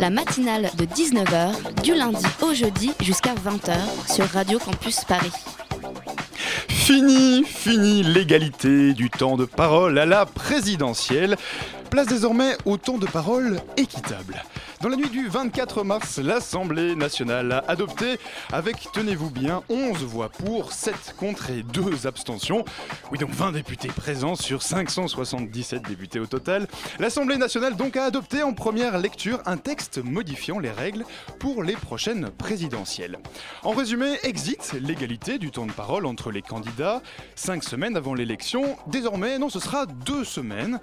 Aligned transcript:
La 0.00 0.08
matinale 0.08 0.70
de 0.78 0.86
19h, 0.86 1.82
du 1.82 1.94
lundi 1.94 2.24
au 2.40 2.54
jeudi 2.54 2.92
jusqu'à 3.02 3.34
20h 3.34 3.76
sur 4.10 4.24
Radio 4.30 4.58
Campus 4.58 5.04
Paris. 5.04 5.30
Fini, 6.68 7.44
fini 7.44 8.02
l'égalité 8.02 8.94
du 8.94 9.10
temps 9.10 9.36
de 9.36 9.44
parole 9.44 9.98
à 9.98 10.06
la 10.06 10.24
présidentielle. 10.24 11.36
Place 11.90 12.06
désormais 12.06 12.56
au 12.64 12.78
temps 12.78 12.96
de 12.96 13.06
parole 13.06 13.60
équitable. 13.76 14.42
Dans 14.80 14.88
la 14.88 14.96
nuit 14.96 15.10
du 15.10 15.28
24 15.28 15.84
mars, 15.84 16.16
l'Assemblée 16.16 16.94
nationale 16.94 17.52
a 17.52 17.58
adopté, 17.68 18.18
avec, 18.50 18.88
tenez-vous 18.94 19.28
bien, 19.28 19.62
11 19.68 20.04
voix 20.04 20.30
pour, 20.30 20.72
7 20.72 21.16
contre 21.18 21.50
et 21.50 21.62
2 21.62 22.06
abstentions. 22.06 22.64
Oui, 23.12 23.18
donc 23.18 23.28
20 23.28 23.52
députés 23.52 23.88
présents 23.88 24.36
sur 24.36 24.62
577 24.62 25.82
députés 25.82 26.18
au 26.18 26.24
total. 26.24 26.66
L'Assemblée 26.98 27.36
nationale 27.36 27.76
donc 27.76 27.98
a 27.98 28.04
adopté 28.04 28.42
en 28.42 28.54
première 28.54 28.96
lecture 28.96 29.42
un 29.44 29.58
texte 29.58 29.98
modifiant 29.98 30.58
les 30.58 30.70
règles 30.70 31.04
pour 31.38 31.62
les 31.62 31.74
prochaines 31.74 32.30
présidentielles. 32.30 33.18
En 33.64 33.72
résumé, 33.72 34.16
exit 34.22 34.72
l'égalité 34.80 35.36
du 35.36 35.50
temps 35.50 35.66
de 35.66 35.72
parole 35.72 36.06
entre 36.06 36.30
les 36.30 36.40
candidats, 36.40 37.02
5 37.34 37.64
semaines 37.64 37.98
avant 37.98 38.14
l'élection. 38.14 38.78
Désormais, 38.86 39.38
non, 39.38 39.50
ce 39.50 39.60
sera 39.60 39.84
2 39.84 40.24
semaines. 40.24 40.80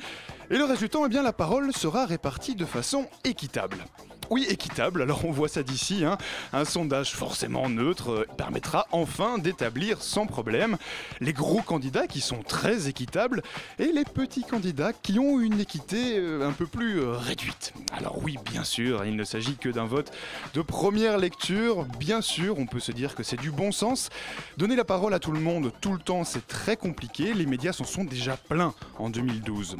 Et 0.49 0.57
le 0.57 0.65
résultat, 0.65 0.99
eh 1.03 1.09
bien, 1.09 1.23
la 1.23 1.33
parole 1.33 1.73
sera 1.73 2.05
répartie 2.05 2.55
de 2.55 2.63
façon 2.63 3.07
équitable. 3.25 3.86
Oui, 4.29 4.45
équitable, 4.49 5.01
alors 5.01 5.23
on 5.23 5.31
voit 5.31 5.47
ça 5.47 5.63
d'ici, 5.63 6.03
hein. 6.03 6.17
un 6.51 6.65
sondage 6.65 7.13
forcément 7.13 7.69
neutre 7.69 8.11
euh, 8.11 8.25
permettra 8.37 8.85
enfin 8.91 9.37
d'établir 9.37 10.01
sans 10.01 10.25
problème 10.25 10.77
les 11.21 11.31
gros 11.31 11.61
candidats 11.61 12.07
qui 12.07 12.19
sont 12.19 12.43
très 12.43 12.89
équitables 12.89 13.41
et 13.79 13.91
les 13.93 14.03
petits 14.03 14.43
candidats 14.43 14.91
qui 14.91 15.17
ont 15.17 15.39
une 15.39 15.61
équité 15.61 16.17
euh, 16.17 16.47
un 16.47 16.51
peu 16.51 16.67
plus 16.67 16.99
euh, 16.99 17.11
réduite. 17.11 17.73
Alors 17.93 18.21
oui, 18.21 18.37
bien 18.51 18.65
sûr, 18.65 19.05
il 19.05 19.15
ne 19.15 19.23
s'agit 19.23 19.55
que 19.55 19.69
d'un 19.69 19.85
vote 19.85 20.11
de 20.53 20.61
première 20.61 21.17
lecture, 21.17 21.85
bien 21.85 22.21
sûr, 22.21 22.59
on 22.59 22.65
peut 22.65 22.81
se 22.81 22.91
dire 22.91 23.15
que 23.15 23.23
c'est 23.23 23.39
du 23.39 23.51
bon 23.51 23.71
sens. 23.71 24.09
Donner 24.57 24.75
la 24.75 24.85
parole 24.85 25.13
à 25.13 25.19
tout 25.19 25.31
le 25.31 25.39
monde 25.39 25.71
tout 25.79 25.93
le 25.93 25.99
temps, 25.99 26.25
c'est 26.25 26.45
très 26.47 26.75
compliqué, 26.75 27.33
les 27.33 27.45
médias 27.45 27.71
s'en 27.71 27.85
sont 27.85 28.03
déjà 28.03 28.35
pleins 28.35 28.73
en 28.97 29.09
2012. 29.09 29.77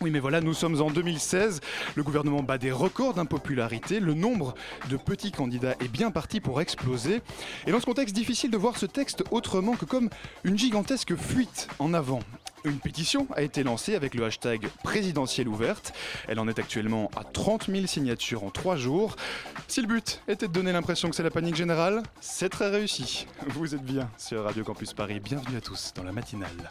Oui, 0.00 0.10
mais 0.10 0.18
voilà, 0.18 0.40
nous 0.40 0.54
sommes 0.54 0.80
en 0.80 0.90
2016. 0.90 1.60
Le 1.94 2.02
gouvernement 2.02 2.42
bat 2.42 2.58
des 2.58 2.72
records 2.72 3.14
d'impopularité. 3.14 4.00
Le 4.00 4.14
nombre 4.14 4.54
de 4.88 4.96
petits 4.96 5.32
candidats 5.32 5.74
est 5.80 5.88
bien 5.88 6.10
parti 6.10 6.40
pour 6.40 6.60
exploser. 6.60 7.20
Et 7.66 7.72
dans 7.72 7.80
ce 7.80 7.86
contexte, 7.86 8.14
difficile 8.14 8.50
de 8.50 8.56
voir 8.56 8.78
ce 8.78 8.86
texte 8.86 9.24
autrement 9.30 9.76
que 9.76 9.84
comme 9.84 10.08
une 10.44 10.58
gigantesque 10.58 11.14
fuite 11.16 11.68
en 11.78 11.92
avant. 11.92 12.20
Une 12.64 12.78
pétition 12.78 13.26
a 13.34 13.42
été 13.42 13.62
lancée 13.62 13.94
avec 13.94 14.14
le 14.14 14.24
hashtag 14.24 14.68
présidentielle 14.82 15.48
ouverte. 15.48 15.92
Elle 16.28 16.38
en 16.38 16.48
est 16.48 16.58
actuellement 16.58 17.10
à 17.16 17.24
30 17.24 17.66
000 17.70 17.86
signatures 17.86 18.44
en 18.44 18.50
3 18.50 18.76
jours. 18.76 19.16
Si 19.66 19.80
le 19.80 19.86
but 19.86 20.20
était 20.28 20.46
de 20.46 20.52
donner 20.52 20.72
l'impression 20.72 21.08
que 21.08 21.16
c'est 21.16 21.22
la 21.22 21.30
panique 21.30 21.56
générale, 21.56 22.02
c'est 22.20 22.50
très 22.50 22.68
réussi. 22.68 23.26
Vous 23.48 23.74
êtes 23.74 23.84
bien 23.84 24.10
sur 24.18 24.44
Radio 24.44 24.62
Campus 24.64 24.92
Paris. 24.92 25.20
Bienvenue 25.20 25.56
à 25.56 25.60
tous 25.60 25.92
dans 25.94 26.04
la 26.04 26.12
matinale. 26.12 26.70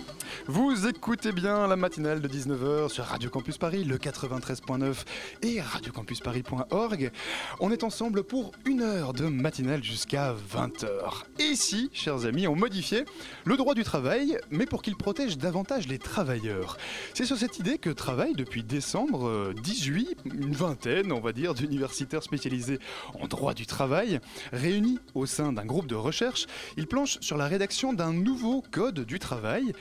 Vous 0.47 0.87
écoutez 0.87 1.31
bien 1.31 1.67
la 1.67 1.75
matinale 1.75 2.19
de 2.19 2.27
19h 2.27 2.89
sur 2.89 3.05
Radio 3.05 3.29
Campus 3.29 3.59
Paris, 3.59 3.83
le 3.83 3.97
93.9 3.97 4.95
et 5.43 5.61
radiocampusparis.org. 5.61 7.11
On 7.59 7.71
est 7.71 7.83
ensemble 7.83 8.23
pour 8.23 8.51
une 8.65 8.81
heure 8.81 9.13
de 9.13 9.27
matinale 9.27 9.83
jusqu'à 9.83 10.33
20h. 10.33 11.25
Et 11.37 11.43
ici, 11.43 11.91
chers 11.93 12.25
amis, 12.25 12.47
on 12.47 12.55
modifiait 12.55 13.05
le 13.45 13.55
droit 13.55 13.75
du 13.75 13.83
travail, 13.83 14.39
mais 14.49 14.65
pour 14.65 14.81
qu'il 14.81 14.95
protège 14.95 15.37
davantage 15.37 15.87
les 15.87 15.99
travailleurs. 15.99 16.77
C'est 17.13 17.25
sur 17.25 17.37
cette 17.37 17.59
idée 17.59 17.77
que 17.77 17.91
travaillent 17.91 18.33
depuis 18.33 18.63
décembre 18.63 19.27
euh, 19.27 19.53
18, 19.61 20.17
une 20.25 20.53
vingtaine, 20.53 21.11
on 21.11 21.21
va 21.21 21.33
dire, 21.33 21.53
d'universitaires 21.53 22.23
spécialisés 22.23 22.79
en 23.13 23.27
droit 23.27 23.53
du 23.53 23.67
travail, 23.67 24.19
réunis 24.51 24.97
au 25.13 25.27
sein 25.27 25.53
d'un 25.53 25.65
groupe 25.65 25.87
de 25.87 25.95
recherche. 25.95 26.47
Ils 26.77 26.87
planchent 26.87 27.19
sur 27.21 27.37
la 27.37 27.45
rédaction 27.45 27.93
d'un 27.93 28.11
nouveau 28.11 28.63
code 28.71 29.01
du 29.01 29.19
travail. 29.19 29.73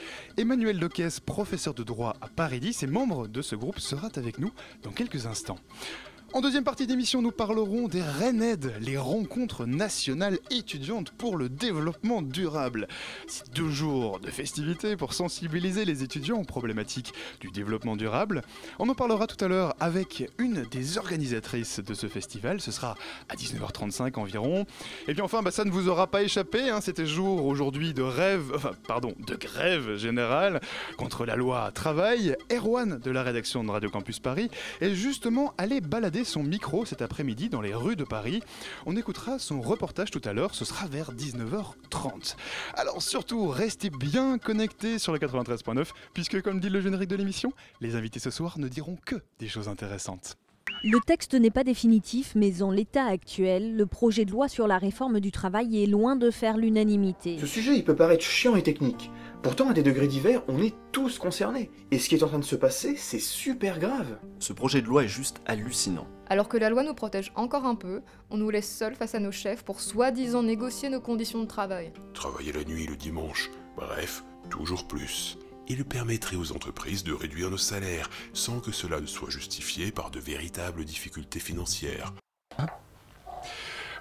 Emmanuel 0.51 0.81
Decaisse, 0.81 1.21
professeur 1.21 1.75
de 1.75 1.85
droit 1.85 2.17
à 2.21 2.27
Paris 2.27 2.59
10 2.59 2.83
et 2.83 2.89
membre 2.89 3.29
de 3.29 3.41
ce 3.41 3.55
groupe, 3.55 3.79
sera 3.79 4.09
avec 4.17 4.41
nous 4.41 4.51
dans 4.83 4.91
quelques 4.91 5.27
instants. 5.27 5.61
En 6.33 6.41
deuxième 6.41 6.63
partie 6.63 6.87
d'émission, 6.87 7.23
nous 7.23 7.33
parlerons 7.33 7.89
des 7.89 8.03
RENED, 8.03 8.75
les 8.81 8.97
rencontres 8.97 9.67
nationales 9.67 10.39
étudiantes 10.53 11.11
pour 11.11 11.37
le 11.37 11.49
développement 11.49 12.23
durable. 12.23 12.87
C'est 13.27 13.53
deux 13.53 13.69
jours 13.69 14.21
de 14.21 14.31
festivités 14.31 14.97
pour 14.97 15.13
sensibiliser 15.13 15.85
les 15.85 16.05
étudiants 16.05 16.39
aux 16.39 16.45
problématiques 16.45 17.13
du 17.41 17.51
développement 17.51 17.97
durable. 17.97 18.43
On 18.79 18.89
en 18.89 18.95
parlera 18.95 19.27
tout 19.27 19.45
à 19.45 19.49
l'heure 19.49 19.75
avec 19.81 20.31
une 20.39 20.63
des 20.71 20.99
organisatrices 20.99 21.81
de 21.81 21.95
ce 21.95 22.07
festival. 22.07 22.61
Ce 22.61 22.71
sera 22.71 22.95
à 23.29 23.35
19h35 23.35 24.17
environ. 24.17 24.67
Et 25.09 25.15
puis 25.15 25.23
enfin, 25.23 25.43
bah, 25.43 25.51
ça 25.51 25.65
ne 25.65 25.73
vous 25.73 25.89
aura 25.89 26.07
pas 26.07 26.23
échappé. 26.23 26.71
Hein, 26.71 26.81
C'était 26.81 27.07
jour 27.07 27.45
aujourd'hui 27.45 27.93
de 27.93 28.03
rêve, 28.03 28.73
pardon, 28.87 29.15
de 29.27 29.35
grève 29.35 29.97
générale 29.97 30.61
contre 30.97 31.27
la 31.27 31.35
loi 31.35 31.73
travail. 31.73 32.37
Erwan 32.53 33.01
de 33.01 33.11
la 33.11 33.25
rédaction 33.25 33.65
de 33.65 33.71
Radio 33.71 33.91
Campus 33.91 34.21
Paris 34.21 34.49
est 34.81 34.95
justement 34.95 35.55
allé 35.59 35.81
balader 35.81 36.20
son 36.25 36.43
micro 36.43 36.85
cet 36.85 37.03
après-midi 37.03 37.49
dans 37.49 37.61
les 37.61 37.75
rues 37.75 37.97
de 37.97 38.05
Paris. 38.05 38.43
On 38.87 38.97
écoutera 38.97 39.39
son 39.39 39.61
reportage 39.61 40.11
tout 40.11 40.21
à 40.25 40.33
l'heure, 40.33 40.55
ce 40.55 40.65
sera 40.65 40.87
vers 40.87 41.13
19h30. 41.13 42.37
Alors 42.75 43.03
surtout, 43.03 43.49
restez 43.49 43.91
bien 43.91 44.39
connectés 44.39 44.99
sur 44.99 45.13
le 45.13 45.19
93.9, 45.19 45.89
puisque 46.15 46.41
comme 46.43 46.61
dit 46.61 46.69
le 46.69 46.81
générique 46.81 47.09
de 47.09 47.17
l'émission, 47.17 47.53
les 47.81 47.97
invités 47.97 48.21
ce 48.21 48.31
soir 48.31 48.59
ne 48.59 48.69
diront 48.69 48.97
que 49.05 49.17
des 49.39 49.49
choses 49.49 49.69
intéressantes. 49.69 50.37
Le 50.83 50.99
texte 50.99 51.35
n'est 51.35 51.51
pas 51.51 51.63
définitif, 51.63 52.33
mais 52.35 52.63
en 52.63 52.71
l'état 52.71 53.05
actuel, 53.05 53.77
le 53.77 53.85
projet 53.85 54.25
de 54.25 54.31
loi 54.31 54.49
sur 54.49 54.67
la 54.67 54.79
réforme 54.79 55.21
du 55.21 55.31
travail 55.31 55.83
est 55.83 55.87
loin 55.87 56.17
de 56.17 56.31
faire 56.31 56.57
l'unanimité. 56.57 57.37
Ce 57.39 57.47
sujet, 57.47 57.77
il 57.77 57.85
peut 57.85 57.95
paraître 57.95 58.25
chiant 58.25 58.57
et 58.57 58.63
technique. 58.63 59.11
Pourtant, 59.43 59.69
à 59.69 59.75
des 59.75 59.83
degrés 59.83 60.07
divers, 60.07 60.43
on 60.49 60.63
est 60.63 60.75
tous 60.91 61.19
concernés. 61.19 61.71
Et 61.91 61.99
ce 61.99 62.09
qui 62.09 62.15
est 62.15 62.23
en 62.23 62.29
train 62.29 62.39
de 62.39 62.45
se 62.45 62.57
passer, 62.57 62.97
c'est 62.97 63.21
super 63.21 63.79
grave. 63.79 64.19
Ce 64.39 64.55
projet 64.55 64.81
de 64.81 64.87
loi 64.87 65.05
est 65.05 65.09
juste 65.09 65.43
hallucinant. 65.45 66.07
Alors 66.31 66.49
que 66.49 66.57
la 66.57 66.71
loi 66.71 66.83
nous 66.83 66.95
protège 66.95 67.31
encore 67.35 67.67
un 67.67 67.75
peu, 67.75 68.01
on 68.31 68.39
nous 68.39 68.49
laisse 68.49 68.75
seuls 68.75 68.95
face 68.95 69.15
à 69.15 69.21
nos 69.21 69.33
chefs 69.33 69.65
pour 69.65 69.81
soi-disant 69.81 70.43
négocier 70.43 70.89
nos 70.89 71.01
conditions 71.01 71.43
de 71.43 71.47
travail. 71.47 71.93
Travailler 72.15 72.53
la 72.53 72.65
nuit, 72.65 72.87
le 72.87 72.97
dimanche, 72.97 73.51
bref, 73.77 74.25
toujours 74.49 74.87
plus. 74.89 75.37
Il 75.73 75.85
permettrait 75.85 76.35
aux 76.35 76.51
entreprises 76.51 77.05
de 77.05 77.13
réduire 77.13 77.49
nos 77.49 77.57
salaires 77.57 78.11
sans 78.33 78.59
que 78.59 78.73
cela 78.73 79.01
ne 79.01 79.07
soit 79.07 79.31
justifié 79.31 79.93
par 79.93 80.11
de 80.11 80.19
véritables 80.19 80.85
difficultés 80.85 81.39
financières. 81.39 82.13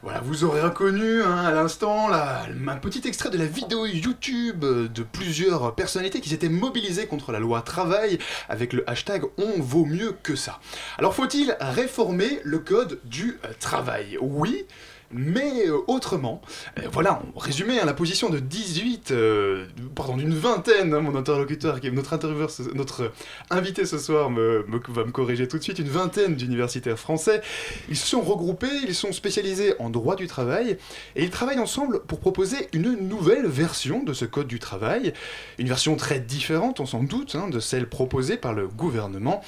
Voilà, 0.02 0.20
vous 0.22 0.46
aurez 0.46 0.62
reconnu 0.64 1.22
hein, 1.22 1.38
à 1.38 1.52
l'instant 1.52 2.12
un 2.12 2.78
petit 2.78 3.08
extrait 3.08 3.30
de 3.30 3.38
la 3.38 3.46
vidéo 3.46 3.86
YouTube 3.86 4.62
de 4.62 5.04
plusieurs 5.04 5.76
personnalités 5.76 6.22
qui 6.22 6.30
s'étaient 6.30 6.50
mobilisées 6.50 7.06
contre 7.06 7.32
la 7.32 7.38
loi 7.38 7.62
travail 7.62 8.18
avec 8.48 8.74
le 8.74 8.90
hashtag 8.90 9.26
On 9.38 9.62
vaut 9.62 9.86
mieux 9.86 10.18
que 10.24 10.36
ça. 10.36 10.60
Alors 10.98 11.14
faut-il 11.14 11.56
réformer 11.60 12.40
le 12.44 12.58
code 12.58 13.00
du 13.04 13.38
travail? 13.60 14.18
Oui 14.22 14.66
mais 15.12 15.68
euh, 15.68 15.80
autrement. 15.88 16.42
Euh, 16.78 16.84
voilà, 16.92 17.22
on 17.36 17.40
résumait 17.40 17.80
hein, 17.80 17.86
la 17.86 17.94
position 17.94 18.30
de 18.30 18.40
18, 18.40 19.12
euh, 19.12 19.66
pardon, 19.96 20.18
d'une 20.18 20.34
vingtaine, 20.34 20.94
hein, 20.94 21.02
mon 21.02 21.16
interlocuteur, 21.16 21.80
notre 21.92 22.14
intervieweur, 22.14 22.50
notre 22.76 23.12
invité 23.50 23.86
ce 23.86 23.98
soir 23.98 24.30
va 24.30 25.06
me 25.06 25.12
corriger 25.12 25.48
tout 25.48 25.58
de 25.58 25.64
suite, 25.64 25.80
une 25.80 25.90
vingtaine 25.90 26.36
d'universitaires 26.36 27.00
français. 27.00 27.42
Ils 27.90 27.98
se 27.98 28.08
sont 28.08 28.22
regroupés, 28.22 28.68
ils 28.88 28.96
sont 28.96 29.12
spécialisés 29.12 29.74
en 29.80 29.90
droit 29.90 30.16
du 30.16 30.28
travail, 30.28 30.78
et 31.16 31.24
ils 31.24 31.30
travaillent 31.30 31.60
ensemble 31.60 32.02
pour 32.02 32.20
proposer 32.20 32.68
une 32.74 33.08
nouvelle 33.08 33.48
version 33.48 34.04
de 34.04 34.14
ce 34.14 34.26
code 34.26 34.48
du 34.48 34.60
travail, 34.60 35.14
une 35.58 35.68
version 35.68 35.96
très 35.96 36.20
différente, 36.20 36.80
on 36.80 36.86
s'en 36.86 37.04
doute, 37.04 37.36
hein, 37.36 37.50
de 37.50 37.60
celle 37.60 37.88
proposée 37.88 38.38
par 38.38 38.54
le 38.54 38.68
gouvernement. 38.68 39.42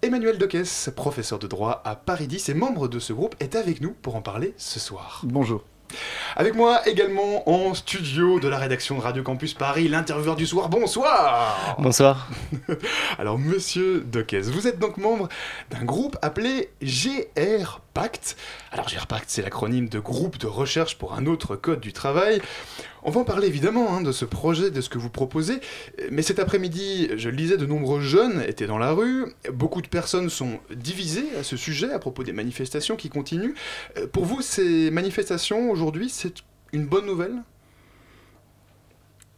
Emmanuel 0.00 0.38
Decaisse, 0.38 0.90
professeur 0.94 1.40
de 1.40 1.48
droit 1.48 1.82
à 1.84 1.96
Paris 1.96 2.28
10 2.28 2.50
et 2.50 2.54
membre 2.54 2.86
de 2.86 3.00
ce 3.00 3.12
groupe, 3.12 3.34
est 3.40 3.56
avec 3.56 3.80
nous 3.80 3.90
pour 3.90 4.14
en 4.14 4.22
parler 4.22 4.54
ce 4.56 4.78
soir. 4.78 5.22
Bonjour. 5.24 5.64
Avec 6.36 6.54
moi 6.54 6.86
également 6.86 7.48
en 7.48 7.74
studio 7.74 8.38
de 8.38 8.46
la 8.46 8.58
rédaction 8.58 8.96
de 8.96 9.00
Radio 9.00 9.24
Campus 9.24 9.54
Paris, 9.54 9.88
l'intervieweur 9.88 10.36
du 10.36 10.46
soir, 10.46 10.68
bonsoir 10.68 11.76
Bonsoir 11.80 12.28
Alors 13.18 13.38
monsieur 13.38 14.00
Doquez, 14.00 14.42
vous 14.42 14.68
êtes 14.68 14.78
donc 14.78 14.98
membre 14.98 15.28
d'un 15.70 15.84
groupe 15.84 16.16
appelé 16.22 16.70
GR 16.80 17.80
Pact. 17.92 18.36
Alors 18.70 18.86
GR 18.86 19.06
Pact 19.06 19.24
c'est 19.28 19.42
l'acronyme 19.42 19.88
de 19.88 19.98
groupe 19.98 20.38
de 20.38 20.46
recherche 20.46 20.96
pour 20.96 21.14
un 21.14 21.26
autre 21.26 21.56
code 21.56 21.80
du 21.80 21.92
travail. 21.92 22.40
On 23.02 23.10
va 23.10 23.20
en 23.20 23.24
parler 23.24 23.46
évidemment 23.46 23.94
hein, 23.94 24.00
de 24.00 24.12
ce 24.12 24.24
projet, 24.24 24.70
de 24.70 24.80
ce 24.80 24.88
que 24.88 24.98
vous 24.98 25.10
proposez, 25.10 25.60
mais 26.10 26.22
cet 26.22 26.38
après-midi, 26.38 27.10
je 27.16 27.28
le 27.28 27.36
disais, 27.36 27.56
de 27.56 27.66
nombreux 27.66 28.00
jeunes 28.00 28.42
étaient 28.46 28.66
dans 28.66 28.78
la 28.78 28.92
rue, 28.92 29.26
beaucoup 29.52 29.82
de 29.82 29.88
personnes 29.88 30.28
sont 30.30 30.58
divisées 30.74 31.28
à 31.38 31.42
ce 31.42 31.56
sujet 31.56 31.92
à 31.92 31.98
propos 31.98 32.24
des 32.24 32.32
manifestations 32.32 32.96
qui 32.96 33.08
continuent. 33.08 33.54
Euh, 33.96 34.06
Pour 34.06 34.24
vous, 34.24 34.42
ces 34.42 34.90
manifestations 34.90 35.70
aujourd'hui, 35.70 36.08
c'est 36.08 36.42
une 36.72 36.86
bonne 36.86 37.06
nouvelle? 37.06 37.42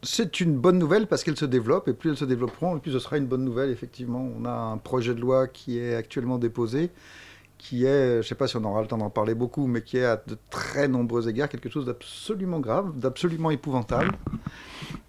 C'est 0.03 0.41
une 0.41 0.57
bonne 0.57 0.79
nouvelle 0.79 1.07
parce 1.07 1.23
qu'elles 1.23 1.37
se 1.37 1.45
développent 1.45 1.89
et 1.89 1.93
plus 1.93 2.11
elles 2.11 2.17
se 2.17 2.25
développeront, 2.25 2.79
plus 2.79 2.93
ce 2.93 2.99
sera 2.99 3.19
une 3.19 3.27
bonne 3.27 3.45
nouvelle, 3.45 3.71
effectivement. 3.71 4.27
On 4.39 4.47
a 4.47 4.51
un 4.51 4.79
projet 4.79 5.15
de 5.15 5.21
loi 5.21 5.47
qui 5.47 5.79
est 5.79 5.95
actuellement 5.95 6.39
déposé, 6.39 6.91
qui 7.61 7.85
est, 7.85 8.13
je 8.13 8.17
ne 8.19 8.23
sais 8.23 8.35
pas 8.35 8.49
si 8.49 8.57
on 8.57 8.65
aura 8.65 8.81
le 8.81 8.87
temps 8.87 8.97
d'en 8.97 9.11
parler 9.11 9.35
beaucoup, 9.35 9.67
mais 9.67 9.83
qui 9.83 9.99
est 9.99 10.05
à 10.05 10.17
de 10.17 10.37
très 10.49 10.89
nombreux 10.89 11.29
égards 11.29 11.49
quelque 11.49 11.69
chose 11.69 11.85
d'absolument 11.85 12.59
grave, 12.59 12.99
d'absolument 12.99 13.51
épouvantable. 13.51 14.13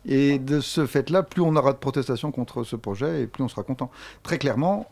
Et 0.06 0.38
de 0.38 0.60
ce 0.60 0.86
fait-là, 0.86 1.24
plus 1.24 1.42
on 1.42 1.56
aura 1.56 1.72
de 1.72 1.78
protestations 1.78 2.32
contre 2.32 2.64
ce 2.64 2.76
projet, 2.76 3.22
et 3.22 3.28
plus 3.28 3.44
on 3.44 3.48
sera 3.48 3.64
content. 3.64 3.90
Très 4.22 4.38
clairement, 4.38 4.92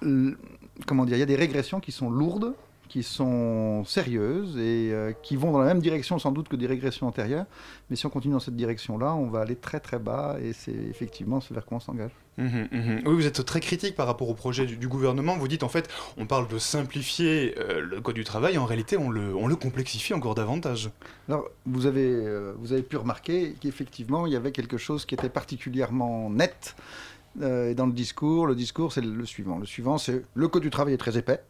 comment 0.00 1.04
dire, 1.04 1.16
il 1.16 1.20
y 1.20 1.22
a 1.22 1.26
des 1.26 1.36
régressions 1.36 1.78
qui 1.78 1.92
sont 1.92 2.10
lourdes, 2.10 2.54
qui 2.88 3.02
sont 3.02 3.84
sérieuses 3.84 4.56
et 4.56 4.90
euh, 4.92 5.12
qui 5.22 5.36
vont 5.36 5.52
dans 5.52 5.58
la 5.58 5.66
même 5.66 5.80
direction 5.80 6.18
sans 6.18 6.32
doute 6.32 6.48
que 6.48 6.56
des 6.56 6.66
régressions 6.66 7.06
antérieures. 7.06 7.46
Mais 7.90 7.96
si 7.96 8.06
on 8.06 8.10
continue 8.10 8.34
dans 8.34 8.40
cette 8.40 8.56
direction-là, 8.56 9.14
on 9.14 9.26
va 9.26 9.40
aller 9.40 9.56
très 9.56 9.80
très 9.80 9.98
bas 9.98 10.36
et 10.42 10.52
c'est 10.52 10.74
effectivement 10.74 11.40
ce 11.40 11.52
vers 11.54 11.64
quoi 11.64 11.78
on 11.78 11.80
s'engage. 11.80 12.12
Mhm, 12.38 12.68
mhm. 12.70 13.02
Oui, 13.06 13.14
vous 13.14 13.26
êtes 13.26 13.44
très 13.44 13.60
critique 13.60 13.96
par 13.96 14.06
rapport 14.06 14.28
au 14.28 14.34
projet 14.34 14.66
du, 14.66 14.76
du 14.76 14.88
gouvernement. 14.88 15.36
Vous 15.36 15.48
dites 15.48 15.62
en 15.62 15.68
fait, 15.68 15.88
on 16.16 16.26
parle 16.26 16.48
de 16.48 16.58
simplifier 16.58 17.54
euh, 17.58 17.80
le 17.80 18.00
code 18.00 18.14
du 18.14 18.24
travail, 18.24 18.58
en 18.58 18.64
réalité, 18.64 18.96
on 18.96 19.10
le, 19.10 19.34
on 19.34 19.46
le 19.46 19.56
complexifie 19.56 20.14
encore 20.14 20.34
davantage. 20.34 20.90
Alors, 21.28 21.48
vous 21.64 21.86
avez, 21.86 22.06
euh, 22.06 22.52
vous 22.58 22.72
avez 22.72 22.82
pu 22.82 22.96
remarquer 22.96 23.54
qu'effectivement, 23.60 24.26
il 24.26 24.32
y 24.32 24.36
avait 24.36 24.52
quelque 24.52 24.76
chose 24.76 25.06
qui 25.06 25.14
était 25.14 25.28
particulièrement 25.28 26.30
net 26.30 26.76
dans 27.38 27.84
le 27.86 27.92
discours. 27.92 28.46
Le 28.46 28.54
discours, 28.54 28.94
c'est 28.94 29.04
le 29.04 29.26
suivant. 29.26 29.58
Le 29.58 29.66
suivant, 29.66 29.98
c'est 29.98 30.22
le 30.34 30.48
code 30.48 30.62
du 30.62 30.70
travail 30.70 30.94
est 30.94 30.98
très 30.98 31.18
épais. 31.18 31.42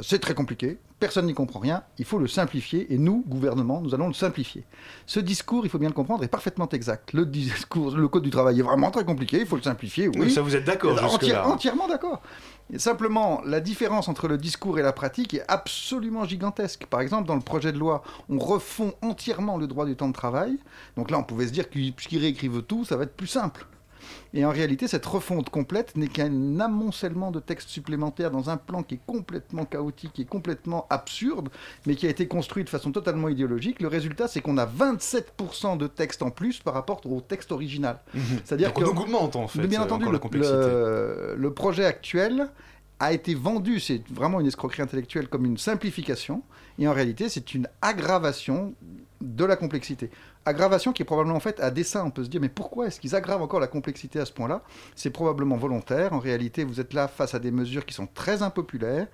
C'est 0.00 0.18
très 0.18 0.34
compliqué, 0.34 0.78
personne 0.98 1.26
n'y 1.26 1.34
comprend 1.34 1.60
rien, 1.60 1.84
il 1.98 2.04
faut 2.04 2.18
le 2.18 2.26
simplifier 2.26 2.92
et 2.92 2.98
nous, 2.98 3.24
gouvernement, 3.28 3.80
nous 3.80 3.94
allons 3.94 4.08
le 4.08 4.12
simplifier. 4.14 4.64
Ce 5.06 5.20
discours, 5.20 5.64
il 5.64 5.68
faut 5.68 5.78
bien 5.78 5.88
le 5.88 5.94
comprendre, 5.94 6.24
est 6.24 6.28
parfaitement 6.28 6.68
exact. 6.70 7.12
Le 7.12 7.24
discours, 7.24 7.92
le 7.92 8.08
code 8.08 8.24
du 8.24 8.30
travail 8.30 8.58
est 8.58 8.62
vraiment 8.62 8.90
très 8.90 9.04
compliqué, 9.04 9.38
il 9.38 9.46
faut 9.46 9.54
le 9.54 9.62
simplifier, 9.62 10.08
oui. 10.08 10.14
Oui, 10.18 10.30
ça, 10.32 10.42
vous 10.42 10.56
êtes 10.56 10.64
d'accord 10.64 11.00
Entière-. 11.04 11.46
Entièrement 11.46 11.86
d'accord. 11.86 12.22
Simplement, 12.76 13.40
la 13.44 13.60
différence 13.60 14.08
entre 14.08 14.26
le 14.26 14.36
discours 14.36 14.80
et 14.80 14.82
la 14.82 14.92
pratique 14.92 15.34
est 15.34 15.44
absolument 15.46 16.24
gigantesque. 16.24 16.86
Par 16.86 17.00
exemple, 17.00 17.28
dans 17.28 17.36
le 17.36 17.42
projet 17.42 17.72
de 17.72 17.78
loi, 17.78 18.02
on 18.28 18.38
refond 18.38 18.94
entièrement 19.02 19.58
le 19.58 19.68
droit 19.68 19.86
du 19.86 19.94
temps 19.94 20.08
de 20.08 20.14
travail. 20.14 20.58
Donc 20.96 21.10
là, 21.10 21.18
on 21.18 21.24
pouvait 21.24 21.46
se 21.46 21.52
dire 21.52 21.70
que 21.70 21.78
puisqu'ils 21.90 22.20
réécrivent 22.20 22.62
tout, 22.62 22.84
ça 22.84 22.96
va 22.96 23.04
être 23.04 23.16
plus 23.16 23.26
simple. 23.26 23.66
Et 24.36 24.44
en 24.44 24.50
réalité, 24.50 24.88
cette 24.88 25.06
refonte 25.06 25.48
complète 25.48 25.96
n'est 25.96 26.08
qu'un 26.08 26.58
amoncellement 26.58 27.30
de 27.30 27.38
textes 27.38 27.68
supplémentaires 27.68 28.32
dans 28.32 28.50
un 28.50 28.56
plan 28.56 28.82
qui 28.82 28.96
est 28.96 29.00
complètement 29.06 29.64
chaotique 29.64 30.18
et 30.18 30.24
complètement 30.24 30.86
absurde, 30.90 31.50
mais 31.86 31.94
qui 31.94 32.06
a 32.06 32.10
été 32.10 32.26
construit 32.26 32.64
de 32.64 32.68
façon 32.68 32.90
totalement 32.90 33.28
idéologique. 33.28 33.80
Le 33.80 33.86
résultat, 33.86 34.26
c'est 34.26 34.40
qu'on 34.40 34.58
a 34.58 34.66
27% 34.66 35.76
de 35.78 35.86
textes 35.86 36.20
en 36.22 36.30
plus 36.30 36.58
par 36.58 36.74
rapport 36.74 37.00
au 37.06 37.20
texte 37.20 37.52
original. 37.52 38.00
Mhm. 38.12 38.22
C'est-à-dire 38.44 38.72
Donc 38.72 38.78
on 38.78 38.92
que- 38.92 39.00
augmente, 39.00 39.36
en 39.36 39.46
fait, 39.46 39.68
Bien 39.68 39.82
euh, 39.82 39.84
entendu, 39.84 40.06
le 40.10 41.50
projet 41.52 41.84
actuel 41.84 42.48
a 42.98 43.12
été 43.12 43.34
vendu, 43.36 43.78
c'est 43.78 44.02
vraiment 44.10 44.40
une 44.40 44.46
escroquerie 44.48 44.82
intellectuelle, 44.82 45.28
comme 45.28 45.44
une 45.44 45.58
simplification, 45.58 46.42
et 46.80 46.88
en 46.88 46.92
réalité, 46.92 47.28
c'est 47.28 47.54
une 47.54 47.68
aggravation 47.82 48.74
de 49.20 49.44
la 49.44 49.56
complexité. 49.56 50.10
Aggravation 50.44 50.92
qui 50.92 51.02
est 51.02 51.06
probablement 51.06 51.40
faite 51.40 51.60
à 51.60 51.70
dessein. 51.70 52.04
On 52.04 52.10
peut 52.10 52.24
se 52.24 52.28
dire, 52.28 52.40
mais 52.40 52.48
pourquoi 52.48 52.86
est-ce 52.86 53.00
qu'ils 53.00 53.14
aggravent 53.14 53.42
encore 53.42 53.60
la 53.60 53.66
complexité 53.66 54.20
à 54.20 54.24
ce 54.24 54.32
point-là? 54.32 54.62
C'est 54.94 55.10
probablement 55.10 55.56
volontaire. 55.56 56.12
En 56.12 56.18
réalité, 56.18 56.64
vous 56.64 56.80
êtes 56.80 56.92
là 56.92 57.08
face 57.08 57.34
à 57.34 57.38
des 57.38 57.50
mesures 57.50 57.86
qui 57.86 57.94
sont 57.94 58.06
très 58.06 58.42
impopulaires. 58.42 59.06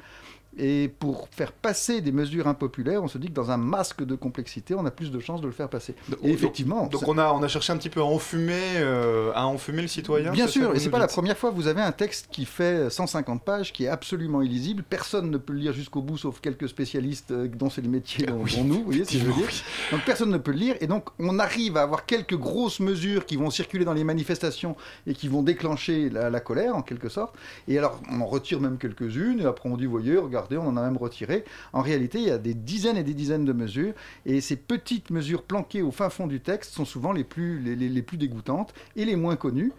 Et 0.58 0.90
pour 0.98 1.28
faire 1.30 1.52
passer 1.52 2.00
des 2.00 2.10
mesures 2.10 2.48
impopulaires, 2.48 3.02
on 3.02 3.08
se 3.08 3.18
dit 3.18 3.28
que 3.28 3.32
dans 3.32 3.52
un 3.52 3.56
masque 3.56 4.04
de 4.04 4.16
complexité, 4.16 4.74
on 4.74 4.84
a 4.84 4.90
plus 4.90 5.12
de 5.12 5.20
chances 5.20 5.40
de 5.40 5.46
le 5.46 5.52
faire 5.52 5.68
passer. 5.68 5.94
Et 6.24 6.30
effectivement, 6.30 6.86
Donc 6.86 7.06
on 7.06 7.18
a, 7.18 7.32
on 7.32 7.42
a 7.42 7.48
cherché 7.48 7.72
un 7.72 7.76
petit 7.76 7.88
peu 7.88 8.00
à 8.00 8.04
enfumer, 8.04 8.58
euh, 8.76 9.30
à 9.34 9.46
enfumer 9.46 9.82
le 9.82 9.88
citoyen 9.88 10.32
Bien 10.32 10.48
sûr, 10.48 10.74
et 10.74 10.80
c'est 10.80 10.90
pas 10.90 10.98
la 10.98 11.06
première 11.06 11.38
fois. 11.38 11.50
Vous 11.50 11.68
avez 11.68 11.80
un 11.80 11.92
texte 11.92 12.28
qui 12.32 12.44
fait 12.44 12.90
150 12.90 13.44
pages, 13.44 13.72
qui 13.72 13.84
est 13.84 13.88
absolument 13.88 14.42
illisible. 14.42 14.82
Personne 14.82 15.30
ne 15.30 15.38
peut 15.38 15.52
le 15.52 15.60
lire 15.60 15.72
jusqu'au 15.72 16.02
bout, 16.02 16.18
sauf 16.18 16.40
quelques 16.40 16.68
spécialistes 16.68 17.30
euh, 17.30 17.46
dont 17.46 17.70
c'est 17.70 17.82
le 17.82 17.88
métier, 17.88 18.26
dont, 18.26 18.42
dont 18.44 18.64
nous. 18.64 18.78
Vous 18.78 18.84
voyez 18.86 19.04
ce 19.04 19.12
que 19.12 19.18
je 19.18 19.24
veux 19.24 19.32
dire 19.32 19.48
Donc 19.92 20.04
personne 20.04 20.30
ne 20.30 20.38
peut 20.38 20.50
le 20.50 20.58
lire, 20.58 20.76
et 20.80 20.88
donc 20.88 21.10
on 21.20 21.38
arrive 21.38 21.76
à 21.76 21.82
avoir 21.82 22.06
quelques 22.06 22.36
grosses 22.36 22.80
mesures 22.80 23.24
qui 23.24 23.36
vont 23.36 23.50
circuler 23.50 23.84
dans 23.84 23.94
les 23.94 24.04
manifestations 24.04 24.76
et 25.06 25.14
qui 25.14 25.28
vont 25.28 25.42
déclencher 25.42 26.10
la, 26.10 26.28
la 26.28 26.40
colère, 26.40 26.74
en 26.76 26.82
quelque 26.82 27.08
sorte. 27.08 27.36
Et 27.68 27.78
alors 27.78 28.00
on 28.10 28.20
en 28.20 28.26
retire 28.26 28.60
même 28.60 28.78
quelques-unes, 28.78 29.40
et 29.40 29.44
après 29.44 29.68
on 29.68 29.76
dit, 29.76 29.86
voyez, 29.86 30.16
regardez, 30.16 30.39
on 30.56 30.66
en 30.68 30.76
a 30.76 30.82
même 30.82 30.96
retiré. 30.96 31.44
En 31.72 31.82
réalité, 31.82 32.18
il 32.18 32.24
y 32.28 32.30
a 32.30 32.38
des 32.38 32.54
dizaines 32.54 32.96
et 32.96 33.04
des 33.04 33.14
dizaines 33.14 33.44
de 33.44 33.52
mesures, 33.52 33.92
et 34.26 34.40
ces 34.40 34.56
petites 34.56 35.10
mesures 35.10 35.42
planquées 35.42 35.82
au 35.82 35.90
fin 35.90 36.10
fond 36.10 36.26
du 36.26 36.40
texte 36.40 36.72
sont 36.74 36.84
souvent 36.84 37.12
les 37.12 37.24
plus, 37.24 37.60
les, 37.60 37.76
les- 37.76 37.88
les 37.88 38.02
plus 38.02 38.16
dégoûtantes 38.18 38.72
et 38.96 39.04
les 39.04 39.16
moins 39.16 39.36
connues. 39.36 39.72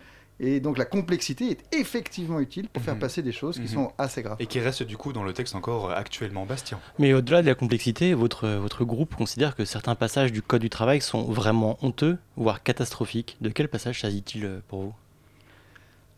Et 0.43 0.59
donc 0.59 0.79
la 0.79 0.85
complexité 0.85 1.51
est 1.51 1.75
effectivement 1.75 2.39
utile 2.39 2.67
pour 2.67 2.81
faire 2.81 2.97
passer 2.97 3.21
des 3.21 3.31
choses 3.31 3.57
qui 3.57 3.61
Mhm. 3.63 3.67
sont 3.67 3.91
assez 3.99 4.23
graves. 4.23 4.37
Et 4.39 4.47
qui 4.47 4.59
reste 4.59 4.81
du 4.81 4.97
coup 4.97 5.13
dans 5.13 5.23
le 5.23 5.33
texte 5.33 5.53
encore 5.53 5.91
actuellement 5.91 6.47
Bastien. 6.47 6.79
Mais 6.97 7.13
au-delà 7.13 7.43
de 7.43 7.47
la 7.47 7.53
complexité, 7.53 8.15
votre, 8.15 8.47
votre 8.49 8.83
groupe 8.83 9.13
considère 9.15 9.55
que 9.55 9.65
certains 9.65 9.93
passages 9.93 10.31
du 10.31 10.41
Code 10.41 10.61
du 10.61 10.71
travail 10.71 10.99
sont 10.99 11.25
vraiment 11.25 11.77
honteux, 11.83 12.17
voire 12.37 12.63
catastrophiques. 12.63 13.37
De 13.39 13.49
quel 13.49 13.67
passage 13.67 14.01
s'agit-il 14.01 14.45
euh, 14.45 14.59
pour 14.67 14.81
vous? 14.81 14.93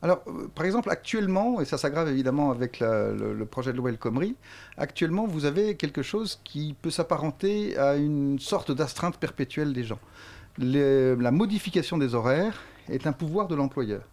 Alors, 0.03 0.21
euh, 0.27 0.49
par 0.53 0.65
exemple, 0.65 0.89
actuellement, 0.89 1.61
et 1.61 1.65
ça 1.65 1.77
s'aggrave 1.77 2.09
évidemment 2.09 2.51
avec 2.51 2.81
le, 2.81 3.45
projet 3.45 3.71
de 3.71 3.77
loi 3.77 3.89
El 3.89 3.97
Khomri, 3.97 4.35
actuellement, 4.77 5.25
vous 5.25 5.45
avez 5.45 5.75
quelque 5.75 6.03
chose 6.03 6.41
qui 6.43 6.75
peut 6.81 6.91
s'apparenter 6.91 7.77
à 7.77 7.95
une 7.95 8.37
sorte 8.37 8.71
d'astreinte 8.71 9.17
perpétuelle 9.17 9.71
des 9.71 9.85
gens. 9.85 9.99
La 10.57 11.31
modification 11.31 11.97
des 11.97 12.13
horaires 12.15 12.61
est 12.89 13.07
un 13.07 13.13
pouvoir 13.13 13.47
de 13.47 13.55
l'employeur. 13.55 14.03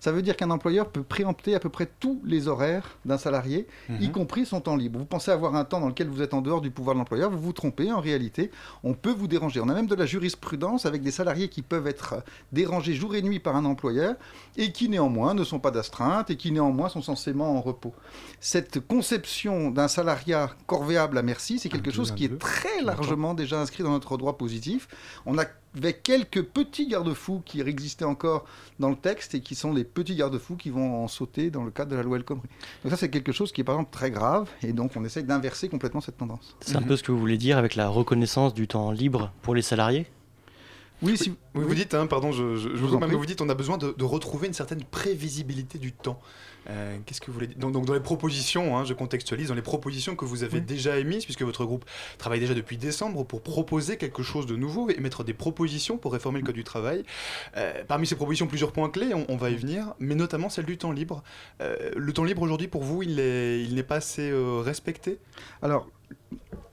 Ça 0.00 0.12
veut 0.12 0.22
dire 0.22 0.36
qu'un 0.36 0.50
employeur 0.50 0.88
peut 0.90 1.02
préempter 1.02 1.54
à 1.54 1.60
peu 1.60 1.68
près 1.68 1.88
tous 2.00 2.20
les 2.24 2.48
horaires 2.48 2.98
d'un 3.04 3.18
salarié, 3.18 3.66
y 3.88 4.06
Mhm. 4.06 4.12
compris 4.12 4.46
son 4.46 4.60
temps 4.60 4.76
libre. 4.76 4.98
Vous 4.98 5.04
pensez 5.04 5.30
avoir 5.30 5.54
un 5.56 5.64
temps 5.64 5.80
dans 5.80 5.88
lequel 5.88 6.08
vous 6.08 6.22
êtes 6.22 6.34
en 6.34 6.42
dehors 6.42 6.60
du 6.60 6.70
pouvoir 6.70 6.94
de 6.94 6.98
l'employeur, 7.00 7.30
vous 7.30 7.38
vous 7.40 7.52
trompez. 7.52 7.90
En 7.92 8.00
réalité, 8.00 8.50
on 8.84 8.94
peut 8.94 9.12
vous 9.12 9.26
déranger. 9.28 9.60
On 9.60 9.68
a 9.68 9.74
même 9.74 9.86
de 9.86 9.94
la 9.94 10.06
jurisprudence 10.06 10.86
avec 10.86 11.02
des 11.02 11.10
salariés 11.10 11.48
qui 11.48 11.62
peuvent 11.62 11.86
être 11.86 12.22
dérangés 12.52 12.94
jour 12.94 13.14
et 13.14 13.22
nuit 13.22 13.38
par 13.40 13.56
un 13.56 13.64
employeur 13.64 14.14
et 14.56 14.72
qui 14.72 14.88
néanmoins 14.88 15.34
ne 15.34 15.44
sont 15.44 15.58
pas 15.58 15.70
d'astreinte 15.70 16.30
et 16.30 16.36
qui 16.36 16.52
néanmoins 16.52 16.88
sont 16.88 17.02
censément 17.02 17.56
en 17.56 17.60
repos. 17.60 17.94
Cette 18.40 18.80
conception 18.86 19.70
d'un 19.70 19.88
salariat 19.88 20.50
corvéable 20.66 21.18
à 21.18 21.22
merci, 21.22 21.58
c'est 21.58 21.68
quelque 21.68 21.90
chose 21.90 22.12
qui 22.12 22.24
est 22.24 22.38
très 22.38 22.82
largement 22.82 23.34
déjà 23.34 23.60
inscrit 23.60 23.82
dans 23.82 23.90
notre 23.90 24.16
droit 24.16 24.36
positif. 24.36 24.88
On 25.26 25.36
avait 25.78 25.94
quelques 25.94 26.42
petits 26.42 26.86
garde-fous 26.86 27.42
qui 27.44 27.60
existaient 27.60 28.04
encore 28.04 28.44
dans 28.78 28.90
le 28.90 28.96
texte 28.96 29.34
et 29.34 29.40
qui 29.40 29.54
sont 29.54 29.72
les 29.72 29.84
petits 29.84 30.14
garde-fous 30.14 30.56
qui 30.56 30.70
vont 30.70 31.04
en 31.04 31.08
sauter 31.08 31.50
dans 31.50 31.64
le 31.64 31.70
cadre 31.70 31.90
de 31.90 31.96
la 31.96 32.02
loi 32.02 32.16
El 32.16 32.24
Khomri. 32.24 32.48
Donc 32.82 32.90
ça, 32.90 32.96
c'est 32.96 33.10
quelque 33.10 33.32
chose 33.32 33.52
qui 33.52 33.60
est 33.60 33.64
par 33.64 33.74
exemple 33.76 33.92
très 33.92 34.10
grave 34.10 34.48
et 34.62 34.72
donc 34.72 34.92
on 34.96 35.04
essaye 35.04 35.24
d'inverser 35.24 35.68
complètement 35.68 36.00
cette 36.00 36.16
tendance. 36.16 36.56
C'est 36.60 36.76
un 36.76 36.82
peu 36.82 36.96
ce 36.96 37.02
que 37.02 37.12
vous 37.12 37.18
voulez 37.18 37.38
dire 37.38 37.58
avec 37.58 37.74
la 37.74 37.88
reconnaissance 37.88 38.54
du 38.54 38.68
temps 38.68 38.90
libre 38.90 39.32
pour 39.42 39.54
les 39.54 39.62
salariés? 39.62 40.06
Oui, 41.02 41.16
si 41.16 41.30
Oui, 41.54 41.64
vous 41.64 41.74
dites, 41.74 41.94
hein, 41.94 42.06
pardon, 42.06 42.32
je, 42.32 42.56
je, 42.56 42.70
je 42.70 42.76
vous 42.76 42.98
vous 42.98 43.18
vous 43.18 43.26
dites 43.26 43.40
on 43.40 43.48
a 43.48 43.54
besoin 43.54 43.76
de, 43.78 43.94
de 43.96 44.04
retrouver 44.04 44.46
une 44.46 44.54
certaine 44.54 44.82
prévisibilité 44.82 45.78
du 45.78 45.92
temps. 45.92 46.18
Euh, 46.68 46.96
Qu'est-ce 47.06 47.20
que 47.20 47.26
vous 47.26 47.34
voulez 47.34 47.46
dire? 47.46 47.58
Donc, 47.58 47.72
donc, 47.72 47.84
dans 47.86 47.94
les 47.94 48.00
propositions, 48.00 48.76
hein, 48.76 48.84
je 48.84 48.92
contextualise, 48.92 49.48
dans 49.48 49.54
les 49.54 49.62
propositions 49.62 50.16
que 50.16 50.24
vous 50.24 50.42
avez 50.42 50.58
Oui. 50.58 50.64
déjà 50.64 50.98
émises, 50.98 51.24
puisque 51.24 51.42
votre 51.42 51.64
groupe 51.64 51.84
travaille 52.18 52.40
déjà 52.40 52.54
depuis 52.54 52.76
décembre 52.76 53.24
pour 53.24 53.42
proposer 53.42 53.98
quelque 53.98 54.22
chose 54.24 54.46
de 54.46 54.56
nouveau 54.56 54.90
et 54.90 54.98
mettre 54.98 55.22
des 55.22 55.34
propositions 55.34 55.96
pour 55.96 56.12
réformer 56.12 56.40
le 56.40 56.46
code 56.46 56.56
du 56.56 56.64
travail. 56.64 57.04
Euh, 57.56 57.84
parmi 57.86 58.06
ces 58.06 58.16
propositions, 58.16 58.46
plusieurs 58.48 58.72
points 58.72 58.90
clés, 58.90 59.14
on, 59.14 59.26
on 59.28 59.36
va 59.36 59.50
y 59.50 59.56
venir, 59.56 59.94
mais 60.00 60.16
notamment 60.16 60.48
celle 60.48 60.64
du 60.64 60.76
temps 60.76 60.92
libre. 60.92 61.22
Euh, 61.60 61.90
le 61.94 62.12
temps 62.12 62.24
libre 62.24 62.42
aujourd'hui, 62.42 62.66
pour 62.68 62.82
vous, 62.82 63.02
il 63.02 63.16
n'est 63.16 63.62
il 63.62 63.84
pas 63.84 63.96
assez 63.96 64.28
euh, 64.30 64.60
respecté? 64.60 65.18
Alors, 65.62 65.88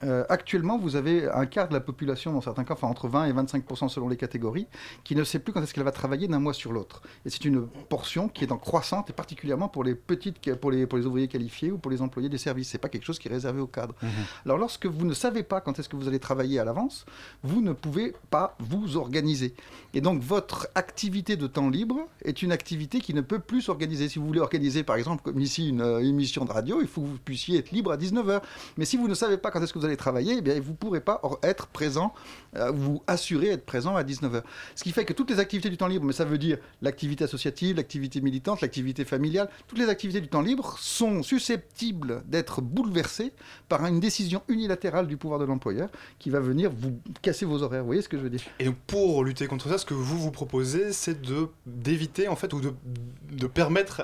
Euh, 0.04 0.24
actuellement, 0.28 0.78
vous 0.78 0.96
avez 0.96 1.28
un 1.30 1.46
quart 1.46 1.68
de 1.68 1.74
la 1.74 1.80
population, 1.80 2.32
dans 2.32 2.40
certains 2.40 2.64
cas, 2.64 2.74
enfin 2.74 2.88
entre 2.88 3.08
20 3.08 3.26
et 3.26 3.32
25% 3.32 3.88
selon 3.88 4.08
les 4.08 4.16
catégories, 4.16 4.66
qui 5.02 5.16
ne 5.16 5.24
sait 5.24 5.38
plus 5.38 5.52
quand 5.52 5.62
est-ce 5.62 5.74
qu'elle 5.74 5.84
va 5.84 5.92
travailler 5.92 6.28
d'un 6.28 6.40
mois 6.40 6.54
sur 6.54 6.72
l'autre. 6.72 7.02
Et 7.24 7.30
c'est 7.30 7.44
une 7.44 7.66
portion 7.88 8.28
qui 8.28 8.44
est 8.44 8.52
en 8.52 8.58
croissante, 8.58 9.10
et 9.10 9.12
particulièrement 9.12 9.68
pour 9.68 9.84
les 9.84 9.94
petites, 9.94 10.54
pour 10.56 10.70
les, 10.70 10.86
pour 10.86 10.98
les 10.98 11.06
ouvriers 11.06 11.28
qualifiés 11.28 11.70
ou 11.70 11.78
pour 11.78 11.90
les 11.90 12.02
employés 12.02 12.28
des 12.28 12.38
services. 12.38 12.68
C'est 12.68 12.78
pas 12.78 12.88
quelque 12.88 13.04
chose 13.04 13.18
qui 13.18 13.28
est 13.28 13.32
réservé 13.32 13.60
au 13.60 13.66
cadre. 13.66 13.94
Mhm. 14.02 14.10
Alors, 14.44 14.58
lorsque 14.58 14.86
vous 14.86 15.06
ne 15.06 15.14
savez 15.14 15.42
pas 15.42 15.60
quand 15.60 15.78
est-ce 15.78 15.88
que 15.88 15.96
vous 15.96 16.08
allez 16.08 16.18
travailler 16.18 16.58
à 16.58 16.64
l'avance, 16.64 17.06
vous 17.42 17.62
ne 17.62 17.72
pouvez 17.72 18.14
pas 18.30 18.56
vous 18.58 18.96
organiser. 18.96 19.54
Et 19.94 20.00
donc, 20.00 20.20
votre 20.20 20.68
activité 20.74 21.36
de 21.36 21.46
temps 21.46 21.70
libre 21.70 22.08
est 22.24 22.42
une 22.42 22.52
activité 22.52 23.00
qui 23.00 23.14
ne 23.14 23.20
peut 23.20 23.38
plus 23.38 23.62
s'organiser. 23.62 24.08
Si 24.08 24.18
vous 24.18 24.26
voulez 24.26 24.40
organiser, 24.40 24.82
par 24.82 24.96
exemple, 24.96 25.22
comme 25.22 25.40
ici, 25.40 25.68
une 25.68 25.80
euh, 25.80 26.00
émission 26.00 26.44
de 26.44 26.52
radio, 26.52 26.80
il 26.80 26.88
faut 26.88 27.00
que 27.00 27.06
vous 27.06 27.18
puissiez 27.18 27.58
être 27.58 27.70
libre 27.70 27.92
à 27.92 27.96
19h. 27.96 28.42
Mais 28.76 28.84
si 28.84 28.96
vous 28.96 29.08
ne 29.08 29.14
savez 29.14 29.38
pas 29.38 29.50
quand 29.50 29.62
est-ce 29.62 29.72
que 29.72 29.78
vous 29.78 29.84
allez 29.84 29.93
travailler, 29.96 30.36
eh 30.38 30.40
bien, 30.40 30.60
vous 30.60 30.72
ne 30.72 30.76
pourrez 30.76 31.00
pas 31.00 31.20
être 31.42 31.66
présent, 31.66 32.14
euh, 32.56 32.70
vous 32.70 33.02
assurer 33.06 33.48
être 33.48 33.64
présent 33.64 33.96
à 33.96 34.02
19h. 34.02 34.42
Ce 34.74 34.84
qui 34.84 34.92
fait 34.92 35.04
que 35.04 35.12
toutes 35.12 35.30
les 35.30 35.38
activités 35.38 35.70
du 35.70 35.76
temps 35.76 35.86
libre, 35.86 36.04
mais 36.04 36.12
ça 36.12 36.24
veut 36.24 36.38
dire 36.38 36.58
l'activité 36.82 37.24
associative, 37.24 37.76
l'activité 37.76 38.20
militante, 38.20 38.60
l'activité 38.60 39.04
familiale, 39.04 39.48
toutes 39.66 39.78
les 39.78 39.88
activités 39.88 40.20
du 40.20 40.28
temps 40.28 40.42
libre 40.42 40.76
sont 40.78 41.22
susceptibles 41.22 42.22
d'être 42.26 42.60
bouleversées 42.60 43.32
par 43.68 43.84
une 43.86 44.00
décision 44.00 44.42
unilatérale 44.48 45.06
du 45.06 45.16
pouvoir 45.16 45.40
de 45.40 45.44
l'employeur 45.44 45.88
qui 46.18 46.30
va 46.30 46.40
venir 46.40 46.70
vous 46.70 46.98
casser 47.22 47.44
vos 47.44 47.62
horaires. 47.62 47.80
Vous 47.80 47.86
voyez 47.86 48.02
ce 48.02 48.08
que 48.08 48.16
je 48.16 48.22
veux 48.22 48.30
dire? 48.30 48.42
Et 48.58 48.64
donc 48.64 48.76
pour 48.86 49.24
lutter 49.24 49.46
contre 49.46 49.68
ça, 49.68 49.78
ce 49.78 49.86
que 49.86 49.94
vous 49.94 50.18
vous 50.18 50.30
proposez, 50.30 50.92
c'est 50.92 51.20
d'éviter 51.66 52.28
en 52.28 52.36
fait 52.36 52.52
ou 52.52 52.60
de, 52.60 53.46
permettre 53.46 54.02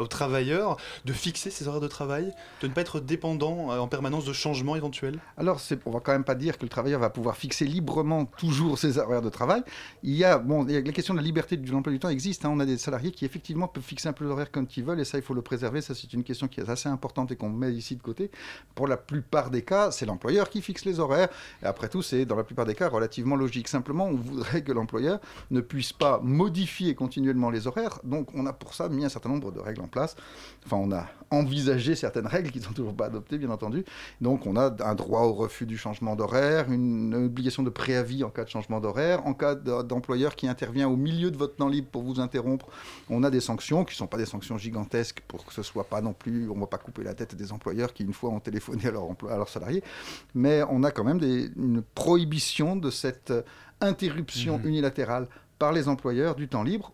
aux 0.00 0.06
travailleurs 0.06 0.76
de 1.04 1.12
fixer 1.12 1.50
ses 1.50 1.68
horaires 1.68 1.80
de 1.80 1.88
travail, 1.88 2.32
de 2.60 2.68
ne 2.68 2.72
pas 2.72 2.80
être 2.80 3.00
dépendant 3.00 3.70
euh, 3.70 3.78
en 3.78 3.88
permanence 3.88 4.24
de 4.24 4.32
changements 4.32 4.76
Alors, 5.36 5.60
on 5.86 5.90
va 5.90 6.00
quand 6.00 6.12
même 6.12 6.24
pas 6.24 6.34
dire 6.34 6.58
que 6.58 6.62
le 6.62 6.68
travailleur 6.68 7.00
va 7.00 7.10
pouvoir 7.10 7.36
fixer 7.36 7.64
librement 7.64 8.24
toujours 8.24 8.78
ses 8.78 8.98
horaires 8.98 9.22
de 9.22 9.28
travail. 9.28 9.62
Il 10.02 10.14
y 10.14 10.24
a, 10.24 10.38
bon, 10.38 10.64
la 10.64 10.82
question 10.82 11.14
de 11.14 11.18
la 11.18 11.24
liberté 11.24 11.56
de 11.56 11.70
l'emploi 11.70 11.92
du 11.92 11.98
temps 11.98 12.08
existe. 12.08 12.44
hein. 12.44 12.50
On 12.52 12.60
a 12.60 12.66
des 12.66 12.78
salariés 12.78 13.10
qui 13.10 13.24
effectivement 13.24 13.68
peuvent 13.68 13.82
fixer 13.82 14.08
un 14.08 14.12
peu 14.12 14.24
l'horaire 14.24 14.50
quand 14.50 14.76
ils 14.76 14.84
veulent, 14.84 15.00
et 15.00 15.04
ça, 15.04 15.18
il 15.18 15.24
faut 15.24 15.34
le 15.34 15.42
préserver. 15.42 15.80
Ça, 15.80 15.94
c'est 15.94 16.12
une 16.12 16.24
question 16.24 16.48
qui 16.48 16.60
est 16.60 16.68
assez 16.68 16.88
importante 16.88 17.32
et 17.32 17.36
qu'on 17.36 17.50
met 17.50 17.72
ici 17.72 17.96
de 17.96 18.02
côté. 18.02 18.30
Pour 18.74 18.88
la 18.88 18.96
plupart 18.96 19.50
des 19.50 19.62
cas, 19.62 19.90
c'est 19.90 20.06
l'employeur 20.06 20.50
qui 20.50 20.62
fixe 20.62 20.84
les 20.84 21.00
horaires. 21.00 21.28
Et 21.62 21.66
après 21.66 21.88
tout, 21.88 22.02
c'est 22.02 22.24
dans 22.24 22.36
la 22.36 22.44
plupart 22.44 22.66
des 22.66 22.74
cas 22.74 22.88
relativement 22.88 23.36
logique. 23.36 23.68
Simplement, 23.68 24.06
on 24.06 24.16
voudrait 24.16 24.62
que 24.62 24.72
l'employeur 24.72 25.20
ne 25.50 25.60
puisse 25.60 25.92
pas 25.92 26.20
modifier 26.22 26.94
continuellement 26.94 27.50
les 27.50 27.66
horaires. 27.66 28.00
Donc, 28.04 28.28
on 28.34 28.46
a 28.46 28.52
pour 28.52 28.74
ça 28.74 28.88
mis 28.88 29.04
un 29.04 29.08
certain 29.08 29.28
nombre 29.28 29.52
de 29.52 29.60
règles 29.60 29.82
en 29.82 29.88
place. 29.88 30.16
Enfin, 30.66 30.76
on 30.76 30.92
a 30.92 31.06
envisagé 31.30 31.94
certaines 31.94 32.26
règles 32.26 32.50
qui 32.50 32.58
ne 32.58 32.64
sont 32.64 32.72
toujours 32.72 32.94
pas 32.94 33.06
adoptées, 33.06 33.38
bien 33.38 33.50
entendu. 33.50 33.84
Donc, 34.20 34.46
on 34.46 34.56
a 34.56 34.63
un 34.80 34.94
droit 34.94 35.22
au 35.22 35.32
refus 35.32 35.66
du 35.66 35.76
changement 35.78 36.16
d'horaire, 36.16 36.70
une 36.70 37.14
obligation 37.14 37.62
de 37.62 37.70
préavis 37.70 38.24
en 38.24 38.30
cas 38.30 38.44
de 38.44 38.48
changement 38.50 38.80
d'horaire. 38.80 39.26
En 39.26 39.34
cas 39.34 39.54
de- 39.54 39.82
d'employeur 39.82 40.34
qui 40.36 40.46
intervient 40.48 40.88
au 40.88 40.96
milieu 40.96 41.30
de 41.30 41.36
votre 41.36 41.56
temps 41.56 41.68
libre 41.68 41.88
pour 41.90 42.02
vous 42.02 42.20
interrompre, 42.20 42.68
on 43.10 43.22
a 43.22 43.30
des 43.30 43.40
sanctions 43.40 43.84
qui 43.84 43.92
ne 43.94 43.96
sont 43.98 44.06
pas 44.06 44.18
des 44.18 44.26
sanctions 44.26 44.58
gigantesques 44.58 45.22
pour 45.28 45.44
que 45.46 45.52
ce 45.54 45.62
soit 45.62 45.84
pas 45.84 46.00
non 46.00 46.12
plus, 46.12 46.48
on 46.50 46.54
ne 46.54 46.60
va 46.60 46.66
pas 46.66 46.78
couper 46.78 47.02
la 47.02 47.14
tête 47.14 47.34
des 47.34 47.52
employeurs 47.52 47.92
qui, 47.92 48.02
une 48.04 48.12
fois, 48.12 48.30
ont 48.30 48.40
téléphoné 48.40 48.86
à, 48.86 48.90
leur 48.90 49.04
emploi- 49.04 49.32
à 49.32 49.36
leurs 49.36 49.48
salariés. 49.48 49.82
Mais 50.34 50.62
on 50.70 50.82
a 50.84 50.90
quand 50.90 51.04
même 51.04 51.18
des- 51.18 51.50
une 51.56 51.82
prohibition 51.94 52.76
de 52.76 52.90
cette 52.90 53.32
interruption 53.80 54.60
unilatérale 54.64 55.28
par 55.58 55.72
les 55.72 55.88
employeurs 55.88 56.34
du 56.34 56.48
temps 56.48 56.62
libre 56.62 56.92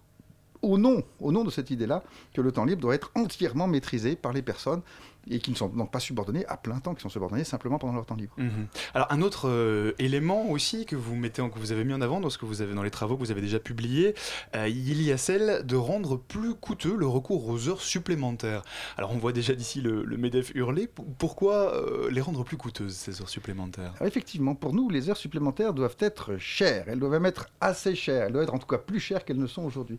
au 0.62 0.76
nom, 0.76 1.02
au 1.20 1.32
nom 1.32 1.42
de 1.44 1.50
cette 1.50 1.70
idée-là, 1.70 2.02
que 2.34 2.42
le 2.42 2.52
temps 2.52 2.66
libre 2.66 2.82
doit 2.82 2.94
être 2.94 3.10
entièrement 3.14 3.66
maîtrisé 3.66 4.14
par 4.16 4.32
les 4.34 4.42
personnes 4.42 4.82
et 5.28 5.38
qui 5.38 5.50
ne 5.50 5.56
sont 5.56 5.68
donc 5.68 5.90
pas 5.90 6.00
subordonnées 6.00 6.46
à 6.46 6.56
plein 6.56 6.78
temps, 6.80 6.94
qui 6.94 7.02
sont 7.02 7.08
subordonnées 7.08 7.44
simplement 7.44 7.78
pendant 7.78 7.94
leur 7.94 8.06
temps 8.06 8.14
libre. 8.16 8.32
Mhm. 8.38 8.66
Alors 8.94 9.06
un 9.10 9.20
autre 9.22 9.48
euh, 9.48 9.92
élément 9.98 10.48
aussi 10.50 10.86
que 10.86 10.96
vous 10.96 11.16
mettez, 11.16 11.42
en- 11.42 11.50
que 11.50 11.58
vous 11.58 11.72
avez 11.72 11.84
mis 11.84 11.92
en 11.94 12.00
avant 12.00 12.20
dans 12.20 12.30
ce 12.30 12.38
que 12.38 12.46
vous 12.46 12.62
avez 12.62 12.74
dans 12.74 12.82
les 12.82 12.90
travaux 12.90 13.16
que 13.16 13.20
vous 13.22 13.30
avez 13.30 13.40
déjà 13.40 13.58
publiés, 13.58 14.14
euh, 14.56 14.68
il 14.68 15.02
y 15.02 15.12
a 15.12 15.16
celle 15.18 15.64
de 15.66 15.76
rendre 15.76 16.16
plus 16.16 16.54
coûteux 16.54 16.96
le 16.96 17.06
recours 17.06 17.48
aux 17.48 17.68
heures 17.68 17.82
supplémentaires. 17.82 18.62
Alors 18.96 19.12
on 19.12 19.18
voit 19.18 19.32
déjà 19.32 19.54
d'ici 19.54 19.80
le, 19.80 20.04
le 20.04 20.16
Medef 20.16 20.52
hurler. 20.54 20.88
Pourquoi 21.18 21.74
euh, 21.74 22.10
les 22.10 22.20
rendre 22.20 22.44
plus 22.44 22.56
coûteuses 22.56 22.94
ces 22.94 23.20
heures 23.20 23.28
supplémentaires? 23.28 23.92
Alors 23.96 24.06
effectivement, 24.08 24.54
pour 24.54 24.72
nous, 24.74 24.88
les 24.90 25.10
heures 25.10 25.16
supplémentaires 25.16 25.74
doivent 25.74 25.96
être 26.00 26.36
chères. 26.38 26.84
Elles 26.88 26.98
doivent 26.98 27.12
même 27.12 27.26
être 27.26 27.48
assez 27.60 27.94
chères. 27.94 28.24
Elles 28.26 28.32
doivent 28.32 28.44
être 28.44 28.54
en 28.54 28.58
tout 28.58 28.66
cas 28.66 28.78
plus 28.78 29.00
chères 29.00 29.24
qu'elles 29.24 29.38
ne 29.38 29.46
sont 29.46 29.62
aujourd'hui. 29.62 29.98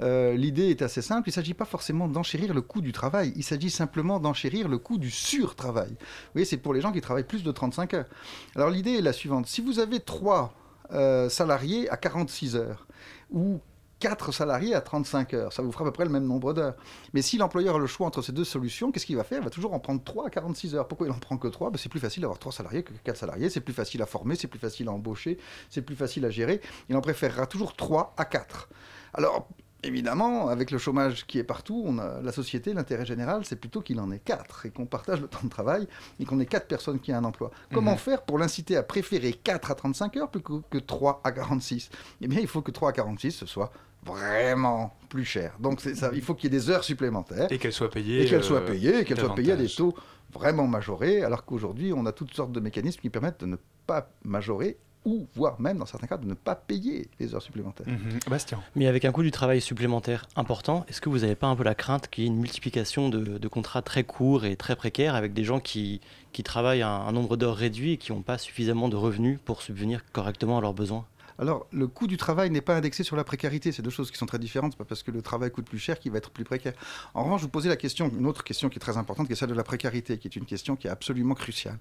Euh, 0.00 0.34
L'idée 0.34 0.68
est 0.70 0.82
assez 0.82 1.02
simple. 1.02 1.28
Il 1.28 1.30
ne 1.30 1.34
s'agit 1.34 1.54
pas 1.54 1.64
forcément 1.64 2.08
d'enchérir 2.08 2.54
le 2.54 2.62
coût 2.62 2.80
du 2.80 2.92
travail. 2.92 3.32
Il 3.36 3.42
s'agit 3.44 3.70
simplement 3.70 4.18
d'enchérir 4.20 4.55
le 4.62 4.78
coût 4.78 4.98
du 4.98 5.10
surtravail. 5.10 5.90
Vous 5.90 6.32
voyez, 6.34 6.44
c'est 6.44 6.56
pour 6.56 6.74
les 6.74 6.80
gens 6.80 6.92
qui 6.92 7.00
travaillent 7.00 7.24
plus 7.24 7.42
de 7.42 7.52
35 7.52 7.94
heures. 7.94 8.06
Alors 8.54 8.70
l'idée 8.70 8.92
est 8.92 9.02
la 9.02 9.12
suivante. 9.12 9.46
Si 9.46 9.60
vous 9.60 9.78
avez 9.78 10.00
trois 10.00 10.54
euh, 10.92 11.28
salariés 11.28 11.88
à 11.90 11.96
46 11.96 12.56
heures 12.56 12.86
ou 13.30 13.60
4 14.00 14.32
salariés 14.32 14.74
à 14.74 14.80
35 14.80 15.34
heures. 15.34 15.52
Ça 15.52 15.62
vous 15.62 15.72
fera 15.72 15.84
à 15.84 15.88
peu 15.88 15.92
près 15.92 16.04
le 16.04 16.10
même 16.10 16.26
nombre 16.26 16.52
d'heures. 16.52 16.74
Mais 17.14 17.22
si 17.22 17.38
l'employeur 17.38 17.76
a 17.76 17.78
le 17.78 17.86
choix 17.86 18.06
entre 18.06 18.22
ces 18.22 18.32
deux 18.32 18.44
solutions, 18.44 18.92
qu'est-ce 18.92 19.06
qu'il 19.06 19.16
va 19.16 19.24
faire? 19.24 19.38
Il 19.38 19.44
va 19.44 19.50
toujours 19.50 19.72
en 19.72 19.80
prendre 19.80 20.02
3 20.04 20.26
à 20.26 20.30
46 20.30 20.74
heures. 20.74 20.86
Pourquoi 20.86 21.06
il 21.06 21.10
en 21.10 21.18
prend 21.18 21.38
que 21.38 21.48
3 21.48 21.72
C'est 21.76 21.88
plus 21.88 22.00
facile 22.00 22.22
d'avoir 22.22 22.38
3 22.38 22.52
salariés 22.52 22.82
que 22.82 22.92
4 22.92 23.16
salariés. 23.16 23.50
C'est 23.50 23.60
plus 23.60 23.72
facile 23.74 24.02
à 24.02 24.06
former, 24.06 24.36
c'est 24.36 24.48
plus 24.48 24.58
facile 24.58 24.88
à 24.88 24.92
embaucher, 24.92 25.38
c'est 25.70 25.82
plus 25.82 25.96
facile 25.96 26.24
à 26.24 26.30
gérer. 26.30 26.60
Il 26.88 26.96
en 26.96 27.00
préférera 27.00 27.46
toujours 27.46 27.74
3 27.74 28.14
à 28.16 28.24
4. 28.26 28.68
Alors, 29.14 29.48
Évidemment, 29.86 30.48
avec 30.48 30.70
le 30.70 30.78
chômage 30.78 31.26
qui 31.26 31.38
est 31.38 31.44
partout, 31.44 31.82
on 31.86 31.98
a, 31.98 32.20
la 32.20 32.32
société, 32.32 32.74
l'intérêt 32.74 33.06
général, 33.06 33.44
c'est 33.44 33.56
plutôt 33.56 33.80
qu'il 33.80 34.00
en 34.00 34.10
ait 34.10 34.18
quatre 34.18 34.66
et 34.66 34.70
qu'on 34.70 34.86
partage 34.86 35.20
le 35.20 35.28
temps 35.28 35.40
de 35.44 35.48
travail 35.48 35.86
et 36.20 36.24
qu'on 36.24 36.40
ait 36.40 36.46
quatre 36.46 36.66
personnes 36.66 36.98
qui 37.00 37.10
aient 37.12 37.14
un 37.14 37.24
emploi. 37.24 37.50
Comment 37.72 37.92
Mhm. 37.92 37.98
faire 37.98 38.22
pour 38.22 38.38
l'inciter 38.38 38.76
à 38.76 38.82
préférer 38.82 39.32
4 39.32 39.70
à 39.70 39.74
35 39.74 40.16
heures 40.16 40.30
plutôt 40.30 40.62
que 40.70 40.78
3 40.78 41.20
à 41.24 41.32
46 41.32 41.88
Eh 42.20 42.26
bien, 42.28 42.40
il 42.40 42.48
faut 42.48 42.62
que 42.62 42.70
3 42.70 42.90
à 42.90 42.92
46, 42.92 43.30
ce 43.32 43.46
soit 43.46 43.70
vraiment 44.04 44.94
plus 45.08 45.24
cher. 45.24 45.54
Donc, 45.58 45.80
ça, 45.80 46.10
il 46.12 46.22
faut 46.22 46.34
qu'il 46.34 46.52
y 46.52 46.56
ait 46.56 46.58
des 46.58 46.70
heures 46.70 46.84
supplémentaires. 46.84 47.50
Et 47.50 47.58
qu'elles 47.58 47.72
soient 47.72 47.90
payées, 47.90 48.22
Et 48.22 48.26
qu'elles 48.26 48.44
soient 48.44 48.58
euh, 48.60 48.66
payées, 48.66 49.00
et 49.00 49.04
qu'elles 49.04 49.18
soient 49.20 49.34
payées 49.34 49.52
à 49.52 49.56
des 49.56 49.68
taux 49.68 49.94
vraiment 50.32 50.66
majorés, 50.66 51.22
alors 51.22 51.44
qu'aujourd'hui, 51.44 51.92
on 51.92 52.06
a 52.06 52.12
toutes 52.12 52.34
sortes 52.34 52.52
de 52.52 52.60
mécanismes 52.60 53.00
qui 53.00 53.10
permettent 53.10 53.40
de 53.40 53.46
ne 53.46 53.56
pas 53.86 54.10
majorer 54.24 54.76
ou 55.06 55.26
voire 55.34 55.58
même 55.60 55.78
dans 55.78 55.86
certains 55.86 56.08
cas 56.08 56.18
de 56.18 56.26
ne 56.26 56.34
pas 56.34 56.56
payer 56.56 57.08
les 57.20 57.34
heures 57.34 57.40
supplémentaires. 57.40 57.86
Mhm. 57.88 58.18
Bastien. 58.28 58.60
Mais 58.74 58.88
avec 58.88 59.04
un 59.04 59.12
coût 59.12 59.22
du 59.22 59.30
travail 59.30 59.60
supplémentaire 59.60 60.26
important, 60.34 60.84
est-ce 60.88 61.00
que 61.00 61.08
vous 61.08 61.20
n'avez 61.20 61.36
pas 61.36 61.46
un 61.46 61.56
peu 61.56 61.62
la 61.62 61.76
crainte 61.76 62.08
qu'il 62.08 62.24
y 62.24 62.26
ait 62.26 62.30
une 62.30 62.36
multiplication 62.36 63.08
de, 63.08 63.38
de 63.38 63.48
contrats 63.48 63.82
très 63.82 64.02
courts 64.02 64.44
et 64.44 64.56
très 64.56 64.74
précaires 64.76 65.14
avec 65.14 65.32
des 65.32 65.44
gens 65.44 65.60
qui, 65.60 66.00
qui 66.32 66.42
travaillent 66.42 66.82
un, 66.82 66.88
un 66.88 67.12
nombre 67.12 67.36
d'heures 67.36 67.56
réduit 67.56 67.92
et 67.92 67.96
qui 67.96 68.12
n'ont 68.12 68.22
pas 68.22 68.36
suffisamment 68.36 68.88
de 68.88 68.96
revenus 68.96 69.38
pour 69.44 69.62
subvenir 69.62 70.02
correctement 70.12 70.58
à 70.58 70.60
leurs 70.60 70.74
besoins? 70.74 71.06
Alors, 71.38 71.66
le 71.72 71.86
coût 71.86 72.06
du 72.06 72.16
travail 72.16 72.50
n'est 72.50 72.60
pas 72.60 72.76
indexé 72.76 73.02
sur 73.02 73.16
la 73.16 73.24
précarité. 73.24 73.72
C'est 73.72 73.82
deux 73.82 73.90
choses 73.90 74.10
qui 74.10 74.18
sont 74.18 74.26
très 74.26 74.38
différentes. 74.38 74.76
Pas 74.76 74.84
parce 74.84 75.02
que 75.02 75.10
le 75.10 75.22
travail 75.22 75.50
coûte 75.50 75.66
plus 75.66 75.78
cher 75.78 75.98
qu'il 75.98 76.12
va 76.12 76.18
être 76.18 76.30
plus 76.30 76.44
précaire. 76.44 76.72
En 77.14 77.24
revanche, 77.24 77.42
vous 77.42 77.48
posez 77.48 77.68
la 77.68 77.76
question, 77.76 78.10
une 78.16 78.26
autre 78.26 78.44
question 78.44 78.68
qui 78.68 78.76
est 78.76 78.80
très 78.80 78.96
importante, 78.96 79.26
qui 79.26 79.32
est 79.32 79.36
celle 79.36 79.50
de 79.50 79.54
la 79.54 79.64
précarité, 79.64 80.18
qui 80.18 80.28
est 80.28 80.36
une 80.36 80.46
question 80.46 80.76
qui 80.76 80.86
est 80.86 80.90
absolument 80.90 81.34
cruciale. 81.34 81.78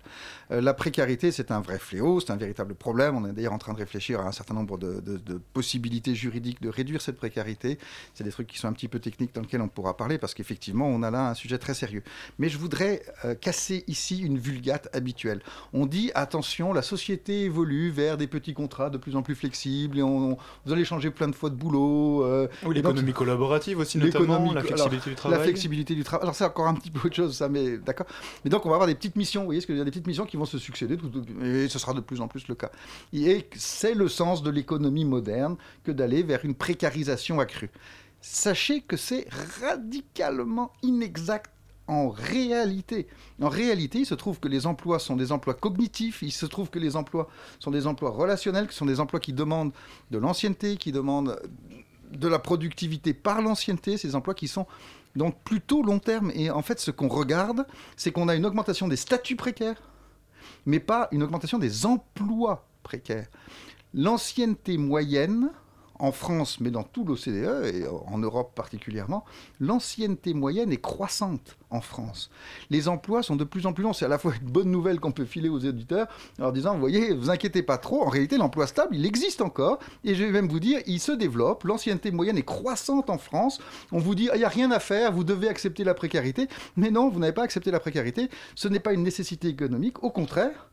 Euh, 0.51 0.61
la 0.61 0.73
précarité, 0.73 1.31
c'est 1.31 1.51
un 1.51 1.61
vrai 1.61 1.79
fléau, 1.79 2.19
c'est 2.19 2.31
un 2.31 2.37
véritable 2.37 2.75
problème. 2.75 3.15
On 3.15 3.25
est 3.25 3.33
d'ailleurs 3.33 3.53
en 3.53 3.57
train 3.57 3.73
de 3.73 3.79
réfléchir 3.79 4.19
à 4.19 4.27
un 4.27 4.31
certain 4.31 4.53
nombre 4.53 4.77
de 4.77 5.41
possibilités 5.53 6.15
juridiques 6.15 6.61
de 6.61 6.69
réduire 6.69 7.01
cette 7.01 7.17
précarité. 7.17 7.77
C'est 8.13 8.23
des 8.23 8.31
trucs 8.31 8.47
qui 8.47 8.57
sont 8.57 8.67
un 8.67 8.73
petit 8.73 8.87
peu 8.87 8.99
techniques 8.99 9.33
dans 9.33 9.41
lesquels 9.41 9.61
on 9.61 9.67
pourra 9.67 9.97
parler, 9.97 10.17
parce 10.17 10.33
qu'effectivement, 10.33 10.87
on 10.87 11.03
a 11.03 11.11
là 11.11 11.29
un 11.29 11.33
sujet 11.33 11.57
très 11.57 11.73
sérieux. 11.73 12.03
Mais 12.39 12.49
je 12.49 12.57
voudrais 12.57 13.03
euh, 13.23 13.35
casser 13.35 13.83
ici 13.87 14.19
une 14.19 14.37
vulgate 14.37 14.89
habituelle. 14.93 15.41
On 15.73 15.85
dit, 15.85 16.11
attention, 16.15 16.73
la 16.73 16.81
société 16.81 17.43
évolue 17.43 17.89
vers 17.89 18.17
des 18.17 18.27
petits 18.27 18.53
contrats 18.53 18.89
de 18.89 18.97
plus 18.97 19.15
en 19.15 19.21
plus 19.21 19.35
flexibles, 19.35 19.44
et 19.97 20.01
on, 20.03 20.31
on- 20.31 20.37
vous 20.65 20.73
allez 20.73 20.85
changer 20.85 21.11
plein 21.11 21.27
de 21.27 21.35
fois 21.35 21.49
de 21.49 21.55
boulot. 21.55 22.23
euh, 22.25 22.47
Oui, 22.65 22.75
l'économie 22.75 23.13
collaborative 23.13 23.79
aussi, 23.79 23.97
notamment, 23.97 24.51
la 24.53 24.61
flexibilité 24.61 24.73
alors, 24.81 24.89
du 25.09 25.15
travail. 25.15 25.37
La 25.37 25.43
flexibilité 25.43 25.95
du 25.95 26.03
travail. 26.03 26.23
Alors, 26.23 26.35
c'est 26.35 26.43
encore 26.45 26.67
un 26.67 26.73
petit 26.73 26.91
peu 26.91 26.99
autre 27.07 27.15
chose, 27.15 27.35
ça, 27.35 27.47
mais 27.49 27.77
d'accord. 27.77 28.07
Mais 28.43 28.49
donc, 28.49 28.65
on 28.65 28.69
va 28.69 28.75
avoir 28.75 28.87
des 28.87 28.95
petites 28.95 29.15
missions, 29.15 29.41
vous 29.41 29.47
voyez 29.47 29.61
ce 29.61 29.67
que 29.67 29.73
je 29.73 29.77
veux 29.77 29.83
dire, 29.83 29.85
des 29.85 29.91
petites 29.91 30.07
missions 30.07 30.25
qui 30.25 30.37
vont 30.37 30.45
se 30.45 30.57
succéder, 30.57 30.97
tout- 30.97 31.09
tout- 31.09 31.25
et 31.43 31.67
ce 31.69 31.79
sera 31.79 31.93
de 31.93 32.01
plus 32.01 32.21
en 32.21 32.27
plus 32.27 32.47
le 32.47 32.55
cas. 32.55 32.71
Et 33.13 33.47
c'est 33.55 33.93
le 33.93 34.07
sens 34.07 34.43
de 34.43 34.49
l'économie 34.49 35.05
moderne 35.05 35.55
que 35.83 35.91
d'aller 35.91 36.23
vers 36.23 36.43
une 36.45 36.55
précarisation 36.55 37.39
accrue. 37.39 37.69
Sachez 38.21 38.81
que 38.81 38.97
c'est 38.97 39.27
radicalement 39.61 40.71
inexact 40.81 41.51
en 41.87 42.09
réalité. 42.09 43.07
En 43.41 43.51
il 43.51 44.05
se 44.05 44.15
trouve 44.15 44.39
que 44.39 44.47
les 44.47 44.65
emplois 44.65 44.99
sont 44.99 45.15
des 45.15 45.31
emplois 45.31 45.53
cognitifs, 45.53 46.21
il 46.21 46.31
se 46.31 46.45
trouve 46.45 46.69
que 46.69 46.79
les 46.79 46.95
emplois 46.95 47.27
sont 47.59 47.71
des 47.71 47.87
emplois 47.87 48.11
relationnels, 48.11 48.67
qui 48.67 48.75
sont 48.75 48.85
des 48.85 48.99
emplois 48.99 49.19
qui 49.19 49.33
demandent 49.33 49.73
de 50.11 50.17
l'ancienneté, 50.17 50.77
qui 50.77 50.91
demandent 50.91 51.39
de 52.11 52.27
la 52.27 52.39
productivité 52.39 53.13
par 53.13 53.41
l'ancienneté, 53.41 53.97
ces 53.97 54.15
emplois 54.15 54.33
qui 54.33 54.47
sont 54.47 54.65
donc 55.15 55.35
plutôt 55.43 55.83
long 55.83 55.99
terme. 55.99 56.31
Et 56.33 56.49
en 56.49 56.61
fait, 56.61 56.79
ce 56.79 56.91
qu'on 56.91 57.07
regarde, 57.07 57.65
c'est 57.95 58.11
qu'on 58.11 58.27
a 58.27 58.35
une 58.35 58.45
augmentation 58.45 58.87
des 58.87 58.95
statuts 58.95 59.35
précaires, 59.35 59.81
mais 60.65 60.79
pas 60.79 61.07
une 61.11 61.23
augmentation 61.23 61.59
des 61.59 61.85
emplois 61.85 62.67
précaires. 62.83 63.27
L'ancienneté 63.93 64.77
moyenne 64.77 65.51
en 65.99 66.11
France, 66.11 66.59
mais 66.59 66.71
dans 66.71 66.83
tout 66.83 67.05
l'OCDE 67.05 67.73
et 67.73 67.87
en 67.87 68.17
Europe 68.17 68.53
particulièrement, 68.55 69.25
l'ancienneté 69.59 70.33
moyenne 70.33 70.71
est 70.71 70.81
croissante 70.81 71.57
en 71.69 71.81
France. 71.81 72.29
Les 72.69 72.87
emplois 72.87 73.23
sont 73.23 73.35
de 73.35 73.43
plus 73.43 73.65
en 73.65 73.73
plus 73.73 73.83
longs. 73.83 73.93
C'est 73.93 74.05
à 74.05 74.09
la 74.09 74.17
fois 74.17 74.33
une 74.41 74.49
bonne 74.49 74.71
nouvelle 74.71 74.99
qu'on 74.99 75.11
peut 75.11 75.25
filer 75.25 75.49
aux 75.49 75.59
éditeurs 75.59 76.07
en 76.39 76.51
disant, 76.51 76.73
vous 76.73 76.79
voyez, 76.79 77.13
vous 77.13 77.29
inquiétez 77.29 77.63
pas 77.63 77.77
trop, 77.77 78.03
en 78.03 78.09
réalité 78.09 78.37
l'emploi 78.37 78.67
stable, 78.67 78.95
il 78.95 79.05
existe 79.05 79.41
encore, 79.41 79.79
et 80.03 80.15
je 80.15 80.23
vais 80.23 80.31
même 80.31 80.47
vous 80.47 80.59
dire, 80.59 80.79
il 80.85 80.99
se 80.99 81.11
développe, 81.11 81.63
l'ancienneté 81.63 82.11
moyenne 82.11 82.37
est 82.37 82.43
croissante 82.43 83.09
en 83.09 83.17
France, 83.17 83.59
on 83.91 83.99
vous 83.99 84.15
dit, 84.15 84.29
il 84.33 84.37
n'y 84.37 84.45
a 84.45 84.49
rien 84.49 84.71
à 84.71 84.79
faire, 84.79 85.11
vous 85.11 85.23
devez 85.23 85.47
accepter 85.47 85.83
la 85.83 85.93
précarité, 85.93 86.47
mais 86.75 86.91
non, 86.91 87.09
vous 87.09 87.19
n'avez 87.19 87.33
pas 87.33 87.43
accepté 87.43 87.71
la 87.71 87.79
précarité, 87.79 88.29
ce 88.55 88.67
n'est 88.67 88.79
pas 88.79 88.93
une 88.93 89.03
nécessité 89.03 89.47
économique, 89.47 90.03
au 90.03 90.09
contraire, 90.09 90.69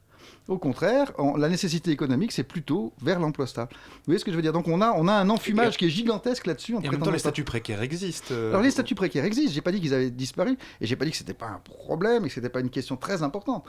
au 0.49 0.59
contraire, 0.59 1.13
la 1.37 1.49
nécessité 1.49 1.91
économique, 1.91 2.33
c'est 2.33 2.43
plutôt 2.43 2.93
vers 3.01 3.21
l'emploi 3.21 3.47
stable. 3.47 3.71
Vous 3.73 4.01
voyez 4.07 4.19
ce 4.19 4.25
que 4.25 4.31
je 4.31 4.37
veux 4.37 4.43
dire? 4.43 4.53
Donc 4.53 4.69
on 4.69 4.81
a, 4.81 4.93
on 4.93 5.09
a 5.09 5.13
un 5.13 5.31
enfumage 5.31 5.77
qui 5.77 5.87
est 5.87 5.91
gigantesque 5.91 6.47
là-dessus. 6.47 6.73
Et 6.73 6.89
en 6.89 6.91
même 6.91 7.01
temps, 7.01 7.11
les 7.11 7.19
statuts 7.19 7.45
précaires 7.45 7.83
existent. 7.83 8.35
Alors 8.35 8.63
les 8.63 8.71
statuts 8.71 8.95
précaires 8.95 9.25
existent. 9.25 9.53
J'ai 9.53 9.61
pas 9.61 9.73
dit 9.73 9.81
qu'ils 9.81 9.95
avaient 9.95 10.11
disparu, 10.11 10.59
et 10.81 10.87
j'ai 10.87 10.97
pas 10.97 11.05
dit 11.05 11.11
que 11.11 11.17
c'était 11.17 11.35
pas 11.35 11.47
un 11.49 11.61
problème 11.65 12.25
et 12.25 12.29
que 12.29 12.35
c'était 12.35 12.49
pas 12.49 12.61
une 12.61 12.71
question 12.71 12.97
très 12.97 13.23
importante. 13.23 13.65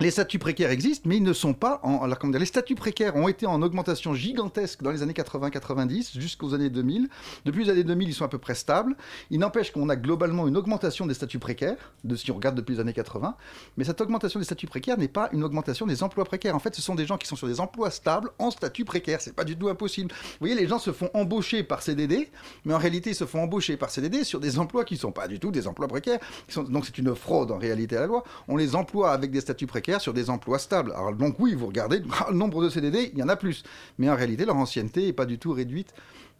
Les 0.00 0.10
statuts 0.10 0.38
précaires 0.38 0.70
existent, 0.70 1.06
mais 1.06 1.18
ils 1.18 1.22
ne 1.22 1.34
sont 1.34 1.52
pas 1.52 1.78
en. 1.82 2.00
Alors, 2.00 2.18
comment 2.18 2.30
dire, 2.30 2.40
les 2.40 2.46
statuts 2.46 2.74
précaires 2.74 3.16
ont 3.16 3.28
été 3.28 3.44
en 3.44 3.60
augmentation 3.60 4.14
gigantesque 4.14 4.82
dans 4.82 4.90
les 4.90 5.02
années 5.02 5.12
80-90 5.12 6.18
jusqu'aux 6.18 6.54
années 6.54 6.70
2000. 6.70 7.10
Depuis 7.44 7.64
les 7.64 7.70
années 7.70 7.84
2000, 7.84 8.08
ils 8.08 8.14
sont 8.14 8.24
à 8.24 8.28
peu 8.28 8.38
près 8.38 8.54
stables. 8.54 8.96
Il 9.28 9.40
n'empêche 9.40 9.70
qu'on 9.72 9.90
a 9.90 9.96
globalement 9.96 10.48
une 10.48 10.56
augmentation 10.56 11.04
des 11.06 11.12
statuts 11.12 11.38
précaires, 11.38 11.92
de, 12.04 12.16
si 12.16 12.30
on 12.30 12.36
regarde 12.36 12.56
depuis 12.56 12.76
les 12.76 12.80
années 12.80 12.94
80. 12.94 13.36
Mais 13.76 13.84
cette 13.84 14.00
augmentation 14.00 14.38
des 14.40 14.46
statuts 14.46 14.68
précaires 14.68 14.96
n'est 14.96 15.06
pas 15.06 15.28
une 15.34 15.44
augmentation 15.44 15.84
des 15.86 16.02
emplois 16.02 16.24
précaires. 16.24 16.56
En 16.56 16.60
fait, 16.60 16.74
ce 16.74 16.80
sont 16.80 16.94
des 16.94 17.04
gens 17.04 17.18
qui 17.18 17.28
sont 17.28 17.36
sur 17.36 17.46
des 17.46 17.60
emplois 17.60 17.90
stables 17.90 18.30
en 18.38 18.50
statut 18.50 18.86
précaire. 18.86 19.20
C'est 19.20 19.34
pas 19.34 19.44
du 19.44 19.54
tout 19.54 19.68
impossible. 19.68 20.10
Vous 20.14 20.36
voyez, 20.40 20.54
les 20.54 20.66
gens 20.66 20.78
se 20.78 20.92
font 20.92 21.10
embaucher 21.12 21.62
par 21.62 21.82
CDD, 21.82 22.30
mais 22.64 22.72
en 22.72 22.78
réalité, 22.78 23.10
ils 23.10 23.16
se 23.16 23.26
font 23.26 23.42
embaucher 23.42 23.76
par 23.76 23.90
CDD 23.90 24.24
sur 24.24 24.40
des 24.40 24.58
emplois 24.58 24.86
qui 24.86 24.94
ne 24.94 25.00
sont 25.00 25.12
pas 25.12 25.28
du 25.28 25.38
tout 25.38 25.50
des 25.50 25.66
emplois 25.66 25.88
précaires. 25.88 26.20
Donc 26.56 26.86
c'est 26.86 26.96
une 26.96 27.14
fraude 27.14 27.50
en 27.50 27.58
réalité 27.58 27.98
à 27.98 28.00
la 28.00 28.06
loi. 28.06 28.24
On 28.48 28.56
les 28.56 28.74
emploie 28.74 29.12
avec 29.12 29.30
des 29.30 29.42
statuts 29.42 29.66
précaires 29.66 29.89
sur 29.98 30.12
des 30.12 30.30
emplois 30.30 30.58
stables. 30.58 30.92
Alors 30.92 31.12
donc 31.14 31.36
oui, 31.38 31.54
vous 31.54 31.66
regardez, 31.66 32.02
le 32.28 32.34
nombre 32.34 32.62
de 32.62 32.68
CDD, 32.68 33.10
il 33.12 33.18
y 33.18 33.22
en 33.22 33.28
a 33.28 33.36
plus. 33.36 33.62
Mais 33.98 34.08
en 34.08 34.16
réalité, 34.16 34.44
leur 34.44 34.56
ancienneté 34.56 35.06
n'est 35.06 35.12
pas 35.12 35.26
du 35.26 35.38
tout 35.38 35.52
réduite. 35.52 35.94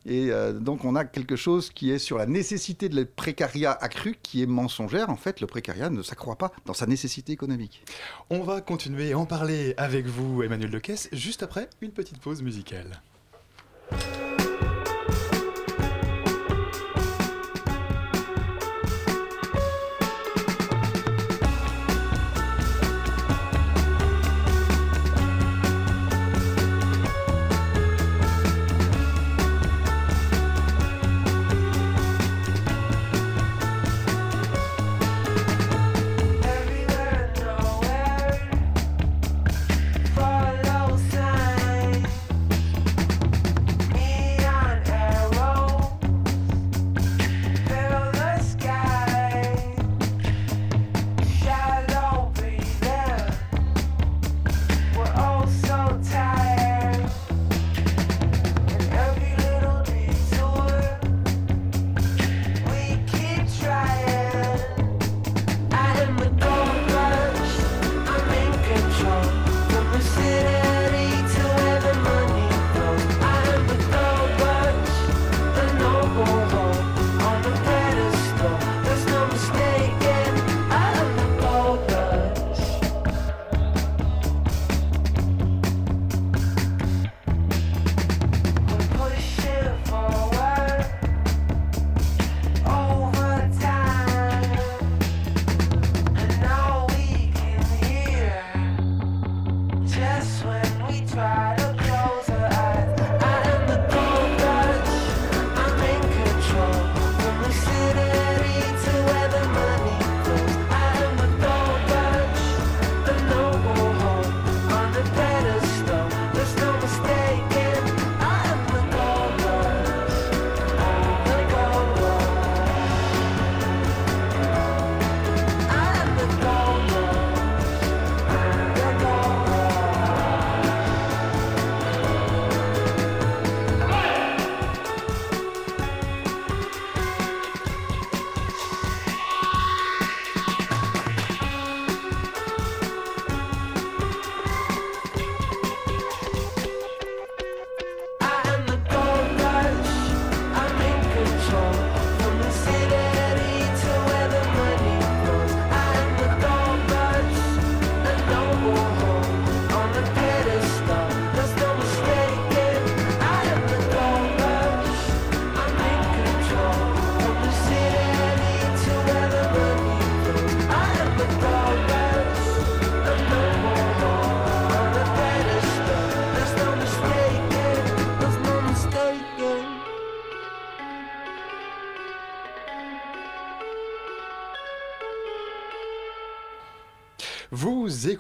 Et 0.07 0.31
euh, 0.31 0.53
donc 0.53 0.85
on 0.85 0.95
a 0.95 1.05
quelque 1.05 1.37
chose 1.37 1.71
qui 1.71 1.91
est 1.91 1.99
sur 1.99 2.17
la 2.17 2.27
nécessité 2.27 2.89
de 2.89 2.97
le 2.97 3.05
précariat 3.05 3.73
accru, 3.73 4.17
qui 4.23 4.43
est 4.43 4.47
mensongère. 4.47 5.11
En 5.11 5.17
fait, 5.17 5.41
le 5.41 5.47
précariat 5.47 5.91
ne 5.91 6.03
s'accroît 6.03 6.37
pas 6.37 6.53
dans 6.65 6.75
sa 6.75 6.87
nécessité 6.87 7.33
économique. 7.33 7.85
On 8.31 8.41
va 8.41 8.61
continuer 8.61 9.13
à 9.13 9.19
en 9.19 9.27
parler 9.27 9.75
avec 9.77 10.07
vous, 10.07 10.43
Emmanuel 10.43 10.71
Lecaisse, 10.71 11.09
juste 11.13 11.43
après 11.43 11.69
une 11.81 11.91
petite 11.91 12.19
pause 12.19 12.43
musicale. 12.43 13.03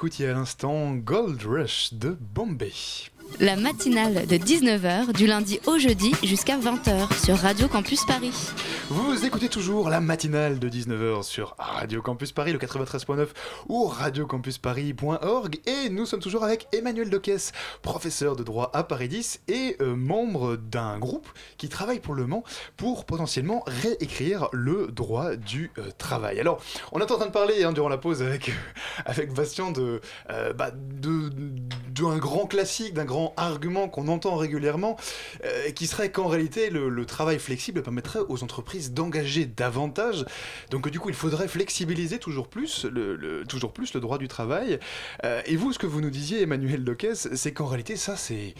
Écoutiez 0.00 0.28
à 0.28 0.32
l'instant 0.32 0.94
Gold 0.94 1.42
Rush 1.42 1.92
de 1.92 2.16
Bombay. 2.34 2.72
La 3.38 3.54
matinale 3.54 4.26
de 4.26 4.36
19h 4.36 5.12
du 5.12 5.26
lundi 5.26 5.60
au 5.66 5.76
jeudi 5.76 6.14
jusqu'à 6.24 6.56
20h 6.56 7.22
sur 7.22 7.36
Radio 7.36 7.68
Campus 7.68 8.06
Paris. 8.06 8.32
Vous 8.92 9.24
écoutez 9.24 9.48
toujours 9.48 9.88
la 9.88 10.00
matinale 10.00 10.58
de 10.58 10.68
19h 10.68 11.22
sur 11.22 11.54
Radio 11.60 12.02
Campus 12.02 12.32
Paris, 12.32 12.52
le 12.52 12.58
93.9 12.58 13.28
ou 13.68 13.84
radiocampusparis.org 13.84 15.60
et 15.64 15.88
nous 15.90 16.06
sommes 16.06 16.18
toujours 16.18 16.42
avec 16.42 16.66
Emmanuel 16.72 17.08
Dequesse, 17.08 17.52
professeur 17.82 18.34
de 18.34 18.42
droit 18.42 18.68
à 18.74 18.82
Paris 18.82 19.06
10 19.06 19.42
et 19.46 19.76
euh, 19.80 19.94
membre 19.94 20.56
d'un 20.56 20.98
groupe 20.98 21.28
qui 21.56 21.68
travaille 21.68 22.00
pour 22.00 22.14
le 22.14 22.26
Mans 22.26 22.42
pour 22.76 23.04
potentiellement 23.04 23.62
réécrire 23.64 24.48
le 24.52 24.88
droit 24.88 25.36
du 25.36 25.70
euh, 25.78 25.92
travail. 25.96 26.40
Alors, 26.40 26.60
on 26.90 26.98
est 26.98 27.12
en 27.12 27.16
train 27.16 27.26
de 27.26 27.30
parler 27.30 27.62
hein, 27.62 27.72
durant 27.72 27.88
la 27.88 27.98
pause 27.98 28.22
avec, 28.22 28.50
avec 29.06 29.32
Bastien 29.32 29.70
de, 29.70 30.00
euh, 30.30 30.52
bah, 30.52 30.72
de 30.72 31.30
d'un 31.90 32.18
grand 32.18 32.46
classique, 32.46 32.94
d'un 32.94 33.04
grand 33.04 33.34
argument 33.36 33.88
qu'on 33.88 34.08
entend 34.08 34.36
régulièrement, 34.36 34.96
qui 35.74 35.86
serait 35.86 36.10
qu'en 36.10 36.28
réalité, 36.28 36.70
le, 36.70 37.04
travail 37.04 37.38
flexible 37.38 37.82
permettrait 37.82 38.20
aux 38.28 38.42
entreprises 38.42 38.79
d'engager 38.88 39.46
davantage. 39.46 40.24
Donc 40.70 40.88
du 40.88 40.98
coup, 40.98 41.08
il 41.08 41.14
faudrait 41.14 41.48
flexibiliser 41.48 42.18
toujours 42.18 42.48
plus 42.48 42.84
le, 42.84 43.44
toujours 43.48 43.72
plus 43.72 43.94
le 43.94 44.00
droit 44.00 44.18
du 44.18 44.28
travail. 44.28 44.78
Euh, 45.24 45.42
et 45.46 45.56
vous, 45.56 45.72
ce 45.72 45.78
que 45.78 45.86
vous 45.86 46.00
nous 46.00 46.10
disiez, 46.10 46.42
Emmanuel 46.42 46.84
Doquès, 46.84 47.28
c'est 47.34 47.52
qu'en 47.52 47.66
réalité, 47.66 47.96
ça, 47.96 48.16
c'est 48.16 48.54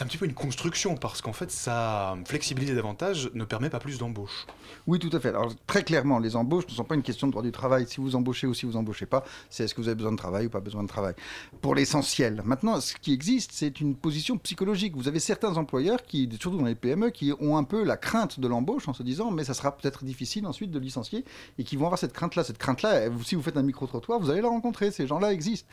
un 0.00 0.06
petit 0.06 0.16
peu 0.16 0.24
une 0.24 0.32
construction, 0.32 0.94
parce 0.94 1.20
qu'en 1.20 1.34
fait, 1.34 1.50
ça, 1.50 2.16
flexibiliser 2.24 2.74
davantage 2.74 3.30
ne 3.34 3.44
permet 3.44 3.68
pas 3.68 3.78
plus 3.78 3.98
d'embauches. 3.98 4.46
Oui, 4.86 4.98
tout 4.98 5.10
à 5.12 5.20
fait. 5.20 5.28
Alors, 5.28 5.52
très 5.66 5.82
clairement, 5.82 6.18
les 6.18 6.34
embauches 6.34 6.66
ne 6.66 6.72
sont 6.72 6.84
pas 6.84 6.94
une 6.94 7.02
question 7.02 7.26
de 7.26 7.32
droit 7.32 7.42
du 7.42 7.52
travail. 7.52 7.86
Si 7.86 8.00
vous 8.00 8.16
embauchez 8.16 8.46
ou 8.46 8.54
si 8.54 8.64
vous 8.64 8.76
embauchez 8.76 9.04
pas, 9.04 9.22
c'est 9.50 9.64
est-ce 9.64 9.74
que 9.74 9.82
vous 9.82 9.88
avez 9.88 9.94
besoin 9.94 10.12
de 10.12 10.16
travail 10.16 10.46
ou 10.46 10.48
pas 10.48 10.60
besoin 10.60 10.82
de 10.82 10.88
travail. 10.88 11.14
Pour 11.60 11.74
l'essentiel. 11.74 12.42
Maintenant, 12.44 12.80
ce 12.80 12.94
qui 12.94 13.12
existe, 13.12 13.50
c'est 13.52 13.80
une 13.80 13.94
position 13.94 14.38
psychologique. 14.38 14.96
Vous 14.96 15.08
avez 15.08 15.20
certains 15.20 15.56
employeurs, 15.56 16.02
qui, 16.02 16.28
surtout 16.40 16.56
dans 16.56 16.64
les 16.64 16.74
PME, 16.74 17.10
qui 17.10 17.32
ont 17.38 17.58
un 17.58 17.64
peu 17.64 17.84
la 17.84 17.98
crainte 17.98 18.40
de 18.40 18.48
l'embauche 18.48 18.88
en 18.88 18.94
se 18.94 19.02
disant, 19.02 19.30
mais 19.30 19.44
ça 19.44 19.52
sera 19.52 19.76
peut-être 19.76 20.04
difficile 20.04 20.46
ensuite 20.46 20.70
de 20.70 20.78
licencier, 20.78 21.24
et 21.58 21.64
qui 21.64 21.76
vont 21.76 21.84
avoir 21.84 21.98
cette 21.98 22.14
crainte-là. 22.14 22.44
Cette 22.44 22.58
crainte-là, 22.58 23.10
si 23.24 23.34
vous 23.34 23.42
faites 23.42 23.58
un 23.58 23.62
micro-trottoir, 23.62 24.18
vous 24.20 24.30
allez 24.30 24.40
la 24.40 24.48
rencontrer. 24.48 24.90
Ces 24.90 25.06
gens-là 25.06 25.32
existent. 25.32 25.68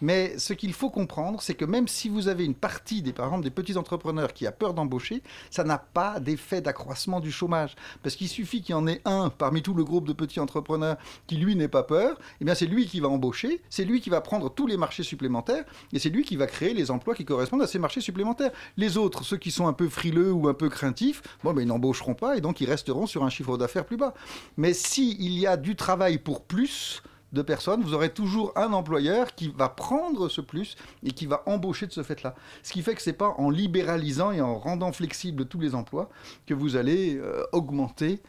Mais 0.00 0.38
ce 0.38 0.52
qu'il 0.52 0.72
faut 0.72 0.90
comprendre, 0.90 1.42
c'est 1.42 1.54
que 1.54 1.64
même 1.64 1.88
si 1.88 2.08
vous 2.08 2.28
avez 2.28 2.44
une 2.44 2.54
partie, 2.54 3.02
des, 3.02 3.12
par 3.12 3.26
exemple, 3.26 3.42
des 3.42 3.50
petits 3.50 3.63
entrepreneurs 3.72 4.32
qui 4.32 4.46
a 4.46 4.52
peur 4.52 4.74
d'embaucher, 4.74 5.22
ça 5.50 5.64
n'a 5.64 5.78
pas 5.78 6.20
d'effet 6.20 6.60
d'accroissement 6.60 7.20
du 7.20 7.32
chômage. 7.32 7.74
Parce 8.02 8.16
qu'il 8.16 8.28
suffit 8.28 8.62
qu'il 8.62 8.74
y 8.74 8.78
en 8.78 8.86
ait 8.86 9.00
un 9.04 9.30
parmi 9.30 9.62
tout 9.62 9.74
le 9.74 9.84
groupe 9.84 10.06
de 10.06 10.12
petits 10.12 10.40
entrepreneurs 10.40 10.96
qui, 11.26 11.36
lui, 11.36 11.56
n'ait 11.56 11.68
pas 11.68 11.82
peur, 11.82 12.18
eh 12.40 12.44
bien 12.44 12.54
c'est 12.54 12.66
lui 12.66 12.86
qui 12.86 13.00
va 13.00 13.08
embaucher, 13.08 13.62
c'est 13.70 13.84
lui 13.84 14.00
qui 14.00 14.10
va 14.10 14.20
prendre 14.20 14.52
tous 14.52 14.66
les 14.66 14.76
marchés 14.76 15.02
supplémentaires, 15.02 15.64
et 15.92 15.98
c'est 15.98 16.10
lui 16.10 16.24
qui 16.24 16.36
va 16.36 16.46
créer 16.46 16.74
les 16.74 16.90
emplois 16.90 17.14
qui 17.14 17.24
correspondent 17.24 17.62
à 17.62 17.66
ces 17.66 17.78
marchés 17.78 18.00
supplémentaires. 18.00 18.52
Les 18.76 18.96
autres, 18.96 19.24
ceux 19.24 19.36
qui 19.36 19.50
sont 19.50 19.66
un 19.66 19.72
peu 19.72 19.88
frileux 19.88 20.32
ou 20.32 20.48
un 20.48 20.54
peu 20.54 20.68
craintifs, 20.68 21.22
bon, 21.42 21.52
ben, 21.52 21.62
ils 21.62 21.68
n'embaucheront 21.68 22.14
pas, 22.14 22.36
et 22.36 22.40
donc 22.40 22.60
ils 22.60 22.68
resteront 22.68 23.06
sur 23.06 23.24
un 23.24 23.30
chiffre 23.30 23.56
d'affaires 23.56 23.84
plus 23.84 23.96
bas. 23.96 24.14
Mais 24.56 24.72
s'il 24.72 25.38
y 25.38 25.46
a 25.46 25.56
du 25.56 25.76
travail 25.76 26.18
pour 26.18 26.42
plus, 26.42 27.02
de 27.34 27.42
personnes, 27.42 27.82
vous 27.82 27.94
aurez 27.94 28.10
toujours 28.10 28.52
un 28.56 28.72
employeur 28.72 29.34
qui 29.34 29.52
va 29.56 29.68
prendre 29.68 30.28
ce 30.28 30.40
plus 30.40 30.76
et 31.02 31.10
qui 31.10 31.26
va 31.26 31.42
embaucher 31.46 31.86
de 31.86 31.92
ce 31.92 32.02
fait-là. 32.02 32.34
Ce 32.62 32.72
qui 32.72 32.82
fait 32.82 32.94
que 32.94 33.02
ce 33.02 33.10
n'est 33.10 33.16
pas 33.16 33.34
en 33.38 33.50
libéralisant 33.50 34.32
et 34.32 34.40
en 34.40 34.58
rendant 34.58 34.92
flexibles 34.92 35.46
tous 35.46 35.60
les 35.60 35.74
emplois 35.74 36.08
que 36.46 36.54
vous 36.54 36.76
allez 36.76 37.16
euh, 37.16 37.42
augmenter 37.52 38.22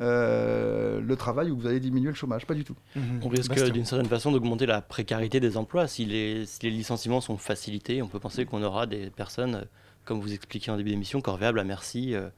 euh, 0.00 1.00
le 1.00 1.16
travail 1.16 1.50
ou 1.50 1.56
que 1.56 1.62
vous 1.62 1.66
allez 1.66 1.80
diminuer 1.80 2.10
le 2.10 2.14
chômage. 2.14 2.46
Pas 2.46 2.54
du 2.54 2.64
tout. 2.64 2.76
Mhm. 2.94 3.20
On 3.22 3.28
risque 3.28 3.72
d'une 3.72 3.84
certaine 3.84 4.06
façon 4.08 4.30
d'augmenter 4.30 4.66
la 4.66 4.80
précarité 4.80 5.40
des 5.40 5.56
emplois. 5.56 5.88
Si 5.88 6.04
les, 6.04 6.46
si 6.46 6.60
les 6.62 6.70
licenciements 6.70 7.20
sont 7.20 7.36
facilités, 7.36 8.02
on 8.02 8.08
peut 8.08 8.20
penser 8.20 8.44
qu'on 8.44 8.62
aura 8.62 8.86
des 8.86 9.10
personnes, 9.10 9.64
comme 10.04 10.20
vous 10.20 10.32
expliquiez 10.32 10.72
en 10.72 10.76
début 10.76 10.90
d'émission, 10.90 11.20
corvéables 11.20 11.58
à 11.58 11.64
merci. 11.64 12.14
Euh, 12.14 12.28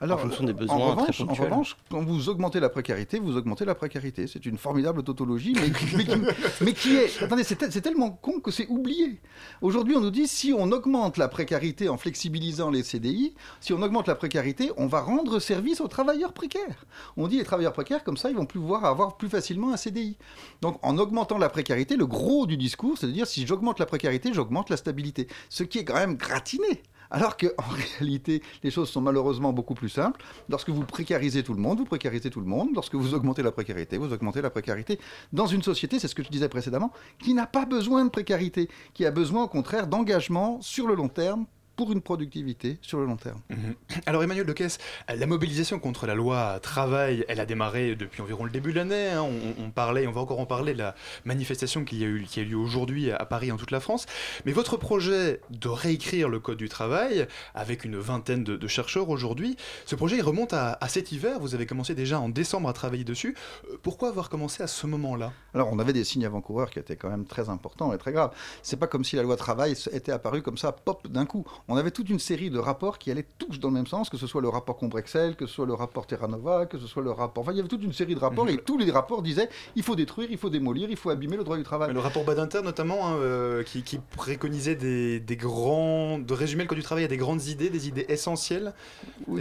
alors, 0.00 0.18
en 0.18 0.22
fonction 0.22 0.44
des 0.44 0.52
besoins 0.52 0.76
en 0.76 0.90
revanche, 0.90 1.20
en 1.20 1.34
revanche, 1.34 1.76
quand 1.90 2.02
vous 2.02 2.28
augmentez 2.28 2.60
la 2.60 2.68
précarité, 2.68 3.18
vous 3.18 3.36
augmentez 3.36 3.64
la 3.64 3.74
précarité. 3.74 4.26
C'est 4.26 4.44
une 4.46 4.58
formidable 4.58 5.02
tautologie, 5.02 5.54
mais, 5.54 5.70
mais, 6.60 6.72
qui, 6.72 6.96
est... 6.96 7.22
Attendez, 7.22 7.44
c'est 7.44 7.80
tellement 7.80 8.10
con 8.10 8.40
que 8.40 8.50
c'est 8.50 8.66
oublié. 8.68 9.20
Aujourd'hui, 9.60 9.96
on 9.96 10.00
nous 10.00 10.10
dit, 10.10 10.26
si 10.26 10.52
on 10.52 10.70
augmente 10.72 11.18
la 11.18 11.28
précarité 11.28 11.88
en 11.88 11.96
flexibilisant 11.96 12.70
les 12.70 12.82
CDI, 12.82 13.34
si 13.60 13.72
on 13.72 13.82
augmente 13.82 14.08
la 14.08 14.14
précarité, 14.14 14.72
on 14.76 14.86
va 14.86 15.00
rendre 15.00 15.38
service 15.38 15.80
aux 15.80 15.88
travailleurs 15.88 16.32
précaires. 16.32 16.86
On 17.16 17.28
dit, 17.28 17.38
les 17.38 17.44
travailleurs 17.44 17.72
précaires, 17.72 18.04
comme 18.04 18.16
ça, 18.16 18.30
ils 18.30 18.36
vont 18.36 18.46
pouvoir 18.46 18.84
avoir 18.84 19.16
plus 19.16 19.28
facilement 19.28 19.72
un 19.72 19.76
CDI. 19.76 20.16
Donc, 20.60 20.78
en 20.82 20.98
augmentant 20.98 21.38
la 21.38 21.48
précarité, 21.48 21.96
le 21.96 22.06
gros 22.06 22.46
du 22.46 22.56
discours, 22.56 22.98
c'est 22.98 23.06
de 23.06 23.12
dire, 23.12 23.26
si 23.26 23.46
j'augmente 23.46 23.78
la 23.78 23.86
précarité, 23.86 24.32
j'augmente 24.32 24.70
la 24.70 24.76
stabilité. 24.76 25.28
Ce 25.48 25.62
qui 25.62 25.78
est 25.78 25.84
quand 25.84 25.94
même 25.94 26.16
gratiné. 26.16 26.82
Alors 27.12 27.36
qu'en 27.36 27.62
réalité, 27.98 28.42
les 28.64 28.70
choses 28.70 28.88
sont 28.88 29.02
malheureusement 29.02 29.52
beaucoup 29.52 29.74
plus 29.74 29.90
simples. 29.90 30.24
Lorsque 30.48 30.70
vous 30.70 30.84
précarisez 30.84 31.42
tout 31.42 31.52
le 31.52 31.60
monde, 31.60 31.78
vous 31.78 31.84
précarisez 31.84 32.30
tout 32.30 32.40
le 32.40 32.46
monde. 32.46 32.70
Lorsque 32.74 32.94
vous 32.94 33.14
augmentez 33.14 33.42
la 33.42 33.52
précarité, 33.52 33.98
vous 33.98 34.12
augmentez 34.12 34.40
la 34.40 34.50
précarité. 34.50 34.98
Dans 35.32 35.46
une 35.46 35.62
société, 35.62 35.98
c'est 35.98 36.08
ce 36.08 36.14
que 36.14 36.24
je 36.24 36.30
disais 36.30 36.48
précédemment, 36.48 36.90
qui 37.22 37.34
n'a 37.34 37.46
pas 37.46 37.66
besoin 37.66 38.04
de 38.06 38.10
précarité, 38.10 38.68
qui 38.94 39.04
a 39.04 39.10
besoin 39.10 39.44
au 39.44 39.48
contraire 39.48 39.86
d'engagement 39.86 40.60
sur 40.62 40.88
le 40.88 40.94
long 40.94 41.08
terme 41.08 41.46
pour 41.82 41.90
une 41.90 42.00
productivité 42.00 42.78
sur 42.80 43.00
le 43.00 43.06
long 43.06 43.16
terme. 43.16 43.40
Mhm. 43.50 43.74
Alors 44.06 44.22
Emmanuel 44.22 44.46
Decaisse, 44.46 44.78
la 45.12 45.26
mobilisation 45.26 45.80
contre 45.80 46.06
la 46.06 46.14
loi 46.14 46.60
travail, 46.60 47.24
elle 47.26 47.40
a 47.40 47.44
démarré 47.44 47.96
depuis 47.96 48.22
environ 48.22 48.44
le 48.44 48.50
début 48.50 48.70
de 48.70 48.76
l'année. 48.76 49.08
Hein. 49.08 49.26
On, 49.58 49.70
parlait, 49.70 50.06
on 50.06 50.12
va 50.12 50.20
encore 50.20 50.38
en 50.38 50.46
parler, 50.46 50.74
de 50.74 50.78
la 50.78 50.94
manifestation 51.24 51.84
qui 51.84 52.04
a 52.04 52.06
eu, 52.06 52.22
qui 52.22 52.38
a 52.38 52.44
lieu 52.44 52.56
aujourd'hui 52.56 53.10
à 53.10 53.24
Paris 53.24 53.50
en 53.50 53.56
toute 53.56 53.72
la 53.72 53.80
France. 53.80 54.06
Mais 54.46 54.52
votre 54.52 54.76
projet 54.76 55.40
de 55.50 55.68
réécrire 55.68 56.28
le 56.28 56.38
code 56.38 56.58
du 56.58 56.68
travail, 56.68 57.26
avec 57.56 57.84
une 57.84 57.96
vingtaine 57.96 58.44
de, 58.44 58.68
chercheurs 58.68 59.08
aujourd'hui, 59.08 59.56
ce 59.84 59.96
projet 59.96 60.18
il 60.18 60.22
remonte 60.22 60.52
à, 60.52 60.78
cet 60.86 61.10
hiver. 61.10 61.40
Vous 61.40 61.56
avez 61.56 61.66
commencé 61.66 61.96
déjà 61.96 62.20
en 62.20 62.28
décembre 62.28 62.68
à 62.68 62.72
travailler 62.72 63.02
dessus. 63.02 63.34
Euh, 63.72 63.76
pourquoi 63.82 64.10
avoir 64.10 64.28
commencé 64.28 64.62
à 64.62 64.68
ce 64.68 64.86
moment-là? 64.86 65.32
Alors 65.52 65.72
on 65.72 65.80
avait 65.80 65.92
des 65.92 66.04
signes 66.04 66.26
avant-coureurs 66.26 66.70
qui 66.70 66.78
étaient 66.78 66.96
quand 66.96 67.10
même 67.10 67.24
très 67.24 67.48
importants 67.48 67.92
et 67.92 67.98
très 67.98 68.12
graves. 68.12 68.30
C'est 68.62 68.78
pas 68.78 68.86
comme 68.86 69.02
si 69.02 69.16
la 69.16 69.24
loi 69.24 69.36
travail 69.36 69.74
était 69.90 70.12
apparue 70.12 70.42
comme 70.42 70.58
ça, 70.58 70.70
pop, 70.70 71.08
d'un 71.08 71.26
coup 71.26 71.44
on 71.68 71.71
avait 71.76 71.90
toute 71.90 72.10
une 72.10 72.18
série 72.18 72.50
de 72.50 72.58
rapports 72.58 72.98
qui 72.98 73.10
allaient 73.10 73.26
tous 73.38 73.58
dans 73.60 73.68
le 73.68 73.74
même 73.74 73.86
sens, 73.86 74.10
que 74.10 74.16
ce 74.16 74.26
soit 74.26 74.40
le 74.40 74.48
rapport 74.48 74.76
Combrexel, 74.76 75.36
que 75.36 75.46
ce 75.46 75.54
soit 75.54 75.66
le 75.66 75.74
rapport 75.74 76.06
Terra 76.06 76.26
Nova, 76.26 76.66
que 76.66 76.78
ce 76.78 76.86
soit 76.86 77.02
le 77.02 77.10
rapport... 77.10 77.42
Enfin, 77.42 77.52
il 77.52 77.56
y 77.56 77.60
avait 77.60 77.68
toute 77.68 77.82
une 77.82 77.92
série 77.92 78.14
de 78.14 78.20
rapports, 78.20 78.48
et 78.48 78.56
tous 78.64 78.78
les 78.78 78.90
rapports 78.90 79.22
disaient 79.22 79.48
il 79.76 79.82
faut 79.82 79.94
détruire, 79.94 80.28
il 80.30 80.38
faut 80.38 80.50
démolir, 80.50 80.90
il 80.90 80.96
faut 80.96 81.10
abîmer 81.10 81.36
le 81.36 81.44
droit 81.44 81.56
du 81.56 81.62
travail. 81.62 81.92
le 81.92 82.00
rapport 82.00 82.24
Badinter, 82.24 82.62
notamment, 82.62 83.08
hein, 83.08 83.14
euh, 83.16 83.62
qui, 83.62 84.00
préconisait 84.16 84.74
des, 84.74 85.20
des, 85.20 85.36
grands... 85.36 86.18
de 86.18 86.34
résumer 86.34 86.64
le 86.64 86.68
code 86.68 86.78
du 86.78 86.84
travail 86.84 87.04
à 87.04 87.08
des 87.08 87.16
grandes 87.16 87.44
idées, 87.46 87.70
des 87.70 87.88
idées 87.88 88.06
essentielles. 88.08 88.72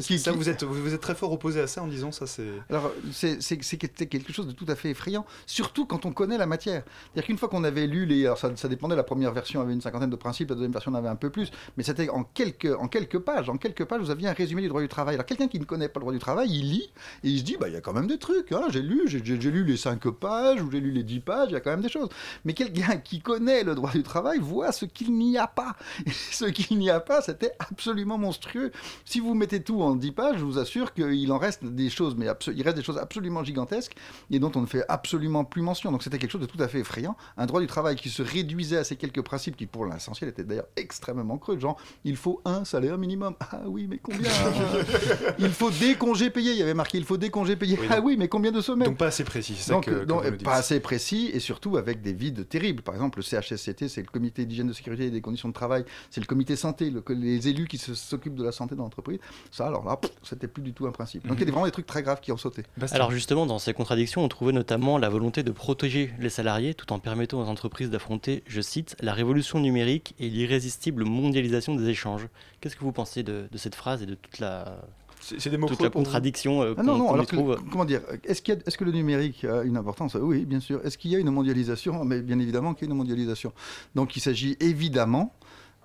Qui, 0.02 0.20
ça, 0.20 0.32
Vous, 0.32 0.50
êtes, 0.50 0.64
vous 0.64 0.94
êtes 0.94 1.02
très 1.02 1.16
fort 1.16 1.32
opposé 1.32 1.60
à 1.62 1.68
ça 1.68 1.82
en 1.82 1.88
disant 1.88 2.12
ça, 2.12 2.28
c'est... 2.28 2.52
Alors, 2.70 2.92
c'est 3.12 3.78
quelque 3.78 4.32
chose 4.32 4.48
de 4.48 4.52
tout 4.52 4.66
à 4.68 4.76
fait 4.76 4.90
effrayant, 4.90 5.26
surtout 5.46 5.86
quand 5.86 6.06
on 6.06 6.12
connaît 6.12 6.38
la 6.38 6.46
matière. 6.46 6.84
C'est-à-dire 7.06 7.26
qu'une 7.26 7.38
fois 7.38 7.50
qu'on 7.50 7.64
avait 7.64 7.88
lu 7.88 8.06
les... 8.06 8.26
Alors, 8.26 8.38
ça, 8.38 8.52
ça 8.56 8.68
dépendait, 8.68 8.96
la 8.96 9.04
première 9.04 9.32
version 9.32 9.62
avait 9.62 9.74
une 9.74 9.82
cinquantaine 9.82 10.10
de 10.10 10.16
principes, 10.16 10.50
la 10.50 10.56
deuxième 10.56 10.72
version 10.72 10.92
en 10.92 10.96
avait 10.96 11.10
un 11.10 11.16
peu 11.16 11.30
plus, 11.30 11.52
mais 11.78 11.84
c'était 11.84 12.10
en 12.12 12.24
quelques, 12.24 12.74
en 12.80 12.88
quelques 12.88 13.20
pages. 13.20 13.50
En 13.50 13.58
quelques 13.58 13.86
pages, 13.86 14.02
vous 14.02 14.12
aviez 14.12 14.28
un 14.28 14.34
résumé 14.34 14.62
du 14.62 14.68
droit 14.68 14.82
du 14.82 14.88
travail. 14.88 15.16
Alors 15.16 15.26
quelqu'un 15.26 15.48
qui 15.48 15.60
ne 15.60 15.66
connaît 15.66 15.90
pas 15.90 16.00
le 16.00 16.04
droit 16.04 16.14
du 16.14 16.20
travail, 16.20 16.50
il 16.50 16.70
lit 16.70 16.92
et 17.24 17.30
il 17.30 17.40
se 17.40 17.44
dit, 17.44 17.58
bah 17.60 17.68
il 17.68 17.74
y 17.74 17.78
a 17.78 17.82
quand 17.82 17.94
même 17.94 18.08
des 18.08 18.18
trucs. 18.18 18.54
J'ai 18.70 18.82
lu, 18.82 19.08
j'ai 19.08 19.38
lu 19.52 19.64
les 19.64 19.78
cinq 19.78 20.08
pages 20.10 20.62
ou 20.62 20.72
j'ai 20.72 20.80
lu 20.80 20.92
les 20.92 21.04
dix 21.04 21.20
pages, 21.20 21.50
il 21.50 21.54
y 21.54 21.56
a 21.56 21.60
quand 21.60 21.72
même 21.72 21.82
des 21.82 21.90
choses. 21.90 22.10
Mais 22.46 22.54
quelqu'un 22.54 22.98
qui 22.98 23.22
connaît 23.22 23.64
le 23.64 23.76
droit 23.76 23.92
du 23.92 24.04
travail 24.04 24.40
voit 24.40 24.72
ce 24.72 24.86
qu'il 24.86 25.14
n'y 25.14 25.38
a 25.38 25.48
pas. 25.48 25.76
Ce 26.32 26.46
qu'il 26.46 26.78
n'y 26.78 26.90
a 26.90 27.00
pas, 27.00 27.22
c'était 27.22 27.52
absolument 27.60 28.18
monstrueux. 28.18 28.72
Si 29.06 29.20
vous 29.20 29.34
mettez 29.34 29.62
tout 29.62 29.82
en 29.82 29.96
dix 29.96 30.12
pages, 30.12 30.38
je 30.38 30.44
vous 30.44 30.58
assure 30.58 30.94
qu'il 30.94 31.32
en 31.32 31.38
reste 31.38 31.64
des 31.64 31.90
choses, 31.90 32.16
mais 32.16 32.28
il 32.56 32.64
reste 32.64 32.78
des 32.78 32.84
choses 32.84 32.98
absolument 32.98 33.44
gigantesques 33.44 33.96
et 34.30 34.40
dont 34.40 34.52
on 34.56 34.62
ne 34.62 34.66
fait 34.66 34.84
absolument 34.88 35.44
plus 35.44 35.62
mention. 35.62 35.92
Donc 35.92 36.04
c'était 36.04 36.18
quelque 36.18 36.32
chose 36.32 36.42
de 36.42 36.46
tout 36.46 36.62
à 36.62 36.68
fait 36.68 36.80
effrayant. 36.80 37.16
Un 37.38 37.46
droit 37.46 37.62
du 37.62 37.68
travail 37.68 37.96
qui 37.96 38.10
se 38.10 38.22
réduisait 38.22 38.78
à 38.78 38.84
ces 38.84 38.96
quelques 38.96 39.22
principes 39.22 39.56
qui, 39.56 39.66
pour 39.66 39.86
l'essentiel, 39.86 40.30
étaient 40.30 40.44
d'ailleurs 40.44 40.68
extrêmement 40.76 41.38
creux. 41.38 41.60
Genre, 41.60 41.80
il 42.04 42.16
faut 42.16 42.42
un 42.46 42.66
salaire 42.66 42.98
minimum. 42.98 43.36
Ah 43.40 43.62
oui, 43.66 43.88
mais 43.90 43.98
combien 43.98 44.30
Il 45.40 45.50
faut 45.50 45.70
des 45.70 45.96
congés 45.96 46.30
payés. 46.30 46.52
Il 46.52 46.58
y 46.58 46.62
avait 46.62 46.74
marqué 46.74 46.98
il 46.98 47.06
faut 47.06 47.18
des 47.18 47.30
congés 47.30 47.56
payés. 47.56 47.78
ah 47.90 48.00
oui, 48.02 48.16
mais 48.18 48.28
combien 48.28 48.52
de 48.52 48.62
semaines 48.62 48.88
Donc 48.88 48.98
pas 48.98 49.08
assez 49.08 49.24
précis. 49.24 49.58
Donc, 49.70 49.90
pas 50.44 50.56
assez 50.56 50.80
précis 50.80 51.30
et 51.34 51.40
surtout 51.40 51.78
avec 51.78 52.02
des 52.02 52.14
vides 52.14 52.48
terribles. 52.48 52.82
Par 52.82 52.96
exemple, 52.96 53.20
le 53.20 53.24
CHSCT, 53.24 53.88
c'est 53.88 54.02
le 54.02 54.08
comité 54.08 54.46
d'hygiène 54.46 54.68
de 54.68 54.74
sécurité 54.74 55.06
et 55.06 55.12
des 55.12 55.22
conditions 55.22 55.50
de 55.50 55.54
travail. 55.54 55.86
C'est 56.10 56.22
le 56.22 56.28
comité 56.28 56.56
santé, 56.56 56.92
les 57.10 57.48
élus 57.48 57.68
qui 57.68 57.78
s'occupent 57.78 58.36
de 58.36 58.44
la 58.44 58.52
santé 58.52 58.76
dans 58.76 58.84
l'entreprise. 58.84 59.20
Ça, 59.52 59.68
alors 59.68 59.86
là, 59.86 60.00
c'était 60.24 60.48
plus 60.48 60.64
du 60.64 60.74
tout 60.74 60.88
un 60.88 60.92
principe. 60.92 61.28
Donc 61.28 61.38
il 61.38 61.42
y 61.42 61.44
a 61.44 61.46
mhm. 61.46 61.52
vraiment 61.52 61.66
des 61.66 61.72
trucs 61.72 61.86
très 61.86 62.04
graves 62.04 62.20
qui 62.22 62.32
ont 62.32 62.38
sauté. 62.38 62.64
Alors 62.92 63.12
justement, 63.12 63.46
dans 63.46 63.60
ces 63.60 63.74
contradictions, 63.74 64.24
on 64.24 64.28
trouvait 64.28 64.54
notamment 64.54 64.98
la 64.98 65.10
volonté 65.10 65.44
de 65.44 65.52
protéger 65.52 66.12
les 66.20 66.30
salariés 66.30 66.74
tout 66.74 66.92
en 66.94 67.00
permettant 67.00 67.42
aux 67.42 67.48
entreprises 67.48 67.90
d'affronter, 67.90 68.44
je 68.48 68.62
cite, 68.62 68.96
la 69.02 69.14
révolution 69.14 69.60
numérique 69.60 70.16
et 70.20 70.30
l'irrésistible 70.30 71.04
mondialisation 71.06 71.76
des 71.76 71.91
échanges. 71.92 72.28
Qu'est-ce 72.60 72.76
que 72.76 72.84
vous 72.84 72.92
pensez 72.92 73.24
de, 73.24 73.48
cette 73.56 73.76
phrase 73.76 74.02
et 74.02 74.06
de 74.06 74.16
toute 74.16 74.40
la, 74.40 74.82
c'est 75.22 75.50
des 75.50 75.58
mots 75.58 75.68
toute 75.68 75.82
la 75.82 75.90
contradiction 75.90 76.64
euh, 76.64 76.74
ah 76.78 76.84
non, 76.84 76.98
non, 76.98 77.24
trouve. 77.24 77.62
comment 77.72 77.86
dire 77.86 78.02
Est-ce 78.24 78.42
est 78.52 78.76
que 78.78 78.84
le 78.84 78.92
numérique 78.92 79.44
a 79.44 79.64
une 79.64 79.78
importance? 79.78 80.16
Oui, 80.16 80.46
bien 80.46 80.60
sûr. 80.60 80.84
Est-ce 80.84 80.98
qu'il 80.98 81.12
y 81.12 81.16
a 81.16 81.20
une 81.20 81.30
mondialisation? 81.30 82.04
Mais 82.04 82.22
bien 82.22 82.40
évidemment 82.40 82.74
qu'il 82.74 82.88
y 82.88 82.90
a 82.90 82.92
une 82.92 82.98
mondialisation. 82.98 83.54
Donc 83.94 84.16
il 84.16 84.20
s'agit 84.20 84.58
évidemment 84.60 85.36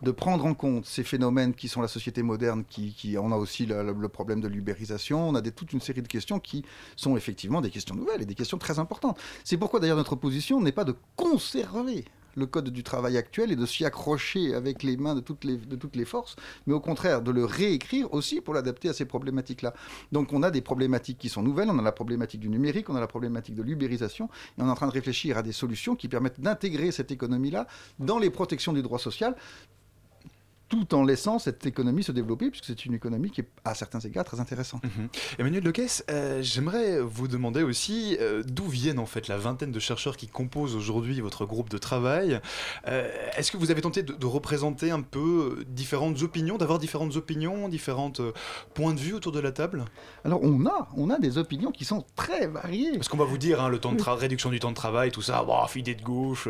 de 0.03 0.11
prendre 0.11 0.45
en 0.45 0.55
compte 0.55 0.85
ces 0.85 1.05
phénomènes 1.05 1.55
qui 1.55 1.69
sont 1.69 1.81
la 1.81 1.88
société 1.88 2.23
moderne, 2.23 2.64
qui, 2.69 2.92
qui 2.92 3.16
on 3.16 3.33
a 3.33 3.37
aussi 3.37 3.66
le, 3.66 4.09
problème 4.09 4.40
de 4.40 4.49
l'ubérisation, 4.49 5.29
on 5.29 5.35
a 5.35 5.40
des, 5.40 5.53
toute 5.53 5.73
une 5.73 5.81
série 5.81 6.03
de 6.03 6.09
questions 6.09 6.38
qui 6.38 6.64
sont 6.97 7.16
effectivement 7.16 7.61
des 7.61 7.71
questions 7.71 7.95
nouvelles 7.95 8.23
et 8.23 8.27
des 8.27 8.35
questions 8.35 8.59
très 8.59 8.79
importantes. 8.79 9.19
C'est 9.42 9.57
pourquoi 9.57 9.81
d'ailleurs 9.81 9.97
notre 9.97 10.16
position 10.16 10.61
n'est 10.61 10.73
pas 10.73 10.85
de 10.85 10.95
conserver 11.16 12.05
le 12.37 12.46
code 12.46 12.70
du 12.70 12.83
travail 12.83 13.16
actuel 13.16 13.51
et 13.51 13.57
de 13.57 13.66
s'y 13.66 13.85
accrocher 13.85 14.55
avec 14.55 14.83
les 14.83 14.96
mains 14.96 15.14
de 15.14 15.20
toutes 15.20 15.44
les, 15.44 15.57
de 15.57 15.77
toutes 15.77 15.96
les 15.96 16.05
forces, 16.05 16.37
mais 16.66 16.75
au 16.75 16.81
contraire 16.81 17.22
de 17.22 17.31
le 17.31 17.44
réécrire 17.44 18.12
aussi 18.12 18.40
pour 18.40 18.55
l'adapter 18.55 18.88
à 18.88 18.92
ces 18.92 19.07
problématiques-là. 19.07 19.75
Donc 20.12 20.33
on 20.33 20.42
a 20.42 20.51
des 20.51 20.61
problématiques 20.61 21.18
qui 21.18 21.29
sont 21.29 21.42
nouvelles, 21.42 21.70
on 21.70 21.79
a 21.79 21.83
la 21.83 21.92
problématique 21.92 22.40
du 22.40 22.49
numérique, 22.49 22.90
on 22.90 22.96
a 22.96 23.01
la 23.01 23.07
problématique 23.07 23.55
de 23.55 23.62
l'ubérisation, 23.62 24.29
et 24.59 24.62
on 24.62 24.66
est 24.66 24.70
en 24.70 24.75
train 24.75 24.87
de 24.87 24.92
réfléchir 24.92 25.38
à 25.38 25.42
des 25.42 25.53
solutions 25.53 25.96
qui 25.96 26.09
permettent 26.09 26.40
d'intégrer 26.40 26.92
cette 26.92 27.11
économie-là 27.11 27.66
dans 27.99 28.18
les 28.18 28.31
protections 28.31 28.72
du 28.72 28.83
droit 28.83 28.99
social, 28.99 29.35
tout 30.68 30.94
en 30.94 31.05
laissant 31.05 31.38
cette 31.38 31.64
économie 31.66 32.02
se 32.02 32.12
développer, 32.12 32.50
puisque 32.50 32.64
c'est 32.64 32.85
une 32.87 32.94
économie 32.94 33.31
qui 33.31 33.42
est 33.42 33.48
à 33.64 33.74
certains 33.74 34.00
égards 34.00 34.24
très 34.24 34.40
intéressante. 34.40 34.83
Mhm. 34.85 35.09
Emmanuel 35.38 35.62
Lequès, 35.62 36.05
euh, 36.11 36.42
j'aimerais 36.42 37.00
vous 37.00 37.29
demander 37.29 37.62
aussi 37.62 38.16
euh, 38.20 38.42
d'où 38.44 38.66
viennent 38.66 38.98
en 38.98 39.07
fait 39.07 39.29
la 39.29 39.38
vingtaine 39.38 39.70
de 39.70 39.79
chercheurs 39.79 40.16
qui 40.16 40.26
composent 40.26 40.74
aujourd'hui 40.74 41.20
votre 41.20 41.46
groupe 41.46 41.68
de 41.68 41.79
travail. 41.79 42.40
Euh, 42.88 43.09
Est-ce 43.37 43.52
que 43.52 43.57
vous 43.57 43.70
avez 43.70 43.81
tenté 43.81 44.02
de, 44.02 44.12
de, 44.12 44.26
représenter 44.26 44.90
un 44.90 45.02
peu 45.02 45.64
différentes 45.68 46.22
opinions, 46.22 46.59
d'avoir 46.59 46.79
différentes 46.79 47.16
opinions, 47.16 47.68
différents 47.68 48.12
points 48.74 48.94
de 48.94 49.00
vue 49.00 49.14
autour 49.14 49.33
de 49.33 49.40
la 49.40 49.52
table? 49.52 49.85
Alors 50.24 50.40
on 50.42 50.66
a, 50.66 50.88
on 50.96 51.11
a 51.11 51.18
des 51.18 51.38
opinions 51.38 51.70
qui 51.70 51.85
sont 51.85 52.05
très 52.16 52.48
variées. 52.48 52.92
Parce 52.94 53.09
qu'on 53.09 53.16
va 53.16 53.24
vous 53.24 53.38
dire, 53.38 53.62
hein, 53.62 53.68
le 53.68 53.79
temps 53.79 53.92
de 53.92 54.02
réduction 54.02 54.50
du 54.50 54.59
temps 54.59 54.70
de 54.70 54.76
travail, 54.76 55.11
tout 55.12 55.22
ça, 55.22 55.44
bah, 55.46 55.66
idée 55.76 55.94
de 55.94 56.02
gauche, 56.02 56.48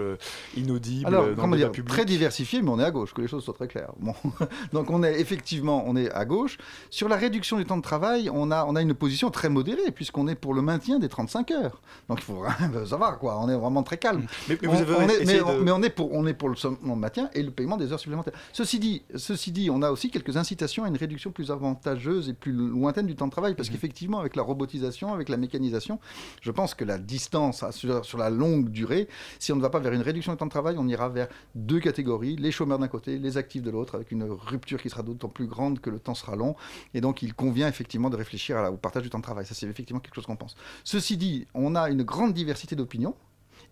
inaudible, 0.56 1.06
Alors, 1.06 1.34
dans 1.34 1.46
le 1.48 1.56
dire, 1.56 1.72
public. 1.72 1.88
très 1.88 2.04
diversifié, 2.04 2.62
mais 2.62 2.70
on 2.70 2.78
est 2.78 2.84
à 2.84 2.90
gauche, 2.90 3.12
que 3.12 3.20
les 3.20 3.28
choses 3.28 3.44
soient 3.44 3.54
très 3.54 3.66
claires. 3.66 3.92
Bon. 4.06 4.14
Donc 4.72 4.90
on 4.90 5.02
est 5.02 5.20
effectivement 5.20 5.84
on 5.86 5.96
est 5.96 6.10
à 6.12 6.24
gauche. 6.24 6.58
Sur 6.90 7.08
la 7.08 7.16
réduction 7.16 7.56
du 7.58 7.64
temps 7.64 7.76
de 7.76 7.82
travail, 7.82 8.30
on 8.32 8.50
a, 8.50 8.64
on 8.64 8.76
a 8.76 8.82
une 8.82 8.94
position 8.94 9.30
très 9.30 9.48
modérée, 9.48 9.90
puisqu'on 9.90 10.28
est 10.28 10.34
pour 10.34 10.54
le 10.54 10.62
maintien 10.62 10.98
des 10.98 11.08
35 11.08 11.50
heures. 11.50 11.80
Donc 12.08 12.18
il 12.20 12.24
faut 12.24 12.42
ça 12.86 12.96
va 12.96 13.12
quoi, 13.12 13.38
on 13.40 13.48
est 13.48 13.56
vraiment 13.56 13.82
très 13.82 13.98
calme. 13.98 14.26
Mais, 14.48 14.58
mais 14.62 14.68
on, 14.68 14.72
vous 14.72 14.80
avez 14.82 14.94
on 14.94 15.08
est, 15.08 15.22
essayé 15.22 15.42
mais, 15.44 15.54
de- 15.54 15.62
mais 15.62 15.70
on 15.72 15.82
est 15.82 15.90
pour 15.90 16.12
on 16.12 16.26
est 16.26 16.34
pour 16.34 16.48
le 16.48 16.56
maintien 16.94 17.28
et 17.34 17.42
le 17.42 17.50
paiement 17.50 17.76
des 17.76 17.92
heures 17.92 18.00
supplémentaires. 18.00 18.34
Ceci 18.52 18.78
dit, 18.78 19.02
ceci 19.16 19.50
dit, 19.52 19.68
on 19.70 19.82
a 19.82 19.90
aussi 19.90 20.10
quelques 20.10 20.36
incitations 20.36 20.84
à 20.84 20.88
une 20.88 20.96
réduction 20.96 21.30
plus 21.32 21.50
avantageuse 21.50 22.28
et 22.28 22.32
plus 22.34 22.52
lointaine 22.52 23.06
du 23.06 23.16
temps 23.16 23.26
de 23.26 23.32
travail, 23.32 23.52
Mhm. 23.52 23.56
parce 23.56 23.68
qu'effectivement 23.70 24.18
avec 24.20 24.36
la 24.36 24.42
robotisation, 24.42 25.12
avec 25.12 25.28
la 25.28 25.36
mécanisation, 25.36 25.98
je 26.42 26.50
pense 26.50 26.74
que 26.74 26.84
la 26.84 26.98
distance 26.98 27.64
sur 27.70 28.18
la 28.18 28.30
longue 28.30 28.70
durée, 28.70 29.08
si 29.38 29.52
on 29.52 29.56
ne 29.56 29.62
va 29.62 29.70
pas 29.70 29.78
vers 29.78 29.92
une 29.92 30.02
réduction 30.02 30.32
du 30.32 30.38
temps 30.38 30.46
de 30.46 30.50
travail, 30.50 30.76
on 30.78 30.86
ira 30.88 31.08
vers 31.08 31.28
deux 31.54 31.80
catégories, 31.80 32.36
les 32.36 32.50
chômeurs 32.52 32.78
d'un 32.78 32.88
côté, 32.88 33.18
les 33.18 33.36
actifs 33.36 33.62
de 33.62 33.70
l'autre, 33.70 33.95
avec 33.96 34.12
une 34.12 34.24
rupture 34.24 34.80
qui 34.80 34.88
sera 34.90 35.02
d'autant 35.02 35.28
plus 35.28 35.46
grande 35.46 35.80
que 35.80 35.90
le 35.90 35.98
temps 35.98 36.14
sera 36.14 36.36
long. 36.36 36.54
Et 36.94 37.00
donc, 37.00 37.22
il 37.22 37.34
convient 37.34 37.68
effectivement 37.68 38.10
de 38.10 38.16
réfléchir 38.16 38.56
à 38.56 38.62
la- 38.62 38.70
au 38.72 38.76
partage 38.76 39.02
du 39.02 39.10
temps 39.10 39.18
de 39.18 39.22
travail. 39.24 39.44
Ça, 39.46 39.54
c'est 39.54 39.66
effectivement 39.66 40.00
quelque 40.00 40.14
chose 40.14 40.26
qu'on 40.26 40.36
pense. 40.36 40.56
Ceci 40.84 41.16
dit, 41.16 41.46
on 41.54 41.74
a 41.74 41.90
une 41.90 42.02
grande 42.02 42.32
diversité 42.32 42.76
d'opinions. 42.76 43.14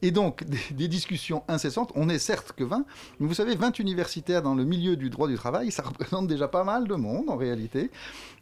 Et 0.02 0.10
donc, 0.10 0.44
des, 0.70 0.88
discussions 0.88 1.42
incessantes. 1.48 1.92
On 1.94 2.06
n'est 2.06 2.18
certes 2.18 2.52
que 2.52 2.64
20, 2.64 2.84
mais 3.20 3.26
vous 3.26 3.34
savez, 3.34 3.54
20 3.54 3.78
universitaires 3.78 4.42
dans 4.42 4.54
le 4.54 4.64
milieu 4.64 4.96
du 4.96 5.10
droit 5.10 5.28
du 5.28 5.36
travail, 5.36 5.70
ça 5.70 5.82
représente 5.86 6.26
déjà 6.26 6.48
pas 6.48 6.64
mal 6.64 6.86
de 6.86 6.94
monde 6.94 7.30
en 7.30 7.36
réalité. 7.36 7.90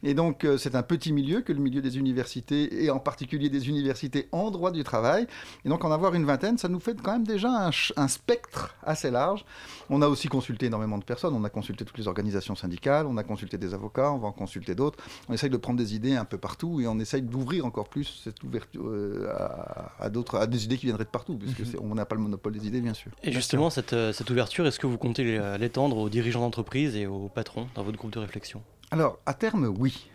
Et 0.03 0.15
donc, 0.15 0.45
euh, 0.45 0.59
c'est 0.59 0.75
un 0.75 0.83
petit 0.83 1.13
milieu 1.13 1.41
que 1.41 1.53
le 1.53 1.61
milieu 1.61 1.81
des 1.81 1.99
universités, 1.99 2.85
et 2.85 2.91
en 2.91 2.99
particulier 2.99 3.49
des 3.49 3.69
universités 3.69 4.29
en 4.33 4.51
droit 4.51 4.73
du 4.73 4.83
travail. 4.83 5.27
Et 5.65 5.69
donc, 5.69 5.85
en 5.85 5.93
avoir 5.93 6.15
une 6.15 6.25
vingtaine, 6.25 6.59
ça 6.59 6.69
nous 6.69 6.81
fait 6.81 7.01
quand 7.01 7.13
même 7.13 7.27
déjà 7.27 7.71
un, 7.97 8.09
spectre 8.09 8.75
assez 8.83 9.11
large. 9.11 9.45
On 9.89 10.03
a 10.03 10.09
aussi 10.09 10.29
consulté 10.29 10.67
énormément 10.67 10.99
de 10.99 11.05
personnes. 11.05 11.35
On 11.35 11.45
a 11.45 11.51
consulté 11.51 11.85
toutes 11.85 11.99
les 11.99 12.09
organisations 12.09 12.57
syndicales, 12.57 13.07
on 13.07 13.17
a 13.17 13.23
consulté 13.23 13.59
des 13.59 13.75
avocats, 13.75 14.13
on 14.13 14.19
va 14.19 14.29
en 14.29 14.33
consulter 14.33 14.75
d'autres. 14.75 14.99
On 15.29 15.35
essaye 15.35 15.51
de 15.51 15.57
prendre 15.57 15.79
des 15.79 15.95
idées 15.95 16.17
un 16.17 16.25
peu 16.25 16.39
partout 16.39 16.81
et 16.81 16.89
on 16.89 16.99
essaye 16.99 17.23
d'ouvrir 17.23 17.65
encore 17.65 17.89
plus 17.89 18.23
cette 18.25 18.43
ouverture 18.43 18.83
euh, 18.87 19.33
à, 19.37 20.05
à 20.07 20.11
à 20.35 20.47
des 20.47 20.65
idées 20.65 20.77
qui 20.77 20.87
viendraient 20.87 21.05
de 21.05 21.11
partout, 21.11 21.32
puisque 21.37 21.65
c'est- 21.67 21.79
on 21.79 21.95
n'a 21.95 22.05
pas 22.05 22.15
le 22.17 22.21
monopole 22.23 22.53
des 22.53 22.67
idées, 22.67 22.81
bien 22.81 22.95
sûr. 22.95 23.11
Et 23.23 23.33
justement, 23.33 23.71
cette, 23.71 23.93
euh, 23.93 24.13
cette 24.13 24.31
ouverture, 24.31 24.67
est-ce 24.67 24.79
que 24.79 24.87
vous 24.87 24.99
comptez 24.99 25.25
l'é- 25.25 25.57
l'étendre 25.59 25.97
aux 25.99 26.09
dirigeants 26.09 26.41
d'entreprise 26.41 26.97
et 26.97 27.07
aux 27.07 27.29
patrons 27.29 27.69
dans 27.75 27.83
votre 27.83 27.99
groupe 27.99 28.13
de 28.13 28.19
réflexion? 28.19 28.63
Alors, 28.91 29.19
à 29.27 29.35
terme, 29.35 29.67
oui. 29.79 30.09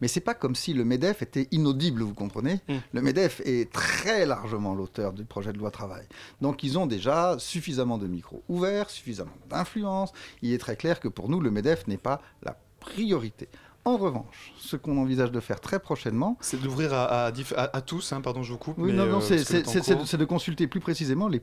Mais 0.00 0.08
c'est 0.08 0.20
pas 0.20 0.34
comme 0.34 0.54
si 0.54 0.72
le 0.72 0.84
MEDEF 0.84 1.20
était 1.22 1.46
inaudible, 1.50 2.02
vous 2.02 2.14
comprenez? 2.14 2.60
Le 2.92 3.02
MEDEF 3.02 3.42
est 3.44 3.70
très 3.70 4.24
largement 4.24 4.74
l'auteur 4.74 5.12
du 5.12 5.24
projet 5.24 5.52
de 5.52 5.58
loi 5.58 5.70
travail. 5.70 6.06
Donc 6.40 6.62
ils 6.62 6.78
ont 6.78 6.86
déjà 6.86 7.36
suffisamment 7.38 7.98
de 7.98 8.06
micros 8.06 8.42
ouverts, 8.48 8.88
suffisamment 8.88 9.36
d'influence. 9.50 10.12
Il 10.42 10.52
est 10.52 10.58
très 10.58 10.76
clair 10.76 11.00
que 11.00 11.08
pour 11.08 11.28
nous, 11.28 11.38
le 11.40 11.50
MEDEF 11.50 11.86
n'est 11.86 11.98
pas 11.98 12.22
la 12.42 12.56
priorité. 12.80 13.48
En 13.86 13.96
revanche, 13.98 14.52
ce 14.58 14.76
qu'on 14.76 14.96
envisage 14.98 15.30
de 15.30 15.40
faire 15.40 15.60
très 15.60 15.78
prochainement, 15.78 16.38
C'est 16.40 16.60
d'ouvrir 16.60 16.94
à, 16.94 17.26
à 17.26 17.30
diff- 17.32 17.54
à- 17.54 17.76
à 17.76 17.80
tous, 17.82 18.12
hein, 18.12 18.20
pardon, 18.22 18.42
je 18.42 18.52
vous 18.52 18.58
coupe. 18.58 18.76
oui, 18.78 18.92
mais, 18.92 18.96
non, 18.98 19.06
non, 19.06 19.18
euh, 19.18 20.04
c'est 20.06 20.16
de 20.16 20.24
consulter 20.24 20.66
plus 20.66 20.80
précisément 20.80 21.28
les 21.28 21.42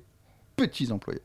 petits 0.55 0.91
employeurs. 0.91 1.21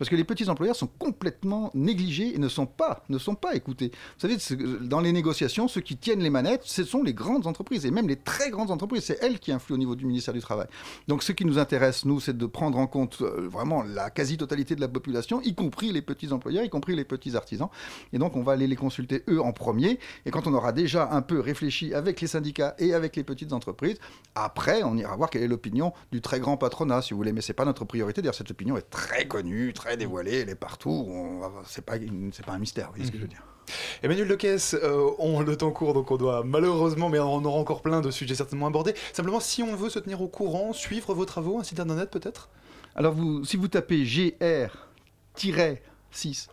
Parce 0.00 0.08
que 0.08 0.16
les 0.16 0.24
petits 0.24 0.48
employeurs 0.48 0.76
sont 0.76 0.86
complètement 0.86 1.70
négligés 1.74 2.34
et 2.34 2.38
ne 2.38 2.48
sont 2.48 2.64
pas, 2.64 3.04
ne 3.10 3.18
sont 3.18 3.34
pas 3.34 3.54
écoutés. 3.54 3.92
Vous 4.18 4.28
savez, 4.28 4.38
dans 4.80 5.00
les 5.00 5.12
négociations, 5.12 5.68
ceux 5.68 5.82
qui 5.82 5.98
tiennent 5.98 6.22
les 6.22 6.30
manettes, 6.30 6.62
ce 6.64 6.84
sont 6.84 7.02
les 7.02 7.12
grandes 7.12 7.46
entreprises, 7.46 7.84
et 7.84 7.90
même 7.90 8.08
les 8.08 8.16
très 8.16 8.48
grandes 8.48 8.70
entreprises. 8.70 9.04
C'est 9.04 9.18
elles 9.22 9.38
qui 9.38 9.52
influent 9.52 9.74
au 9.74 9.78
niveau 9.78 9.96
du 9.96 10.06
ministère 10.06 10.32
du 10.32 10.40
Travail. 10.40 10.68
Donc 11.06 11.22
ce 11.22 11.32
qui 11.32 11.44
nous 11.44 11.58
intéresse, 11.58 12.06
nous, 12.06 12.18
c'est 12.18 12.34
de 12.34 12.46
prendre 12.46 12.78
en 12.78 12.86
compte 12.86 13.18
euh, 13.20 13.46
vraiment 13.46 13.82
la 13.82 14.08
quasi-totalité 14.08 14.74
de 14.74 14.80
la 14.80 14.88
population, 14.88 15.42
y 15.42 15.54
compris 15.54 15.92
les 15.92 16.00
petits 16.00 16.32
employeurs, 16.32 16.64
y 16.64 16.70
compris 16.70 16.96
les 16.96 17.04
petits 17.04 17.36
artisans. 17.36 17.68
Et 18.14 18.18
donc 18.18 18.36
on 18.36 18.42
va 18.42 18.52
aller 18.52 18.66
les 18.66 18.76
consulter, 18.76 19.22
eux, 19.28 19.42
en 19.42 19.52
premier. 19.52 19.98
Et 20.24 20.30
quand 20.30 20.46
on 20.46 20.54
aura 20.54 20.72
déjà 20.72 21.10
un 21.12 21.20
peu 21.20 21.40
réfléchi 21.40 21.92
avec 21.92 22.22
les 22.22 22.26
syndicats 22.26 22.74
et 22.78 22.94
avec 22.94 23.16
les 23.16 23.22
petites 23.22 23.52
entreprises, 23.52 23.98
après, 24.34 24.82
on 24.82 24.96
ira 24.96 25.14
voir 25.14 25.28
quelle 25.28 25.42
est 25.42 25.48
l'opinion 25.48 25.92
du 26.10 26.22
très 26.22 26.40
grand 26.40 26.56
patronat, 26.56 27.02
si 27.02 27.12
vous 27.12 27.18
voulez. 27.18 27.34
Mais 27.34 27.42
c'est 27.42 27.52
pas 27.52 27.66
notre 27.66 27.84
priorité. 27.84 28.22
D'ailleurs, 28.22 28.34
cette 28.34 28.50
opinion 28.50 28.78
est 28.78 28.88
très 28.88 29.26
connue, 29.26 29.74
très 29.74 29.89
dévoilée, 29.96 30.40
elle 30.40 30.48
est 30.48 30.54
partout. 30.54 31.08
C'est 31.66 31.84
pas, 31.84 31.94
pas 32.46 32.52
un 32.52 32.58
mystère, 32.58 32.86
vous 32.86 32.92
voyez 32.92 33.06
ce 33.06 33.12
que 33.12 33.18
je 33.18 33.22
veux 33.22 33.28
dire. 33.28 33.44
Emmanuel 34.02 34.26
Lequès, 34.26 34.74
euh, 34.74 35.10
on 35.18 35.40
le 35.40 35.56
temps 35.56 35.70
court, 35.70 35.94
donc 35.94 36.10
on 36.10 36.16
doit 36.16 36.42
malheureusement, 36.44 37.08
mais 37.08 37.20
on 37.20 37.44
aura 37.44 37.58
encore 37.58 37.82
plein 37.82 38.00
de 38.00 38.10
sujets 38.10 38.34
certainement 38.34 38.66
abordés. 38.66 38.94
Simplement, 39.12 39.40
si 39.40 39.62
on 39.62 39.76
veut 39.76 39.90
se 39.90 39.98
tenir 39.98 40.22
au 40.22 40.28
courant, 40.28 40.72
suivre 40.72 41.14
vos 41.14 41.24
travaux, 41.24 41.58
un 41.58 41.64
site 41.64 41.80
internet 41.80 42.10
peut-être? 42.10 42.48
Alors, 42.94 43.14
vous, 43.14 43.44
si 43.44 43.56
vous 43.56 43.68
tapez 43.68 44.02
GR-6 44.02 46.48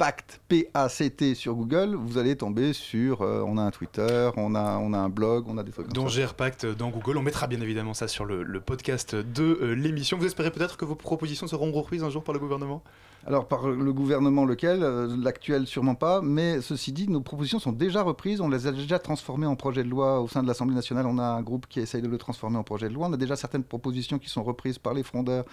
Pacte, 0.00 0.40
P-A-C-T 0.48 1.34
sur 1.34 1.54
Google, 1.54 1.94
vous 1.94 2.16
allez 2.16 2.34
tomber 2.34 2.72
sur. 2.72 3.20
euh, 3.20 3.44
on 3.46 3.58
a 3.58 3.60
un 3.60 3.70
Twitter, 3.70 4.30
on 4.38 4.54
a, 4.54 4.78
on 4.78 4.94
a 4.94 4.98
un 4.98 5.10
blog, 5.10 5.44
on 5.46 5.58
a 5.58 5.62
des 5.62 5.72
trucs 5.72 5.88
comme 5.88 5.92
dont 5.92 6.08
ça. 6.08 6.14
gère 6.14 6.32
Pacte 6.32 6.64
dans 6.64 6.88
Google. 6.88 7.18
On 7.18 7.22
mettra 7.22 7.46
bien 7.46 7.60
évidemment 7.60 7.92
ça 7.92 8.08
sur 8.08 8.24
le, 8.24 8.42
le 8.42 8.60
podcast 8.62 9.14
de 9.14 9.58
euh, 9.60 9.74
l'émission. 9.74 10.16
Vous 10.16 10.24
espérez 10.24 10.52
peut-être 10.52 10.78
que 10.78 10.86
vos 10.86 10.94
propositions 10.94 11.46
seront 11.46 11.70
reprises 11.70 12.02
un 12.02 12.08
jour 12.08 12.24
par 12.24 12.32
le 12.32 12.38
gouvernement? 12.40 12.82
Alors, 13.26 13.46
par 13.46 13.68
le 13.68 13.92
gouvernement 13.92 14.46
lequel 14.46 14.82
euh, 14.82 15.14
L'actuel, 15.18 15.66
sûrement 15.66 15.94
pas. 15.94 16.22
Mais 16.22 16.62
ceci 16.62 16.90
dit, 16.90 17.06
nos 17.06 17.20
propositions 17.20 17.58
sont 17.58 17.72
déjà 17.72 18.00
reprises. 18.00 18.40
On 18.40 18.48
les 18.48 18.66
a 18.66 18.72
déjà 18.72 18.98
transformées 18.98 19.44
en 19.46 19.56
projet 19.56 19.84
de 19.84 19.90
loi 19.90 20.22
au 20.22 20.28
sein 20.28 20.42
de 20.42 20.48
l'Assemblée 20.48 20.74
nationale. 20.74 21.04
On 21.04 21.18
a 21.18 21.24
un 21.24 21.42
groupe 21.42 21.66
qui 21.68 21.80
essaye 21.80 22.00
de 22.00 22.08
le 22.08 22.16
transformer 22.16 22.56
en 22.56 22.62
projet 22.62 22.88
de 22.88 22.94
loi. 22.94 23.08
On 23.10 23.12
a 23.12 23.18
déjà 23.18 23.36
certaines 23.36 23.64
propositions 23.64 24.18
qui 24.18 24.30
sont 24.30 24.42
reprises 24.42 24.78
par 24.78 24.94
les 24.94 25.02
frondeurs 25.02 25.44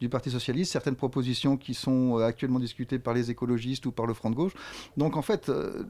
du 0.00 0.08
Parti 0.08 0.30
socialiste, 0.30 0.70
certaines 0.70 0.94
propositions 0.94 1.56
qui 1.56 1.74
sont 1.74 2.18
actuellement 2.18 2.60
discutées 2.60 3.00
par 3.00 3.12
les 3.12 3.28
écologistes 3.28 3.86
ou 3.86 3.90
par 3.96 4.06
le 4.06 4.14
Front 4.14 4.30
de 4.30 4.36
gauche. 4.36 4.52
Donc, 4.96 5.16
en 5.16 5.22
fait. 5.22 5.48
euh, 5.48 5.82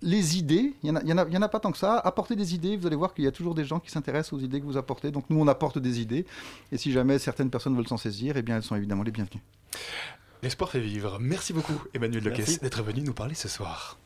les 0.00 0.38
idées, 0.38 0.74
il 0.84 0.92
n'y 0.92 1.12
en, 1.12 1.18
a- 1.18 1.24
en 1.26 1.42
en 1.42 1.48
pas 1.48 1.58
tant 1.58 1.72
que 1.72 1.76
ça. 1.76 1.98
Apportez 1.98 2.36
des 2.36 2.54
idées, 2.54 2.76
vous 2.76 2.86
allez 2.86 2.94
voir 2.94 3.12
qu'il 3.14 3.24
y 3.24 3.26
a 3.26 3.32
toujours 3.32 3.56
des 3.56 3.64
gens 3.64 3.80
qui 3.80 3.90
s'intéressent 3.90 4.32
aux 4.34 4.38
idées 4.38 4.60
que 4.60 4.64
vous 4.64 4.76
apportez. 4.76 5.10
Donc 5.10 5.24
nous, 5.28 5.40
on 5.40 5.48
apporte 5.48 5.76
des 5.80 6.00
idées. 6.00 6.24
Et 6.70 6.78
si 6.78 6.92
jamais 6.92 7.18
certaines 7.18 7.50
personnes 7.50 7.74
veulent 7.76 7.88
s'en 7.88 7.96
saisir, 7.96 8.36
eh 8.36 8.42
bien, 8.42 8.54
elles 8.58 8.62
sont 8.62 8.76
évidemment 8.76 9.02
les 9.02 9.10
bienvenues. 9.10 9.42
L'espoir 10.40 10.70
fait 10.70 10.78
vivre. 10.78 11.18
Merci 11.20 11.52
beaucoup, 11.52 11.82
Emmanuel. 11.94 12.22
Lequès, 12.22 12.60
d'être 12.60 12.80
venu 12.84 13.02
nous 13.02 13.12
parler 13.12 13.34
ce 13.34 13.48
soir. 13.48 13.98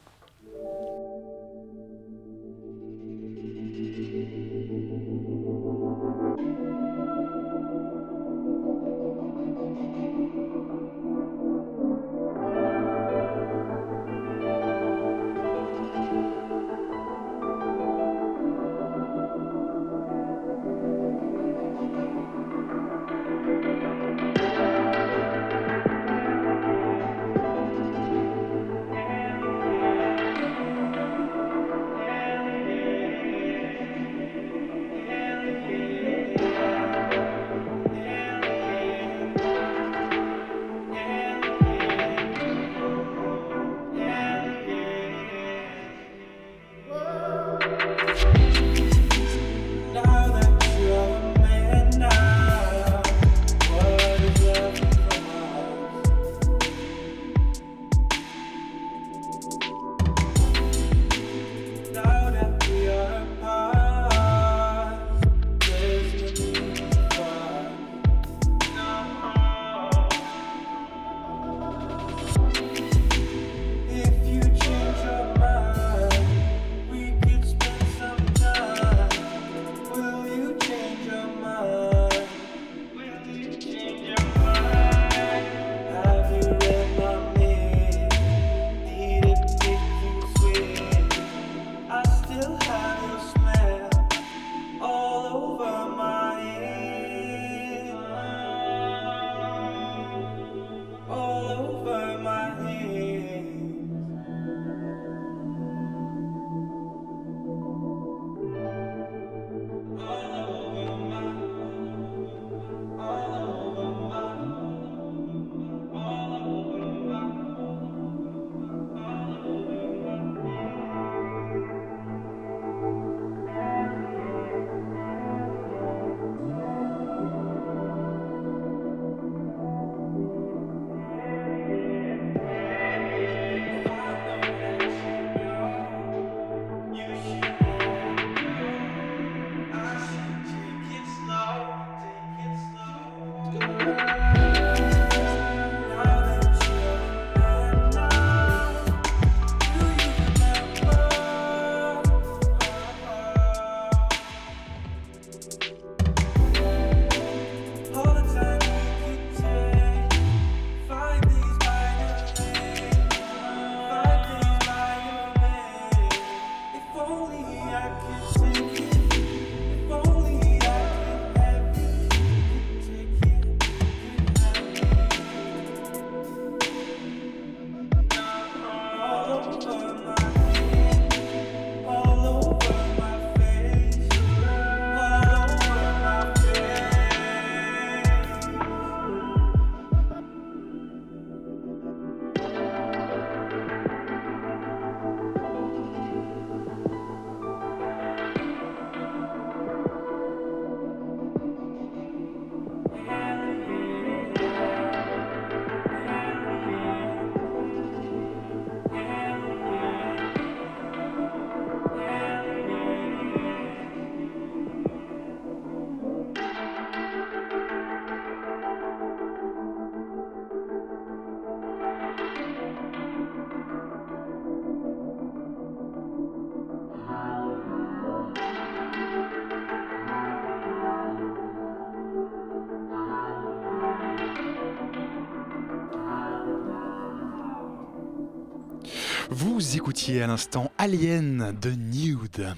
Écoutiez 240.02 240.22
à 240.22 240.26
l'instant 240.26 240.72
Alien 240.78 241.56
de 241.60 241.70
Nude. 241.70 242.56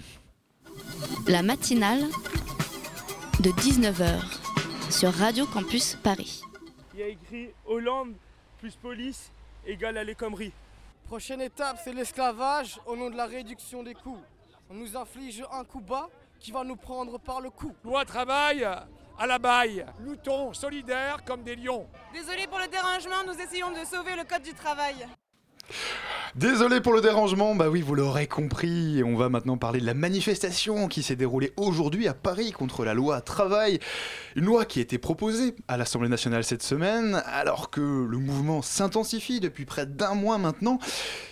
La 1.26 1.42
matinale 1.42 2.04
de 3.40 3.50
19h 3.50 4.22
sur 4.90 5.12
Radio 5.12 5.44
Campus 5.44 5.98
Paris. 6.02 6.40
Il 6.94 7.00
y 7.00 7.02
a 7.02 7.08
écrit 7.08 7.50
Hollande 7.66 8.14
plus 8.58 8.76
police 8.76 9.30
égale 9.66 9.98
à 9.98 10.04
l'écomerie. 10.04 10.52
Prochaine 11.06 11.42
étape, 11.42 11.78
c'est 11.84 11.92
l'esclavage 11.92 12.80
au 12.86 12.96
nom 12.96 13.10
de 13.10 13.16
la 13.16 13.26
réduction 13.26 13.82
des 13.82 13.94
coûts. 13.94 14.22
On 14.70 14.74
nous 14.74 14.96
inflige 14.96 15.44
un 15.52 15.64
coup 15.64 15.80
bas 15.80 16.08
qui 16.40 16.50
va 16.50 16.64
nous 16.64 16.76
prendre 16.76 17.18
par 17.18 17.42
le 17.42 17.50
cou. 17.50 17.74
Loi 17.84 18.06
travail 18.06 18.64
à 18.64 19.26
la 19.26 19.38
baille. 19.38 19.84
Luttons 20.00 20.54
solidaires 20.54 21.18
comme 21.26 21.42
des 21.42 21.56
lions. 21.56 21.86
Désolé 22.14 22.46
pour 22.46 22.58
le 22.58 22.68
dérangement, 22.68 23.22
nous 23.26 23.38
essayons 23.38 23.70
de 23.70 23.84
sauver 23.84 24.16
le 24.16 24.24
code 24.24 24.42
du 24.42 24.54
travail. 24.54 25.06
Désolé 26.34 26.80
pour 26.80 26.92
le 26.92 27.00
dérangement, 27.00 27.54
bah 27.54 27.68
oui, 27.68 27.80
vous 27.80 27.94
l'aurez 27.94 28.26
compris, 28.26 29.04
on 29.04 29.14
va 29.14 29.28
maintenant 29.28 29.56
parler 29.56 29.78
de 29.78 29.86
la 29.86 29.94
manifestation 29.94 30.88
qui 30.88 31.04
s'est 31.04 31.14
déroulée 31.14 31.52
aujourd'hui 31.56 32.08
à 32.08 32.12
Paris 32.12 32.50
contre 32.50 32.84
la 32.84 32.92
loi 32.92 33.20
travail, 33.20 33.78
une 34.34 34.46
loi 34.46 34.64
qui 34.64 34.80
a 34.80 34.82
été 34.82 34.98
proposée 34.98 35.54
à 35.68 35.76
l'Assemblée 35.76 36.08
nationale 36.08 36.42
cette 36.42 36.64
semaine, 36.64 37.22
alors 37.26 37.70
que 37.70 37.80
le 37.80 38.18
mouvement 38.18 38.62
s'intensifie 38.62 39.38
depuis 39.38 39.64
près 39.64 39.86
d'un 39.86 40.14
mois 40.14 40.38
maintenant. 40.38 40.80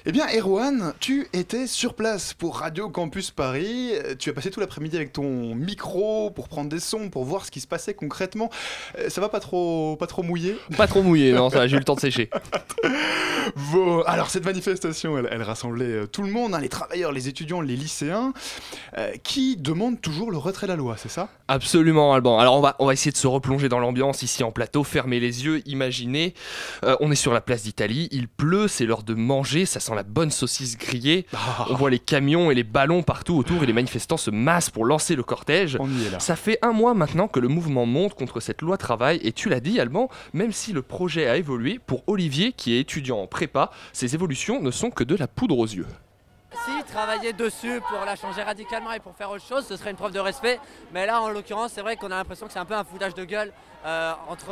Eh 0.06 0.12
bien, 0.12 0.24
Erwan, 0.38 0.94
tu 1.00 1.26
étais 1.32 1.66
sur 1.66 1.94
place 1.94 2.32
pour 2.32 2.58
Radio 2.58 2.88
Campus 2.88 3.32
Paris, 3.32 3.94
tu 4.20 4.30
as 4.30 4.32
passé 4.32 4.52
tout 4.52 4.60
l'après-midi 4.60 4.94
avec 4.94 5.12
ton 5.12 5.56
micro 5.56 6.30
pour 6.30 6.46
prendre 6.46 6.68
des 6.68 6.78
sons, 6.78 7.10
pour 7.10 7.24
voir 7.24 7.44
ce 7.44 7.50
qui 7.50 7.58
se 7.60 7.66
passait 7.66 7.94
concrètement. 7.94 8.50
Euh, 9.00 9.08
Ça 9.08 9.20
va 9.20 9.28
pas 9.28 9.40
trop, 9.40 9.96
pas 9.96 10.06
trop 10.06 10.22
mouillé? 10.22 10.56
Pas 10.76 10.86
trop 10.86 11.02
mouillé, 11.02 11.32
non, 11.32 11.50
ça 11.50 11.66
j'ai 11.66 11.74
eu 11.74 11.80
le 11.80 11.84
temps 11.84 11.96
de 11.96 12.00
sécher. 12.00 12.30
Bon, 13.72 14.02
alors 14.02 14.21
cette 14.30 14.44
manifestation, 14.44 15.18
elle, 15.18 15.28
elle 15.30 15.42
rassemblait 15.42 15.84
euh, 15.84 16.06
tout 16.06 16.22
le 16.22 16.30
monde, 16.30 16.54
hein, 16.54 16.60
les 16.60 16.68
travailleurs, 16.68 17.12
les 17.12 17.28
étudiants, 17.28 17.60
les 17.60 17.76
lycéens, 17.76 18.32
euh, 18.98 19.12
qui 19.22 19.56
demandent 19.56 20.00
toujours 20.00 20.30
le 20.30 20.36
retrait 20.36 20.66
de 20.66 20.72
la 20.72 20.76
loi, 20.76 20.96
c'est 20.96 21.10
ça? 21.10 21.28
Absolument, 21.48 22.14
Alban. 22.14 22.38
Alors 22.38 22.56
on 22.56 22.60
va, 22.60 22.76
on 22.78 22.86
va 22.86 22.92
essayer 22.92 23.12
de 23.12 23.16
se 23.16 23.26
replonger 23.26 23.68
dans 23.68 23.78
l'ambiance 23.78 24.22
ici 24.22 24.42
en 24.42 24.52
plateau, 24.52 24.84
fermer 24.84 25.20
les 25.20 25.44
yeux, 25.44 25.62
imaginez. 25.66 26.34
Euh, 26.84 26.96
on 27.00 27.10
est 27.10 27.16
sur 27.16 27.32
la 27.32 27.40
place 27.40 27.62
d'Italie, 27.62 28.08
il 28.10 28.28
pleut, 28.28 28.68
c'est 28.68 28.86
l'heure 28.86 29.02
de 29.02 29.14
manger, 29.14 29.66
ça 29.66 29.80
sent 29.80 29.94
la 29.94 30.02
bonne 30.02 30.30
saucisse 30.30 30.76
grillée. 30.78 31.26
On 31.68 31.74
voit 31.74 31.90
les 31.90 31.98
camions 31.98 32.50
et 32.50 32.54
les 32.54 32.64
ballons 32.64 33.02
partout 33.02 33.36
autour 33.36 33.62
et 33.62 33.66
les 33.66 33.72
manifestants 33.72 34.16
se 34.16 34.30
massent 34.30 34.70
pour 34.70 34.84
lancer 34.84 35.14
le 35.14 35.22
cortège. 35.22 35.76
On 35.80 35.90
y 35.90 36.06
est 36.06 36.10
là. 36.10 36.20
Ça 36.20 36.36
fait 36.36 36.58
un 36.62 36.72
mois 36.72 36.94
maintenant 36.94 37.28
que 37.28 37.40
le 37.40 37.48
mouvement 37.48 37.86
monte 37.86 38.14
contre 38.14 38.40
cette 38.40 38.62
loi 38.62 38.76
travail 38.76 39.20
et 39.22 39.32
tu 39.32 39.48
l'as 39.48 39.60
dit, 39.60 39.80
Alban, 39.80 40.08
même 40.32 40.52
si 40.52 40.72
le 40.72 40.82
projet 40.82 41.26
a 41.26 41.36
évolué, 41.36 41.78
pour 41.86 42.02
Olivier 42.06 42.52
qui 42.52 42.74
est 42.74 42.80
étudiant 42.80 43.18
en 43.18 43.26
prépa, 43.26 43.70
ces 44.12 44.16
évolutions 44.16 44.60
ne 44.60 44.70
sont 44.70 44.90
que 44.90 45.04
de 45.04 45.16
la 45.16 45.26
poudre 45.26 45.56
aux 45.56 45.66
yeux. 45.66 45.86
Si 46.66 46.92
travailler 46.92 47.32
dessus 47.32 47.80
pour 47.88 48.04
la 48.04 48.14
changer 48.14 48.42
radicalement 48.42 48.92
et 48.92 49.00
pour 49.00 49.16
faire 49.16 49.30
autre 49.30 49.44
chose, 49.44 49.66
ce 49.66 49.74
serait 49.74 49.90
une 49.90 49.96
preuve 49.96 50.12
de 50.12 50.20
respect. 50.20 50.60
Mais 50.92 51.06
là, 51.06 51.22
en 51.22 51.30
l'occurrence, 51.30 51.72
c'est 51.72 51.80
vrai 51.80 51.96
qu'on 51.96 52.10
a 52.10 52.16
l'impression 52.16 52.46
que 52.46 52.52
c'est 52.52 52.58
un 52.58 52.66
peu 52.66 52.74
un 52.74 52.84
foutage 52.84 53.14
de 53.14 53.24
gueule 53.24 53.50
euh, 53.84 54.12
entre 54.28 54.46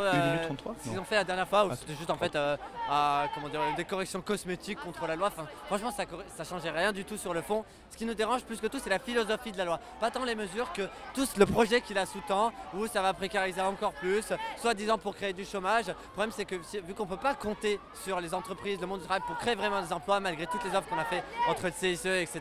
33, 0.46 0.74
ce 0.82 0.88
qu'ils 0.90 0.98
ont 0.98 1.04
fait 1.04 1.14
la 1.16 1.24
dernière 1.24 1.48
fois, 1.48 1.66
où 1.66 1.68
Ah. 1.72 1.76
c'était 1.78 1.94
juste 1.94 2.10
en 2.10 2.16
fait 2.16 2.34
euh, 2.34 2.56
à, 2.90 3.26
comment 3.34 3.48
dire, 3.48 3.60
des 3.76 3.84
corrections 3.84 4.20
cosmétiques 4.20 4.80
contre 4.80 5.06
la 5.06 5.16
loi. 5.16 5.28
Enfin, 5.28 5.46
franchement, 5.66 5.92
ça, 5.92 6.04
ça 6.36 6.44
changeait 6.44 6.70
rien 6.70 6.92
du 6.92 7.04
tout 7.04 7.16
sur 7.16 7.32
le 7.34 7.42
fond. 7.42 7.64
Ce 7.90 7.96
qui 7.96 8.04
nous 8.06 8.14
dérange 8.14 8.42
plus 8.44 8.60
que 8.60 8.66
tout, 8.66 8.78
c'est 8.82 8.90
la 8.90 8.98
philosophie 8.98 9.52
de 9.52 9.58
la 9.58 9.64
loi. 9.64 9.80
Pas 10.00 10.10
tant 10.10 10.24
les 10.24 10.34
mesures 10.34 10.72
que 10.72 10.82
tout 11.14 11.26
le 11.36 11.46
projet 11.46 11.80
qui 11.80 11.92
la 11.94 12.06
sous-tend, 12.06 12.52
où 12.74 12.86
ça 12.86 13.02
va 13.02 13.12
précariser 13.14 13.60
encore 13.60 13.92
plus, 13.92 14.24
soit 14.60 14.74
disant 14.74 14.96
pour 14.98 15.14
créer 15.16 15.32
du 15.32 15.44
chômage. 15.44 15.86
Le 15.88 15.94
problème, 16.12 16.30
c'est 16.34 16.44
que 16.44 16.56
vu 16.56 16.94
qu'on 16.94 17.06
peut 17.06 17.16
pas 17.16 17.34
compter 17.34 17.78
sur 18.04 18.20
les 18.20 18.32
entreprises, 18.34 18.80
le 18.80 18.86
monde 18.86 19.00
du 19.00 19.06
travail 19.06 19.22
pour 19.26 19.36
créer 19.38 19.54
vraiment 19.54 19.80
des 19.82 19.92
emplois, 19.92 20.20
malgré 20.20 20.46
toutes 20.46 20.64
les 20.64 20.70
offres 20.76 20.88
qu'on 20.88 20.98
a 20.98 21.04
fait 21.04 21.22
entre 21.48 21.66
le 21.66 21.72
CICE, 21.72 22.06
etc., 22.06 22.40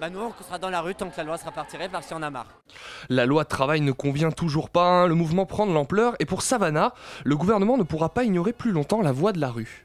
bah 0.00 0.10
nous, 0.10 0.20
on 0.20 0.42
sera 0.44 0.58
dans 0.58 0.70
la 0.70 0.80
rue 0.80 0.94
tant 0.94 1.08
que 1.10 1.16
la 1.16 1.24
loi 1.24 1.38
sera 1.38 1.50
pas 1.52 1.62
retirée 1.62 1.88
parce 1.88 2.06
qu'il 2.06 2.16
y 2.16 2.18
en 2.18 2.22
a 2.22 2.30
marre. 2.30 2.46
La 3.08 3.26
loi 3.26 3.44
de 3.44 3.48
travail 3.48 3.80
ne 3.80 3.92
convient 3.92 4.30
toujours 4.30 4.70
pas, 4.70 4.86
hein, 4.86 5.06
le 5.06 5.14
mouvement 5.14 5.46
prend 5.46 5.66
de 5.66 5.72
l'ampleur 5.72 6.14
et 6.20 6.23
pour 6.24 6.42
Savannah, 6.42 6.94
le 7.24 7.36
gouvernement 7.36 7.76
ne 7.76 7.82
pourra 7.82 8.08
pas 8.08 8.24
ignorer 8.24 8.52
plus 8.52 8.72
longtemps 8.72 9.02
la 9.02 9.12
voix 9.12 9.32
de 9.32 9.40
la 9.40 9.50
rue. 9.50 9.84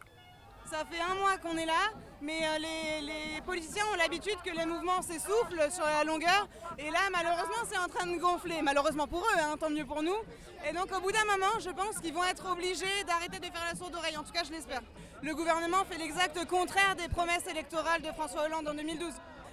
Ça 0.69 0.83
fait 0.89 1.01
un 1.01 1.15
mois 1.15 1.37
qu'on 1.41 1.57
est 1.57 1.65
là, 1.65 1.89
mais 2.21 2.41
euh, 2.43 2.59
les, 2.59 3.05
les 3.05 3.41
politiciens 3.41 3.83
ont 3.91 3.97
l'habitude 3.97 4.37
que 4.45 4.55
les 4.55 4.65
mouvements 4.67 5.01
s'essoufflent 5.01 5.71
sur 5.71 5.83
la 5.85 6.03
longueur. 6.03 6.47
Et 6.77 6.91
là, 6.91 6.99
malheureusement, 7.11 7.63
c'est 7.67 7.77
en 7.77 7.87
train 7.87 8.05
de 8.05 8.19
gonfler. 8.19 8.61
Malheureusement 8.61 9.07
pour 9.07 9.21
eux, 9.21 9.39
hein, 9.41 9.55
tant 9.59 9.69
mieux 9.71 9.85
pour 9.85 10.03
nous. 10.03 10.15
Et 10.69 10.73
donc, 10.73 10.95
au 10.95 11.01
bout 11.01 11.11
d'un 11.11 11.25
moment, 11.25 11.59
je 11.59 11.69
pense 11.71 11.97
qu'ils 11.99 12.13
vont 12.13 12.23
être 12.25 12.51
obligés 12.51 13.03
d'arrêter 13.07 13.39
de 13.39 13.45
faire 13.45 13.65
la 13.71 13.75
sourde 13.75 13.95
oreille. 13.95 14.17
En 14.17 14.23
tout 14.23 14.31
cas, 14.31 14.43
je 14.43 14.51
l'espère. 14.51 14.81
Le 15.23 15.33
gouvernement 15.33 15.83
fait 15.89 15.97
l'exact 15.97 16.45
contraire 16.47 16.95
des 16.95 17.07
promesses 17.07 17.47
électorales 17.49 18.01
de 18.01 18.11
François 18.11 18.43
Hollande 18.45 18.67
en 18.67 18.73
2012. 18.73 19.11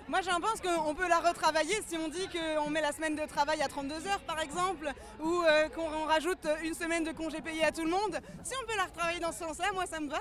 Moi, 0.08 0.20
j'en 0.22 0.40
pense 0.40 0.60
qu'on 0.60 0.94
peut 0.94 1.08
la 1.08 1.18
retravailler 1.18 1.74
si 1.88 1.96
on 1.98 2.08
dit 2.08 2.28
qu'on 2.28 2.70
met 2.70 2.80
la 2.80 2.92
semaine 2.92 3.16
de 3.16 3.26
travail 3.26 3.60
à 3.60 3.66
32 3.68 3.94
heures, 4.06 4.20
par 4.26 4.40
exemple, 4.40 4.92
ou 5.20 5.42
euh, 5.42 5.68
qu'on 5.68 5.82
on 5.82 6.06
rajoute 6.06 6.46
une 6.64 6.74
semaine 6.74 7.02
de 7.02 7.10
congé 7.10 7.40
payé 7.40 7.64
à 7.64 7.72
tout 7.72 7.84
le 7.84 7.90
monde. 7.90 8.20
Si 8.44 8.52
on 8.62 8.66
peut 8.66 8.76
la 8.76 8.84
retravailler 8.84 9.18
dans 9.20 9.32
ce 9.32 9.40
sens-là, 9.40 9.66
moi, 9.74 9.84
ça 9.86 9.98
me 9.98 10.08
va. 10.08 10.18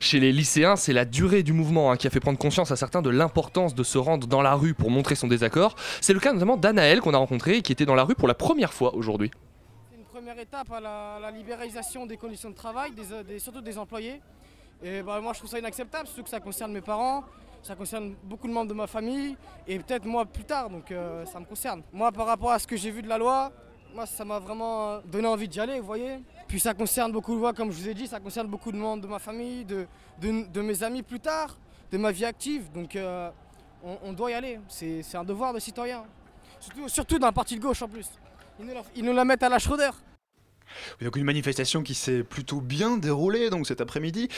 Chez 0.00 0.18
les 0.18 0.32
lycéens, 0.32 0.76
c'est 0.76 0.94
la 0.94 1.04
durée 1.04 1.42
du 1.42 1.52
mouvement 1.52 1.90
hein, 1.90 1.96
qui 1.98 2.06
a 2.06 2.10
fait 2.10 2.20
prendre 2.20 2.38
conscience 2.38 2.70
à 2.70 2.76
certains 2.76 3.02
de 3.02 3.10
l'importance 3.10 3.74
de 3.74 3.82
se 3.82 3.98
rendre 3.98 4.26
dans 4.26 4.40
la 4.40 4.54
rue 4.54 4.72
pour 4.72 4.90
montrer 4.90 5.14
son 5.14 5.26
désaccord. 5.26 5.74
C'est 6.00 6.12
le 6.14 6.20
cas 6.20 6.32
notamment 6.32 6.56
d'Anaël 6.56 7.00
qu'on 7.00 7.12
a 7.12 7.18
rencontré 7.18 7.56
et 7.58 7.62
qui 7.62 7.72
était 7.72 7.84
dans 7.86 7.96
la 7.96 8.04
rue 8.04 8.14
pour 8.14 8.28
la 8.28 8.34
première 8.34 8.72
fois 8.72 8.94
aujourd'hui. 8.94 9.30
C'est 9.90 9.98
une 9.98 10.04
première 10.04 10.38
étape 10.38 10.70
à 10.72 10.80
la, 10.80 11.18
la 11.20 11.30
libéralisation 11.32 12.06
des 12.06 12.16
conditions 12.16 12.50
de 12.50 12.54
travail, 12.54 12.92
des, 12.92 13.12
euh, 13.12 13.22
des- 13.24 13.40
surtout 13.40 13.60
des 13.60 13.76
employés. 13.76 14.20
Et 14.84 15.02
bah, 15.02 15.20
moi 15.20 15.32
je 15.32 15.38
trouve 15.40 15.50
ça 15.50 15.58
inacceptable, 15.58 16.06
surtout 16.06 16.22
que 16.24 16.30
ça 16.30 16.38
concerne 16.40 16.70
mes 16.72 16.80
parents, 16.82 17.24
ça 17.62 17.74
concerne 17.74 18.14
beaucoup 18.22 18.46
de 18.48 18.52
membres 18.52 18.68
de 18.68 18.74
ma 18.74 18.86
famille 18.86 19.36
et 19.66 19.78
peut-être 19.78 20.04
moi 20.04 20.24
plus 20.24 20.44
tard, 20.44 20.70
donc 20.70 20.90
euh, 20.90 21.24
ça 21.26 21.40
me 21.40 21.44
concerne. 21.44 21.82
Moi 21.92 22.12
par 22.12 22.26
rapport 22.26 22.50
à 22.52 22.58
ce 22.58 22.66
que 22.66 22.76
j'ai 22.76 22.90
vu 22.90 23.02
de 23.02 23.08
la 23.08 23.18
loi, 23.18 23.50
moi 23.94 24.06
ça 24.06 24.24
m'a 24.24 24.38
vraiment 24.38 24.90
euh, 24.90 25.00
donné 25.04 25.26
envie 25.26 25.48
d'y 25.48 25.58
aller, 25.60 25.80
vous 25.80 25.86
voyez. 25.86 26.18
Puis 26.48 26.60
ça 26.60 26.74
concerne 26.74 27.10
beaucoup 27.12 27.34
de 27.34 27.40
lois, 27.40 27.52
comme 27.52 27.70
je 27.72 27.78
vous 27.80 27.88
ai 27.88 27.94
dit, 27.94 28.06
ça 28.06 28.20
concerne 28.20 28.46
beaucoup 28.46 28.70
de 28.70 28.76
membres 28.76 29.02
de 29.02 29.08
ma 29.08 29.18
famille, 29.18 29.64
de, 29.64 29.86
de- 30.20 30.46
de 30.46 30.60
mes 30.62 30.82
amis 30.82 31.02
plus 31.02 31.20
tard, 31.20 31.56
de 31.90 31.98
ma 31.98 32.12
vie 32.12 32.24
active, 32.24 32.70
donc 32.72 32.94
euh, 32.96 33.30
on, 34.02 34.12
doit 34.12 34.30
y 34.30 34.34
aller, 34.34 34.58
c'est 34.68 35.02
un 35.14 35.24
devoir 35.24 35.52
de 35.52 35.58
citoyen. 35.60 36.04
Surtout, 36.60 36.88
surtout 36.88 37.18
dans 37.18 37.28
le 37.28 37.32
parti 37.32 37.56
de 37.56 37.60
gauche 37.60 37.82
en 37.82 37.88
plus. 37.88 38.08
Ils 38.58 38.66
nous 38.66 38.74
la, 38.74 38.82
ils 38.96 39.04
nous 39.04 39.12
la 39.12 39.24
mettent 39.24 39.42
à 39.42 39.48
la 39.48 39.58
Schroeder. 39.58 39.90
Donc 41.02 41.16
une 41.16 41.24
manifestation 41.24 41.82
qui 41.82 41.94
s'est 41.94 42.22
plutôt 42.22 42.60
bien 42.60 42.96
déroulée 42.96 43.50
donc 43.50 43.66
cet 43.66 43.80
après-midi. 43.80 44.28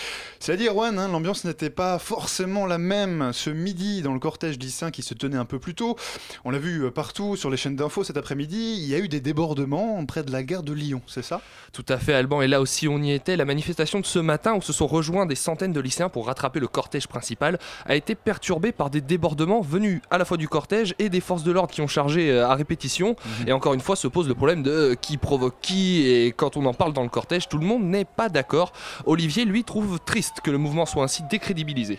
C'est-à-dire, 0.40 0.72
Juan, 0.72 0.98
hein, 0.98 1.08
l'ambiance 1.08 1.44
n'était 1.44 1.70
pas 1.70 1.98
forcément 1.98 2.66
la 2.66 2.78
même 2.78 3.30
ce 3.32 3.50
midi 3.50 4.02
dans 4.02 4.12
le 4.12 4.20
cortège 4.20 4.58
lycéen 4.58 4.90
qui 4.90 5.02
se 5.02 5.14
tenait 5.14 5.36
un 5.36 5.44
peu 5.44 5.58
plus 5.58 5.74
tôt. 5.74 5.96
On 6.44 6.50
l'a 6.50 6.58
vu 6.58 6.84
euh, 6.84 6.90
partout 6.90 7.36
sur 7.36 7.50
les 7.50 7.56
chaînes 7.56 7.76
d'infos 7.76 8.04
cet 8.04 8.16
après-midi. 8.16 8.76
Il 8.78 8.88
y 8.88 8.94
a 8.94 8.98
eu 8.98 9.08
des 9.08 9.20
débordements 9.20 10.04
près 10.06 10.22
de 10.22 10.32
la 10.32 10.42
gare 10.42 10.62
de 10.62 10.72
Lyon, 10.72 11.02
c'est 11.06 11.24
ça? 11.24 11.40
Tout 11.72 11.84
à 11.88 11.98
fait, 11.98 12.14
Alban, 12.14 12.42
et 12.42 12.48
là 12.48 12.60
aussi 12.60 12.88
on 12.88 13.02
y 13.02 13.12
était. 13.12 13.36
La 13.36 13.44
manifestation 13.44 14.00
de 14.00 14.06
ce 14.06 14.18
matin 14.18 14.54
où 14.54 14.62
se 14.62 14.72
sont 14.72 14.86
rejoints 14.86 15.26
des 15.26 15.34
centaines 15.34 15.72
de 15.72 15.80
lycéens 15.80 16.08
pour 16.08 16.26
rattraper 16.26 16.60
le 16.60 16.68
cortège 16.68 17.06
principal 17.06 17.58
a 17.84 17.94
été 17.94 18.14
perturbée 18.14 18.72
par 18.72 18.90
des 18.90 19.00
débordements 19.00 19.60
venus 19.60 20.00
à 20.10 20.18
la 20.18 20.24
fois 20.24 20.36
du 20.36 20.48
cortège 20.48 20.94
et 20.98 21.08
des 21.08 21.20
forces 21.20 21.42
de 21.42 21.52
l'ordre 21.52 21.72
qui 21.72 21.80
ont 21.80 21.88
chargé 21.88 22.30
euh, 22.30 22.46
à 22.46 22.54
répétition. 22.54 23.16
Et 23.46 23.52
encore 23.52 23.74
une 23.74 23.80
fois 23.80 23.96
se 23.96 24.08
pose 24.08 24.28
le 24.28 24.34
problème 24.34 24.62
de 24.62 24.70
euh, 24.70 24.94
qui 24.94 25.16
provoque 25.16 25.56
qui 25.60 26.06
et 26.06 26.17
quand 26.36 26.56
on 26.56 26.64
en 26.66 26.74
parle 26.74 26.92
dans 26.92 27.02
le 27.02 27.08
cortège, 27.08 27.48
tout 27.48 27.58
le 27.58 27.66
monde 27.66 27.84
n'est 27.84 28.04
pas 28.04 28.28
d'accord. 28.28 28.72
Olivier, 29.06 29.44
lui, 29.44 29.64
trouve 29.64 29.98
triste 30.00 30.40
que 30.42 30.50
le 30.50 30.58
mouvement 30.58 30.86
soit 30.86 31.04
ainsi 31.04 31.22
décrédibilisé. 31.24 31.98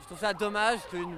Je 0.00 0.06
trouve 0.06 0.18
ça 0.18 0.34
dommage 0.34 0.78
qu'une 0.90 1.16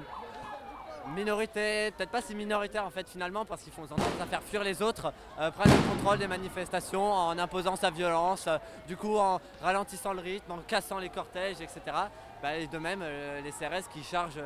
minorité, 1.14 1.91
peut-être 1.97 2.11
pas 2.11 2.22
si 2.22 2.35
minoritaire 2.35 2.85
en 2.85 2.91
fait 2.91 3.09
finalement, 3.09 3.45
parce 3.45 3.62
qu'ils 3.62 3.72
font 3.72 3.83
ont 3.83 3.87
tendance 3.87 4.20
à 4.20 4.27
faire 4.27 4.43
fuir 4.43 4.64
les 4.64 4.81
autres, 4.83 5.12
euh, 5.39 5.51
prenne 5.51 5.70
le 5.70 5.95
contrôle 5.95 6.18
des 6.18 6.27
manifestations 6.27 7.12
en 7.12 7.39
imposant 7.39 7.77
sa 7.77 7.91
violence, 7.91 8.47
euh, 8.47 8.59
du 8.89 8.97
coup 8.97 9.16
en 9.18 9.41
ralentissant 9.62 10.12
le 10.12 10.20
rythme, 10.20 10.53
en 10.53 10.59
cassant 10.66 10.99
les 10.99 11.11
cortèges, 11.11 11.61
etc. 11.61 11.81
Bah, 12.43 12.57
et 12.57 12.66
de 12.66 12.79
même, 12.79 13.01
euh, 13.03 13.41
les 13.43 13.51
CRS 13.51 13.89
qui 13.93 14.03
chargent, 14.03 14.41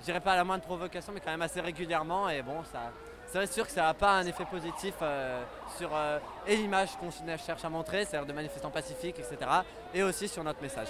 je 0.00 0.04
dirais 0.04 0.20
pas 0.20 0.32
à 0.32 0.36
la 0.36 0.44
moindre 0.44 0.64
provocation, 0.64 1.12
mais 1.12 1.20
quand 1.20 1.30
même 1.30 1.42
assez 1.42 1.60
régulièrement, 1.60 2.28
et 2.28 2.42
bon, 2.42 2.62
ça, 2.72 2.92
c'est 3.26 3.52
sûr 3.52 3.66
que 3.66 3.72
ça 3.72 3.82
n'a 3.82 3.94
pas 3.94 4.18
un 4.18 4.26
effet 4.26 4.44
positif 4.50 4.94
euh, 5.02 5.42
sur 5.76 5.90
euh, 5.94 6.18
et 6.46 6.56
l'image 6.56 6.90
qu'on 6.98 7.10
cherche 7.10 7.64
à 7.64 7.68
montrer, 7.68 8.04
c'est-à-dire 8.04 8.26
de 8.26 8.32
manifestants 8.32 8.70
pacifiques, 8.70 9.18
etc., 9.18 9.50
et 9.94 10.02
aussi 10.02 10.28
sur 10.28 10.42
notre 10.44 10.62
message. 10.62 10.88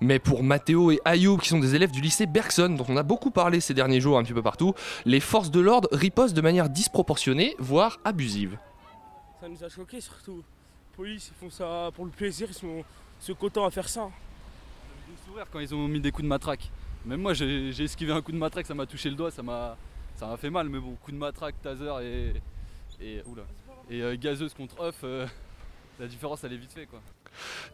Mais 0.00 0.18
pour 0.18 0.42
Mathéo 0.42 0.90
et 0.90 1.00
Ayoub, 1.04 1.38
qui 1.38 1.48
sont 1.48 1.58
des 1.58 1.74
élèves 1.74 1.90
du 1.90 2.00
lycée 2.00 2.26
Bergson, 2.26 2.70
dont 2.70 2.86
on 2.88 2.96
a 2.96 3.02
beaucoup 3.02 3.30
parlé 3.30 3.60
ces 3.60 3.74
derniers 3.74 4.00
jours 4.00 4.18
un 4.18 4.22
petit 4.22 4.32
peu 4.32 4.42
partout, 4.42 4.74
les 5.04 5.20
forces 5.20 5.50
de 5.50 5.60
l'ordre 5.60 5.88
ripostent 5.92 6.34
de 6.34 6.40
manière 6.40 6.68
disproportionnée, 6.68 7.54
voire 7.58 7.98
abusive. 8.04 8.58
Ça 9.40 9.48
nous 9.48 9.62
a 9.62 9.68
choqués 9.68 10.00
surtout. 10.00 10.42
Police, 10.96 11.30
ils 11.30 11.38
font 11.38 11.50
ça 11.50 11.90
pour 11.94 12.04
le 12.04 12.10
plaisir, 12.10 12.48
ils 12.50 12.54
sont, 12.54 12.82
se 13.20 13.32
contents 13.32 13.66
à 13.66 13.70
faire 13.70 13.88
ça. 13.88 14.08
J'ai 15.06 15.30
sourire 15.30 15.46
quand 15.52 15.60
ils 15.60 15.74
ont 15.74 15.86
mis 15.86 16.00
des 16.00 16.10
coups 16.10 16.24
de 16.24 16.28
matraque. 16.28 16.70
Même 17.04 17.20
moi 17.20 17.34
j'ai 17.34 17.70
esquivé 17.82 18.12
un 18.12 18.20
coup 18.20 18.32
de 18.32 18.36
matraque, 18.36 18.66
ça 18.66 18.74
m'a 18.74 18.86
touché 18.86 19.08
le 19.08 19.14
doigt, 19.14 19.30
ça 19.30 19.42
m'a 19.42 19.76
ça 20.18 20.26
m'a 20.26 20.36
fait 20.36 20.50
mal, 20.50 20.68
mais 20.68 20.80
bon, 20.80 20.96
coup 20.96 21.12
de 21.12 21.16
matraque, 21.16 21.54
taser 21.62 21.92
et, 23.00 23.22
euh, 23.92 24.16
gazeuse 24.16 24.52
contre 24.52 24.80
off, 24.80 25.00
euh, 25.04 25.24
la 26.00 26.08
différence 26.08 26.42
elle 26.42 26.54
est 26.54 26.58
vite 26.58 26.72
fait 26.72 26.86
quoi. 26.86 27.00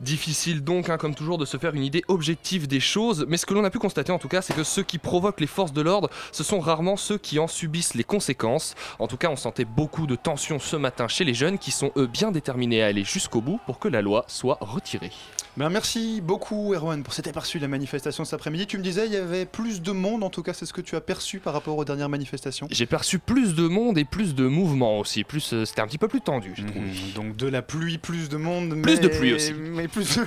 Difficile 0.01 0.63
donc, 0.65 0.89
hein, 0.89 0.97
comme 0.99 1.15
toujours, 1.15 1.39
de 1.39 1.45
se 1.45 1.57
faire 1.57 1.75
une 1.75 1.85
idée 1.85 2.03
objective 2.09 2.67
des 2.67 2.81
choses, 2.81 3.25
mais 3.29 3.37
ce 3.37 3.47
que 3.47 3.55
l'on 3.55 3.65
a 3.65 3.71
pu 3.71 3.79
constater 3.79 4.13
en 4.13 4.19
tout 4.19 4.29
cas, 4.29 4.43
c'est 4.43 4.55
que 4.55 4.65
ceux 4.65 4.83
qui 4.83 4.99
provoquent 4.99 5.41
les 5.41 5.47
forces 5.47 5.73
de 5.73 5.81
l'ordre, 5.83 6.11
ce 6.33 6.43
sont 6.45 6.61
rarement 6.61 6.97
ceux 6.97 7.19
qui 7.19 7.39
en 7.39 7.47
subissent 7.47 7.95
les 7.95 8.05
conséquences. 8.05 8.75
En 8.99 9.07
tout 9.07 9.17
cas, 9.17 9.29
on 9.31 9.37
sentait 9.37 9.65
beaucoup 9.65 10.07
de 10.07 10.17
tension 10.17 10.59
ce 10.59 10.77
matin 10.77 11.09
chez 11.09 11.25
les 11.25 11.35
jeunes 11.35 11.59
qui 11.59 11.71
sont 11.71 11.93
eux 11.97 12.07
bien 12.07 12.31
déterminés 12.33 12.83
à 12.83 12.87
aller 12.87 13.05
jusqu'au 13.05 13.41
bout 13.41 13.61
pour 13.67 13.79
que 13.79 13.89
la 13.89 14.03
loi 14.03 14.25
soit 14.29 14.59
retirée. 14.61 15.13
Ben, 15.57 15.69
merci 15.71 16.21
beaucoup 16.21 16.75
Erwan 16.75 17.05
pour 17.05 17.15
cet 17.15 17.29
aperçu 17.29 17.59
de 17.59 17.63
la 17.63 17.69
manifestation 17.69 18.25
cet 18.25 18.35
après-midi. 18.35 18.67
Tu 18.67 18.77
me 18.77 18.83
disais 18.83 19.07
il 19.07 19.13
y 19.13 19.17
avait 19.17 19.47
plus 19.47 19.83
de 19.83 19.93
monde, 19.93 20.25
en 20.25 20.31
tout 20.31 20.43
cas 20.43 20.53
c'est 20.53 20.67
ce 20.67 20.73
que 20.73 20.81
tu 20.81 20.97
as 20.97 21.01
perçu 21.01 21.39
par 21.39 21.53
rapport 21.53 21.79
aux 21.79 21.85
dernières 21.85 22.09
manifestations. 22.09 22.67
J'ai 22.73 22.87
perçu 22.87 23.21
plus 23.21 23.55
de 23.55 23.69
monde 23.69 23.97
et 23.97 24.05
plus 24.05 24.35
de 24.35 24.49
mouvement 24.49 24.99
aussi, 24.99 25.23
plus 25.23 25.53
euh, 25.53 25.65
c'était 25.65 25.81
un 25.81 25.87
petit 25.87 25.99
peu 25.99 26.09
plus 26.09 26.21
tendu, 26.23 26.55
j'ai 26.57 26.65
trouvé. 26.67 26.81
Mhm, 26.81 27.13
donc 27.15 27.37
de 27.37 27.47
la 27.47 27.63
pluie, 27.63 27.99
plus 27.99 28.29
de 28.29 28.37
monde, 28.37 28.71
Plus 28.83 28.95
mais- 28.95 28.99
de 28.99 29.07
pluie 29.07 29.33
aussi. 29.33 29.54
Mais 29.59 29.89
plus 29.89 30.19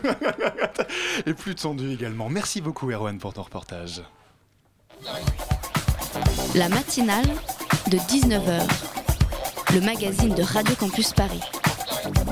et 1.25 1.33
plus 1.33 1.55
tendu 1.55 1.93
également. 1.93 2.29
Merci 2.29 2.61
beaucoup 2.61 2.91
Erwan 2.91 3.17
pour 3.19 3.33
ton 3.33 3.43
reportage. 3.43 4.01
La 6.55 6.69
matinale 6.69 7.27
de 7.91 7.97
19h, 7.97 8.67
le 9.73 9.81
magazine 9.81 10.33
de 10.33 10.43
Radio 10.43 10.75
Campus 10.75 11.13
Paris. 11.13 11.41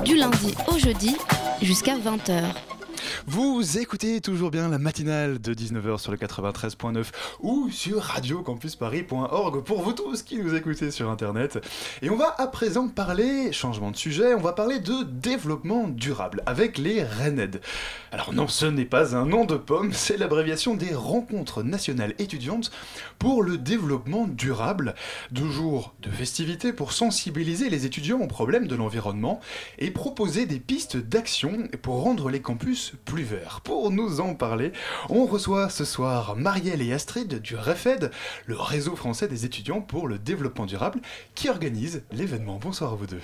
Du 0.04 0.16
lundi 0.16 0.54
au 0.68 0.78
jeudi 0.78 1.16
jusqu'à 1.62 1.96
20h. 1.96 2.42
Vous 3.26 3.78
écoutez 3.78 4.20
toujours 4.20 4.50
bien 4.50 4.68
la 4.68 4.78
matinale 4.78 5.40
de 5.40 5.54
19h 5.54 5.98
sur 5.98 6.12
le 6.12 6.18
93.9 6.18 7.06
ou 7.40 7.70
sur 7.70 8.02
radiocampusparis.org 8.02 9.64
pour 9.64 9.82
vous 9.82 9.92
tous 9.92 10.22
qui 10.22 10.38
nous 10.38 10.54
écoutez 10.54 10.90
sur 10.90 11.10
internet. 11.10 11.58
Et 12.02 12.10
on 12.10 12.16
va 12.16 12.34
à 12.38 12.46
présent 12.46 12.88
parler, 12.88 13.52
changement 13.52 13.90
de 13.90 13.96
sujet, 13.96 14.34
on 14.34 14.40
va 14.40 14.52
parler 14.52 14.78
de 14.78 15.04
développement 15.04 15.88
durable 15.88 16.42
avec 16.46 16.78
les 16.78 17.02
RENED. 17.02 17.60
Alors 18.12 18.32
non, 18.32 18.48
ce 18.48 18.66
n'est 18.66 18.84
pas 18.84 19.16
un 19.16 19.26
nom 19.26 19.44
de 19.44 19.56
pomme, 19.56 19.92
c'est 19.94 20.16
l'abréviation 20.16 20.74
des 20.74 20.94
rencontres 20.94 21.62
nationales 21.62 22.14
étudiantes 22.18 22.70
pour 23.18 23.42
le 23.42 23.58
développement 23.58 24.26
durable. 24.26 24.94
Deux 25.30 25.50
jours 25.50 25.94
de 26.00 26.10
festivités 26.10 26.72
pour 26.72 26.92
sensibiliser 26.92 27.70
les 27.70 27.86
étudiants 27.86 28.20
aux 28.20 28.26
problèmes 28.26 28.66
de 28.66 28.76
l'environnement 28.76 29.40
et 29.78 29.90
proposer 29.90 30.46
des 30.46 30.60
pistes 30.60 30.96
d'action 30.96 31.68
pour 31.82 32.02
rendre 32.02 32.30
les 32.30 32.40
campus 32.40 32.94
plus 32.96 33.22
verts. 33.22 33.60
Pour 33.62 33.90
nous 33.90 34.20
en 34.20 34.34
parler, 34.34 34.72
on 35.08 35.26
reçoit 35.26 35.68
ce 35.70 35.84
soir 35.84 36.36
Marielle 36.36 36.82
et 36.82 36.92
Astrid 36.92 37.40
du 37.40 37.56
REFED, 37.56 38.10
le 38.46 38.56
réseau 38.56 38.96
français 38.96 39.28
des 39.28 39.44
étudiants 39.44 39.80
pour 39.80 40.08
le 40.08 40.18
développement 40.18 40.66
durable, 40.66 41.00
qui 41.34 41.48
organise 41.48 42.02
l'événement. 42.12 42.58
Bonsoir 42.60 42.92
à 42.92 42.96
vous 42.96 43.06
deux. 43.06 43.22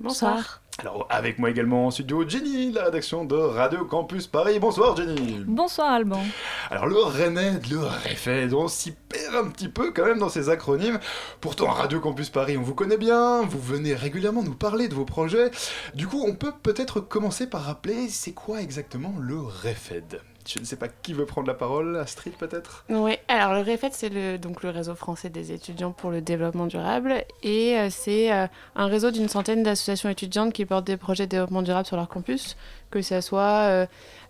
Bonsoir. 0.00 0.60
Alors, 0.78 1.06
avec 1.08 1.38
moi 1.38 1.50
également 1.50 1.86
en 1.86 1.90
studio, 1.92 2.28
Jenny, 2.28 2.72
de 2.72 2.74
la 2.74 2.86
rédaction 2.86 3.24
de 3.24 3.36
Radio 3.36 3.84
Campus 3.84 4.26
Paris. 4.26 4.58
Bonsoir 4.58 4.96
Jenny. 4.96 5.44
Bonsoir 5.46 5.92
Alban. 5.92 6.20
Alors 6.68 6.86
le 6.86 6.96
RENED, 6.96 7.68
le 7.70 7.78
REFED, 7.78 8.52
on 8.54 8.66
s'y 8.66 8.90
perd 8.90 9.36
un 9.36 9.48
petit 9.50 9.68
peu 9.68 9.92
quand 9.92 10.04
même 10.04 10.18
dans 10.18 10.28
ces 10.28 10.48
acronymes. 10.48 10.98
Pourtant, 11.40 11.70
à 11.70 11.74
Radio 11.74 12.00
Campus 12.00 12.28
Paris, 12.28 12.56
on 12.58 12.62
vous 12.62 12.74
connaît 12.74 12.96
bien, 12.96 13.42
vous 13.42 13.60
venez 13.60 13.94
régulièrement 13.94 14.42
nous 14.42 14.56
parler 14.56 14.88
de 14.88 14.94
vos 14.94 15.04
projets. 15.04 15.52
Du 15.94 16.08
coup, 16.08 16.24
on 16.26 16.34
peut 16.34 16.52
peut-être 16.60 16.98
commencer 16.98 17.48
par 17.48 17.62
rappeler 17.62 18.08
c'est 18.08 18.32
quoi 18.32 18.60
exactement 18.60 19.14
le 19.20 19.38
REFED 19.38 20.20
Je 20.46 20.58
ne 20.58 20.64
sais 20.64 20.76
pas 20.76 20.88
qui 20.88 21.14
veut 21.14 21.24
prendre 21.24 21.46
la 21.46 21.54
parole, 21.54 21.96
Astrid 21.96 22.34
peut-être? 22.34 22.84
Oui, 22.90 23.16
alors 23.28 23.54
le 23.54 23.60
REFED, 23.60 23.92
c'est 23.94 24.10
le, 24.10 24.36
donc 24.36 24.62
le 24.62 24.68
réseau 24.68 24.94
français 24.94 25.30
des 25.30 25.52
étudiants 25.52 25.92
pour 25.92 26.10
le 26.10 26.20
développement 26.20 26.66
durable 26.66 27.24
et 27.42 27.78
euh, 27.78 27.88
c'est 27.90 28.30
euh, 28.30 28.46
un 28.76 28.86
réseau 28.86 29.10
d'une 29.10 29.28
centaine 29.28 29.62
d'associations 29.62 30.10
étudiantes 30.10 30.52
qui 30.52 30.66
portent 30.66 30.86
des 30.86 30.98
projets 30.98 31.24
de 31.24 31.30
développement 31.30 31.62
durable 31.62 31.86
sur 31.86 31.96
leur 31.96 32.08
campus, 32.08 32.56
que 32.90 33.00
ce 33.00 33.22
soit 33.22 33.86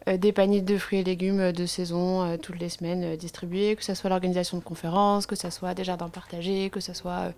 euh, 0.06 0.16
des 0.16 0.32
paniers 0.32 0.62
de 0.62 0.78
fruits 0.78 1.00
et 1.00 1.04
légumes 1.04 1.50
de 1.50 1.66
saison 1.66 2.38
toutes 2.38 2.60
les 2.60 2.68
semaines 2.68 3.16
distribués, 3.16 3.74
que 3.74 3.82
ce 3.82 3.94
soit 3.94 4.10
l'organisation 4.10 4.58
de 4.58 4.62
conférences, 4.62 5.26
que 5.26 5.34
ce 5.34 5.50
soit 5.50 5.74
des 5.74 5.82
jardins 5.82 6.10
partagés, 6.10 6.70
que 6.70 6.80
ce 6.80 6.92
soit 6.92 7.32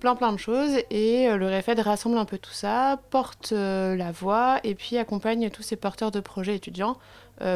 plein 0.00 0.16
plein 0.16 0.32
de 0.32 0.38
choses. 0.38 0.78
Et 0.90 1.28
le 1.28 1.46
REFED 1.46 1.80
rassemble 1.80 2.16
un 2.16 2.24
peu 2.24 2.38
tout 2.38 2.52
ça, 2.52 2.98
porte 3.10 3.52
la 3.52 4.12
voix 4.12 4.60
et 4.64 4.74
puis 4.74 4.96
accompagne 4.96 5.50
tous 5.50 5.62
ces 5.62 5.76
porteurs 5.76 6.10
de 6.10 6.20
projets 6.20 6.56
étudiants 6.56 6.96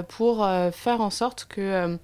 pour 0.09 0.45
euh, 0.45 0.71
faire 0.71 1.01
en 1.01 1.11
sorte 1.11 1.47
que 1.49 1.61
euh, 1.61 1.97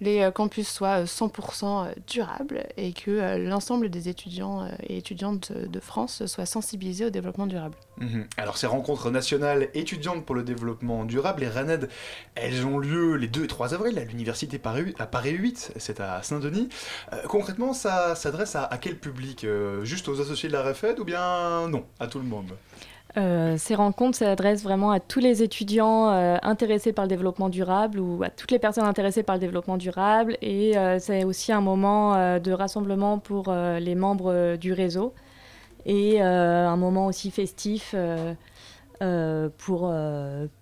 les 0.00 0.20
euh, 0.20 0.30
campus 0.30 0.68
soient 0.68 1.02
euh, 1.02 1.04
100% 1.04 1.92
durables 2.06 2.66
et 2.76 2.92
que 2.92 3.10
euh, 3.10 3.38
l'ensemble 3.38 3.88
des 3.88 4.08
étudiants 4.08 4.62
euh, 4.62 4.68
et 4.82 4.98
étudiantes 4.98 5.52
de 5.52 5.80
France 5.80 6.26
soient 6.26 6.46
sensibilisés 6.46 7.06
au 7.06 7.10
développement 7.10 7.46
durable. 7.46 7.76
Mhm. 7.98 8.26
Alors 8.36 8.56
ces 8.56 8.66
rencontres 8.66 9.10
nationales 9.10 9.68
étudiantes 9.74 10.24
pour 10.24 10.34
le 10.34 10.42
développement 10.42 11.04
durable, 11.04 11.40
les 11.40 11.48
RANED, 11.48 11.88
elles 12.34 12.66
ont 12.66 12.78
lieu 12.78 13.16
les 13.16 13.28
2 13.28 13.44
et 13.44 13.48
3 13.48 13.74
avril 13.74 13.98
à 13.98 14.04
l'université 14.04 14.60
à 14.98 15.06
Paris 15.06 15.30
8, 15.32 15.72
c'est 15.76 16.00
à 16.00 16.22
Saint-Denis. 16.22 16.68
Euh, 17.12 17.22
concrètement, 17.28 17.72
ça 17.72 18.14
s'adresse 18.14 18.56
à, 18.56 18.68
quel 18.80 18.98
public? 18.98 19.44
Euh, 19.44 19.84
Juste 19.84 20.08
aux 20.08 20.20
associés 20.20 20.48
de 20.48 20.54
la 20.54 20.62
REFED 20.62 20.98
ou 20.98 21.04
bien 21.04 21.68
non, 21.68 21.84
à 22.00 22.06
tout 22.06 22.18
le 22.18 22.24
monde? 22.24 22.52
Euh, 23.16 23.56
ces 23.58 23.74
rencontres 23.74 24.18
s'adressent 24.18 24.64
vraiment 24.64 24.90
à 24.90 24.98
tous 24.98 25.20
les 25.20 25.42
étudiants 25.42 26.10
euh, 26.10 26.36
intéressés 26.42 26.92
par 26.92 27.04
le 27.04 27.08
développement 27.08 27.48
durable 27.48 28.00
ou 28.00 28.22
à 28.24 28.30
toutes 28.30 28.50
les 28.50 28.58
personnes 28.58 28.84
intéressées 28.84 29.22
par 29.22 29.36
le 29.36 29.40
développement 29.40 29.76
durable. 29.76 30.36
Et 30.42 30.76
euh, 30.76 30.98
c'est 30.98 31.24
aussi 31.24 31.52
un 31.52 31.60
moment 31.60 32.14
de 32.38 32.52
rassemblement 32.52 33.18
pour 33.18 33.52
les 33.52 33.94
membres 33.94 34.56
du 34.56 34.72
réseau 34.72 35.14
et 35.86 36.20
un 36.20 36.76
moment 36.76 37.06
aussi 37.06 37.30
festif 37.30 37.94
pour, 39.58 39.92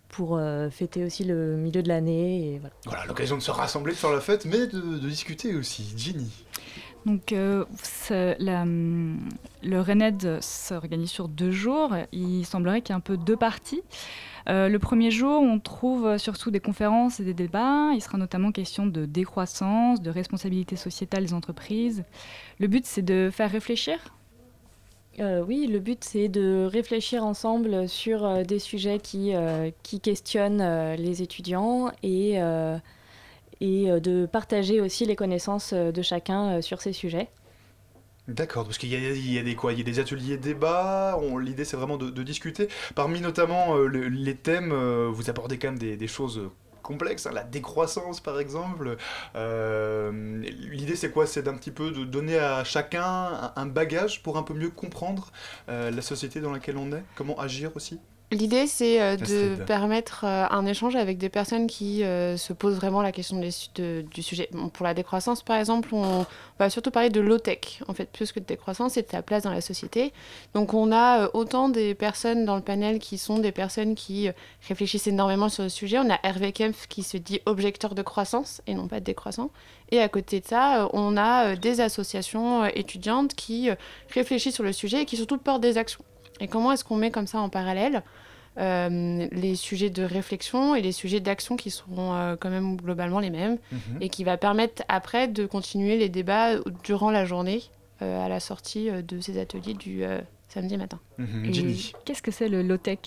pour 0.09 0.41
fêter 0.71 1.05
aussi 1.05 1.25
le 1.25 1.57
milieu 1.57 1.83
de 1.83 1.89
l'année. 1.89 2.61
Voilà. 2.85 3.07
L'occasion 3.07 3.37
de 3.37 3.43
se 3.43 3.51
rassembler, 3.51 3.95
faire 3.95 4.11
la 4.11 4.21
fête, 4.21 4.45
mais 4.45 4.67
de, 4.67 4.81
de 4.81 5.09
discuter 5.09 5.55
aussi. 5.55 5.95
Ginny 5.97 6.31
Donc, 7.07 7.33
euh, 7.33 7.65
hum, 8.11 9.19
le 9.63 9.81
RENED 9.81 10.41
s'organise 10.41 11.11
sur 11.11 11.29
deux 11.29 11.51
jours. 11.51 11.95
Il 12.13 12.45
semblerait 12.45 12.81
qu'il 12.81 12.93
y 12.93 12.97
ait 12.97 12.97
un 12.97 13.01
peu 13.01 13.17
deux 13.17 13.37
parties. 13.37 13.83
Euh, 14.49 14.69
le 14.69 14.79
premier 14.79 15.11
jour, 15.11 15.43
on 15.43 15.59
trouve 15.59 16.19
surtout 16.19 16.51
des 16.51 16.61
conférences 16.61 17.21
et 17.21 17.25
des 17.25 17.35
débats. 17.35 17.91
Il 17.95 18.01
sera 18.01 18.19
notamment 18.19 18.53
question 18.53 18.87
de 18.87 19.05
décroissance, 19.05 20.01
de 20.01 20.11
responsabilité 20.11 20.77
sociétale 20.77 21.25
des 21.25 21.35
entreprises. 21.35 22.05
Le 22.59 22.69
but, 22.69 22.87
c'est 22.87 23.03
de 23.03 23.31
faire 23.33 23.51
réfléchir. 23.51 23.99
Euh, 25.21 25.45
oui, 25.47 25.67
le 25.67 25.79
but 25.79 26.03
c'est 26.03 26.29
de 26.29 26.67
réfléchir 26.73 27.23
ensemble 27.23 27.87
sur 27.87 28.47
des 28.47 28.59
sujets 28.59 28.99
qui, 28.99 29.33
qui 29.83 30.01
questionnent 30.01 30.95
les 30.95 31.21
étudiants 31.21 31.93
et, 32.03 32.41
et 33.63 33.91
euh, 33.91 34.01
de 34.01 34.27
partager 34.27 34.81
aussi 34.81 35.07
les 35.07 35.17
connaissances 35.17 35.73
euh, 35.73 35.93
de 35.93 36.03
chacun 36.03 36.59
euh, 36.59 36.63
sur 36.63 36.83
ces 36.83 36.93
sujets. 36.93 37.29
D'accord, 38.29 38.65
parce 38.65 38.79
qu'il 38.79 38.89
y 38.91 39.39
a, 39.39 39.43
des 39.43 39.55
quoi? 39.57 39.73
Il 39.73 39.79
y 39.79 39.81
a 39.81 39.85
des 39.85 39.99
ateliers 39.99 40.37
débats, 40.37 41.19
l'idée 41.41 41.65
c'est 41.65 41.77
vraiment 41.77 41.97
de, 41.97 42.23
discuter. 42.23 42.69
Parmi 42.95 43.21
notamment 43.21 43.75
le- 43.75 44.07
les 44.07 44.37
thèmes, 44.37 44.73
vous 45.09 45.29
abordez 45.29 45.59
quand 45.59 45.73
même 45.73 45.79
des, 45.79 46.07
choses 46.07 46.41
complexes, 46.85 47.27
hein, 47.27 47.33
la 47.35 47.43
décroissance 47.43 48.21
par 48.21 48.39
exemple. 48.39 48.97
L'idée 49.35 50.95
c'est 50.95 51.11
quoi? 51.11 51.27
C'est 51.27 51.43
d'un 51.43 51.55
petit 51.55 51.73
peu 51.73 51.91
de 51.91 52.05
donner 52.05 52.39
à 52.39 52.63
chacun 52.63 53.53
un, 53.57 53.67
bagage 53.67 54.23
pour 54.23 54.39
un 54.39 54.45
peu 54.45 54.55
mieux 54.55 54.71
comprendre 54.71 55.33
la 55.67 56.01
société 56.01 56.41
dans 56.41 56.53
laquelle 56.53 56.77
on 56.77 56.93
est, 56.93 57.03
comment 57.17 57.37
agir 57.41 57.73
aussi? 57.75 57.99
L'idée, 58.33 58.67
c'est 58.67 58.99
euh, 59.03 59.17
de 59.17 59.63
permettre 59.65 60.25
euh, 60.25 60.47
un 60.51 60.65
échange 60.65 60.97
avec 60.97 61.19
des 61.19 61.29
personnes 61.29 61.67
qui 61.67 62.03
euh, 62.03 62.39
se 62.39 62.55
posent 62.55 62.77
vraiment 62.77 63.03
la 63.03 63.13
question 63.13 63.39
de- 63.39 64.01
du 64.01 64.23
sujet. 64.23 64.49
Bon, 64.53 64.71
pour 64.71 64.85
la 64.87 64.95
décroissance, 64.95 65.43
par 65.43 65.59
exemple, 65.59 65.91
on 65.93 66.25
va 66.59 66.71
surtout 66.71 66.91
parler 66.91 67.11
de 67.11 67.21
low-tech, 67.21 67.83
en 67.89 67.93
fait, 67.93 68.11
plus 68.11 68.33
que 68.33 68.41
de 68.41 68.47
décroissance 68.47 68.97
et 68.97 69.03
de 69.03 69.09
sa 69.11 69.21
place 69.21 69.43
dans 69.43 69.51
la 69.53 69.61
société. 69.61 70.15
Donc, 70.55 70.73
on 70.73 70.93
a 70.93 71.29
autant 71.35 71.69
des 71.69 71.95
personnes 71.95 72.47
dans 72.47 72.57
le 72.57 72.63
panel 72.63 73.01
qui 73.01 73.19
sont 73.19 73.39
des 73.39 73.53
personnes 73.53 73.95
qui 73.95 74.31
réfléchissent 74.67 75.07
énormément 75.07 75.51
sur 75.51 75.65
le 75.65 75.69
sujet. 75.69 75.99
On 75.99 76.11
a 76.11 76.19
Hervé 76.23 76.53
Kempf 76.53 76.87
qui 76.89 77.03
se 77.03 77.19
dit 77.19 77.41
objecteur 77.45 77.95
de 77.95 78.01
croissance 78.01 78.63
et 78.67 78.73
non 78.73 78.89
pas 78.89 79.01
de 79.01 79.05
décroissant. 79.05 79.51
Et 79.91 80.01
à 80.01 80.09
côté 80.09 80.41
de 80.41 80.47
ça, 80.47 80.89
on 80.95 81.19
a 81.19 81.55
des 81.55 81.83
associations 81.83 82.65
étudiantes 82.65 83.35
qui 83.35 83.69
réfléchissent 84.15 84.55
sur 84.55 84.65
le 84.65 84.73
sujet 84.73 85.03
et 85.03 85.05
qui 85.05 85.19
surtout 85.19 85.37
portent 85.37 85.61
des 85.61 85.77
actions. 85.77 86.03
Et 86.41 86.49
comment 86.49 86.73
est-ce 86.73 86.85
qu'on 86.85 86.97
met 86.97 87.11
comme 87.11 87.27
ça 87.27 87.39
en 87.41 87.49
parallèle 87.49 88.03
euh, 88.59 89.27
les 89.33 89.55
sujets 89.57 89.89
de 89.89 90.03
réflexion 90.03 90.75
et 90.75 90.83
les 90.83 90.93
sujets 90.93 91.21
d'action 91.21 91.57
qui 91.57 91.71
seront 91.71 92.13
euh, 92.15 92.37
quand 92.39 92.51
même 92.51 92.77
globalement 92.77 93.19
les 93.21 93.31
mêmes 93.31 93.57
Mhm. 93.71 93.99
et 94.03 94.09
qui 94.11 94.25
va 94.25 94.37
permettre 94.37 94.83
après 94.89 95.27
de 95.29 95.47
continuer 95.47 95.97
les 95.97 96.11
débats 96.11 96.57
durant 96.85 97.11
la 97.11 97.25
journée 97.25 97.63
euh, 98.03 98.25
à 98.25 98.29
la 98.29 98.41
sortie 98.41 98.91
de 98.91 99.21
ces 99.21 99.39
ateliers 99.41 99.73
du 99.75 100.05
euh, 100.05 100.21
samedi 100.49 100.77
matin. 100.77 100.99
Mhm. 101.17 101.51
Qu'est-ce 102.05 102.21
que 102.21 102.31
c'est 102.31 102.49
le 102.51 102.63
low-tech? 102.63 102.99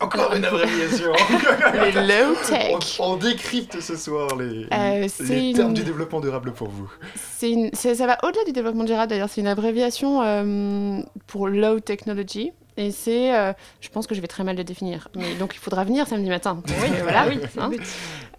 Encore 0.00 0.34
une 0.34 0.44
abréviation 0.44 1.12
Les 1.74 1.92
low-tech. 1.92 2.98
On, 2.98 3.12
on 3.12 3.16
décrypte 3.16 3.80
ce 3.80 3.96
soir 3.96 4.34
les, 4.36 4.66
Euh, 4.72 5.06
les 5.20 5.52
termes 5.52 5.68
une- 5.68 5.74
du 5.74 5.82
développement 5.84 6.20
durable 6.20 6.52
pour 6.52 6.68
vous. 6.70 6.90
C'est 7.38 7.50
une- 7.50 7.70
ça 7.74 8.06
va 8.06 8.18
au-delà 8.24 8.44
du 8.44 8.52
développement 8.52 8.84
durable 8.84 9.10
d'ailleurs, 9.10 9.28
c'est 9.28 9.40
une 9.42 9.46
abréviation 9.46 10.22
euh, 10.22 11.00
pour 11.26 11.48
low 11.48 11.80
technology 11.80 12.52
Et 12.76 12.92
c'est, 12.92 13.34
euh, 13.36 13.52
je 13.80 13.88
pense 13.90 14.06
que 14.06 14.14
je 14.14 14.20
vais 14.22 14.26
très 14.28 14.42
mal 14.44 14.56
le 14.56 14.64
définir. 14.64 15.08
Mais 15.16 15.34
donc 15.34 15.54
il 15.54 15.58
faudra 15.58 15.84
venir 15.84 16.06
samedi 16.06 16.28
matin. 16.30 16.62
Oui, 16.66 16.88
voilà. 17.02 17.26
oui. 17.28 17.38
Euh, 17.58 17.76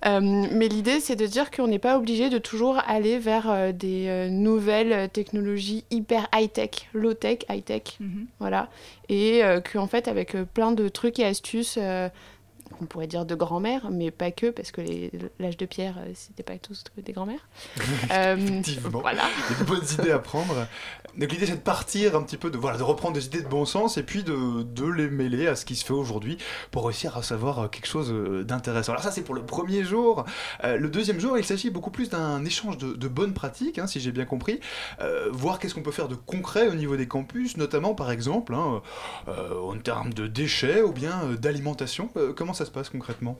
mais 0.04 0.68
l'idée, 0.68 0.99
c'est 0.99 1.16
de 1.16 1.26
dire 1.28 1.52
qu'on 1.52 1.68
n'est 1.68 1.80
pas 1.80 1.97
obligé 1.97 2.30
de 2.30 2.38
toujours 2.38 2.80
aller 2.88 3.20
vers 3.20 3.49
euh, 3.49 3.72
des 3.72 4.08
euh, 4.08 4.30
nouvelles 4.30 5.10
technologies 5.10 5.84
hyper 5.91 6.28
high-tech, 6.34 6.89
low-tech, 6.93 7.39
high-tech. 7.49 7.97
Mhm. 7.99 8.26
Voilà. 8.39 8.70
Et 9.10 9.43
euh, 9.43 9.62
qu'en 9.62 9.88
fait, 9.88 10.08
avec 10.08 10.36
euh, 10.36 10.45
plein 10.45 10.72
de 10.72 10.88
trucs 10.89 11.20
et 11.20 11.26
astuces, 11.26 11.78
euh, 11.80 12.10
on 12.82 12.86
pourrait 12.86 13.07
dire 13.07 13.25
de 13.25 13.36
grand-mère, 13.36 13.89
mais 13.91 14.11
pas 14.11 14.32
que, 14.32 14.49
parce 14.49 14.71
que 14.71 14.82
l'âge 15.39 15.57
de 15.57 15.65
pierre, 15.65 15.95
euh, 15.99 16.11
c'était 16.15 16.43
pas 16.43 16.57
tous 16.57 16.84
des 16.97 17.13
grand-mères. 17.13 17.47
Euh, 18.11 18.36
Effectivement. 18.36 18.99
voilà. 18.99 19.23
Il 19.49 19.53
y 19.53 19.55
a 19.55 19.59
de 19.59 19.67
bonnes 19.69 19.86
idées 19.99 20.11
à 20.11 20.19
prendre. 20.19 20.67
Donc 21.17 21.32
l'idée 21.32 21.45
c'est 21.45 21.55
de 21.55 21.61
partir 21.61 22.15
un 22.15 22.23
petit 22.23 22.38
peu, 22.38 22.49
de, 22.49 22.57
voilà, 22.57 22.77
de 22.77 22.84
reprendre 22.84 23.13
des 23.15 23.25
idées 23.25 23.41
de 23.41 23.47
bon 23.47 23.65
sens 23.65 23.97
et 23.97 24.03
puis 24.03 24.23
de, 24.23 24.63
de 24.63 24.86
les 24.86 25.09
mêler 25.09 25.47
à 25.47 25.55
ce 25.55 25.65
qui 25.65 25.75
se 25.75 25.86
fait 25.86 25.93
aujourd'hui 25.93 26.38
pour 26.71 26.86
réussir 26.86 27.17
à 27.17 27.23
savoir 27.23 27.59
euh, 27.59 27.67
quelque 27.67 27.88
chose 27.88 28.11
euh, 28.11 28.43
d'intéressant. 28.43 28.93
Alors 28.93 29.03
ça 29.03 29.11
c'est 29.11 29.21
pour 29.21 29.36
le 29.36 29.43
premier 29.43 29.84
jour. 29.84 30.25
Euh, 30.63 30.77
le 30.77 30.89
deuxième 30.89 31.19
jour 31.19 31.38
il 31.38 31.43
s'agit 31.43 31.69
beaucoup 31.69 31.91
plus 31.91 32.09
d'un 32.09 32.43
échange 32.45 32.77
de, 32.77 32.93
de 32.93 33.07
bonnes 33.07 33.34
pratiques, 33.34 33.77
hein, 33.77 33.88
si 33.88 33.99
j'ai 33.99 34.11
bien 34.11 34.25
compris. 34.25 34.59
Euh, 35.01 35.29
voir 35.32 35.59
qu'est-ce 35.59 35.75
qu'on 35.75 35.84
peut 35.84 35.91
faire 35.91 36.07
de 36.07 36.15
concret 36.15 36.67
au 36.67 36.75
niveau 36.75 36.95
des 36.95 37.07
campus, 37.07 37.57
notamment 37.57 37.93
par 37.93 38.11
exemple 38.11 38.53
hein, 38.55 38.82
en 39.27 39.77
termes 39.77 40.13
de 40.13 40.27
déchets 40.27 40.82
ou 40.82 40.91
bien 40.91 41.25
d'alimentation. 41.39 42.09
Comment 42.36 42.53
ça 42.53 42.65
se 42.65 42.70
passe 42.72 42.89
concrètement 42.89 43.38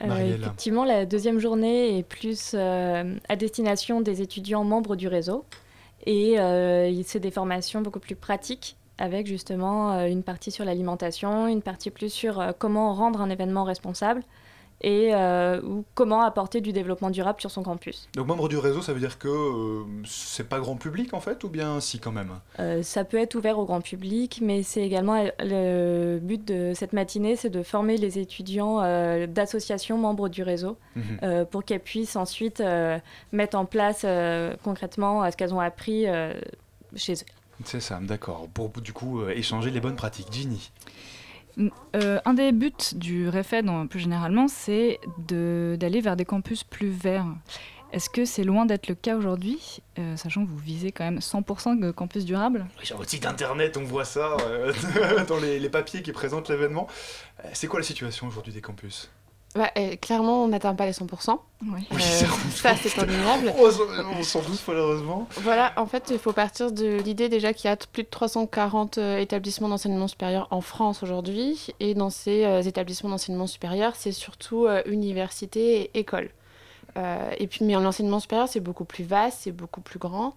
Euh, 0.00 0.36
effectivement, 0.36 0.84
la 0.84 1.04
deuxième 1.06 1.38
journée 1.38 1.98
est 1.98 2.02
plus 2.02 2.52
euh, 2.54 3.14
à 3.28 3.36
destination 3.36 4.00
des 4.00 4.22
étudiants 4.22 4.64
membres 4.64 4.96
du 4.96 5.08
réseau. 5.08 5.44
Et 6.06 6.40
euh, 6.40 7.02
c'est 7.04 7.20
des 7.20 7.30
formations 7.30 7.82
beaucoup 7.82 8.00
plus 8.00 8.16
pratiques, 8.16 8.76
avec 8.98 9.26
justement 9.26 9.92
euh, 9.92 10.06
une 10.06 10.22
partie 10.22 10.50
sur 10.50 10.64
l'alimentation, 10.64 11.46
une 11.46 11.62
partie 11.62 11.90
plus 11.90 12.12
sur 12.12 12.42
comment 12.58 12.94
rendre 12.94 13.20
un 13.20 13.30
événement 13.30 13.64
responsable 13.64 14.22
et 14.82 15.14
euh, 15.14 15.60
ou 15.62 15.84
comment 15.94 16.22
apporter 16.22 16.60
du 16.60 16.72
développement 16.72 17.10
durable 17.10 17.40
sur 17.40 17.50
son 17.50 17.62
campus. 17.62 18.08
Donc 18.14 18.26
membre 18.26 18.48
du 18.48 18.58
réseau 18.58 18.82
ça 18.82 18.92
veut 18.92 19.00
dire 19.00 19.18
que 19.18 19.28
euh, 19.28 19.84
c'est 20.04 20.48
pas 20.48 20.58
grand 20.60 20.76
public 20.76 21.14
en 21.14 21.20
fait 21.20 21.44
ou 21.44 21.48
bien 21.48 21.80
si 21.80 21.98
quand 21.98 22.12
même? 22.12 22.32
Euh, 22.60 22.82
ça 22.82 23.04
peut 23.04 23.18
être 23.18 23.34
ouvert 23.34 23.58
au 23.58 23.64
grand 23.64 23.80
public, 23.80 24.40
mais 24.42 24.62
c'est 24.62 24.82
également 24.82 25.24
le 25.40 26.18
but 26.20 26.44
de 26.44 26.72
cette 26.74 26.92
matinée, 26.92 27.36
c'est 27.36 27.50
de 27.50 27.62
former 27.62 27.96
les 27.96 28.18
étudiants 28.18 28.80
d'associations 29.26 29.98
membres 29.98 30.28
du 30.28 30.42
réseau 30.42 30.76
Mhm. 30.96 31.46
pour 31.46 31.64
qu'elles 31.64 31.80
puissent 31.80 32.16
ensuite 32.16 32.62
mettre 33.32 33.56
en 33.56 33.64
place 33.64 34.04
concrètement 34.62 35.30
ce 35.30 35.36
qu'elles 35.36 35.54
ont 35.54 35.60
appris 35.60 36.06
chez 36.96 37.14
eux. 37.14 37.16
C'est 37.64 37.80
ça, 37.80 38.00
d'accord. 38.02 38.48
Pour 38.52 38.70
du 38.70 38.92
coup 38.92 39.20
euh, 39.20 39.30
échanger 39.30 39.70
les 39.70 39.80
bonnes 39.80 39.96
pratiques. 39.96 40.28
Ginny. 40.32 40.70
Euh, 41.96 42.20
un 42.24 42.34
des 42.34 42.52
buts 42.52 42.72
du 42.94 43.28
REFED, 43.28 43.66
plus 43.88 44.00
généralement, 44.00 44.48
c'est 44.48 45.00
d'aller 45.18 46.00
vers 46.00 46.16
des 46.16 46.24
campus 46.24 46.64
plus 46.64 46.90
verts. 46.90 47.26
Est-ce 47.92 48.08
que 48.08 48.24
c'est 48.24 48.44
loin 48.44 48.64
d'être 48.64 48.88
le 48.88 48.94
cas 48.94 49.16
aujourd'hui, 49.16 49.82
euh, 49.98 50.16
sachant 50.16 50.46
que 50.46 50.50
vous 50.50 50.58
visez 50.58 50.92
quand 50.92 51.04
même 51.04 51.18
100% 51.18 51.78
de 51.78 51.90
campus 51.90 52.24
durables? 52.24 52.66
Sur 52.82 52.96
votre 52.96 53.10
site 53.10 53.26
internet, 53.26 53.76
on 53.76 53.84
voit 53.84 54.06
ça 54.06 54.38
euh, 54.46 54.72
dans 55.28 55.36
les, 55.36 55.68
papiers 55.68 56.00
qui 56.00 56.12
présentent 56.12 56.48
l'événement. 56.48 56.86
C'est 57.52 57.66
quoi 57.66 57.80
la 57.80 57.84
situation 57.84 58.26
aujourd'hui 58.28 58.52
des 58.52 58.62
campus? 58.62 59.10
Ouais, 59.54 59.70
euh, 59.76 59.96
clairement, 59.96 60.44
on 60.44 60.48
n'atteint 60.48 60.74
pas 60.74 60.86
les 60.86 60.92
100%. 60.92 61.38
Oui. 61.66 61.86
Euh, 61.92 61.96
ça, 61.96 62.74
c'est 62.74 62.98
indéniable. 62.98 63.52
On 63.58 64.22
s'en 64.22 64.40
doute 64.40 64.62
malheureusement. 64.66 65.28
Voilà, 65.36 65.72
en 65.76 65.86
fait, 65.86 66.10
il 66.10 66.18
faut 66.18 66.32
partir 66.32 66.72
de 66.72 66.96
l'idée 67.02 67.28
déjà 67.28 67.52
qu'il 67.52 67.68
y 67.68 67.72
a 67.72 67.76
plus 67.76 68.02
de 68.02 68.08
340 68.08 68.96
euh, 68.98 69.18
établissements 69.18 69.68
d'enseignement 69.68 70.08
supérieur 70.08 70.48
en 70.50 70.62
France 70.62 71.02
aujourd'hui. 71.02 71.68
Et 71.80 71.94
dans 71.94 72.08
ces 72.08 72.44
euh, 72.44 72.62
établissements 72.62 73.10
d'enseignement 73.10 73.46
supérieur, 73.46 73.94
c'est 73.94 74.12
surtout 74.12 74.66
euh, 74.66 74.82
universités 74.86 75.82
et 75.82 75.98
écoles. 75.98 76.30
Euh, 76.96 77.30
et 77.38 77.46
puis, 77.46 77.64
mais 77.64 77.74
l'enseignement 77.74 78.20
supérieur, 78.20 78.48
c'est 78.48 78.60
beaucoup 78.60 78.84
plus 78.84 79.04
vaste, 79.04 79.40
c'est 79.42 79.52
beaucoup 79.52 79.80
plus 79.82 79.98
grand. 79.98 80.34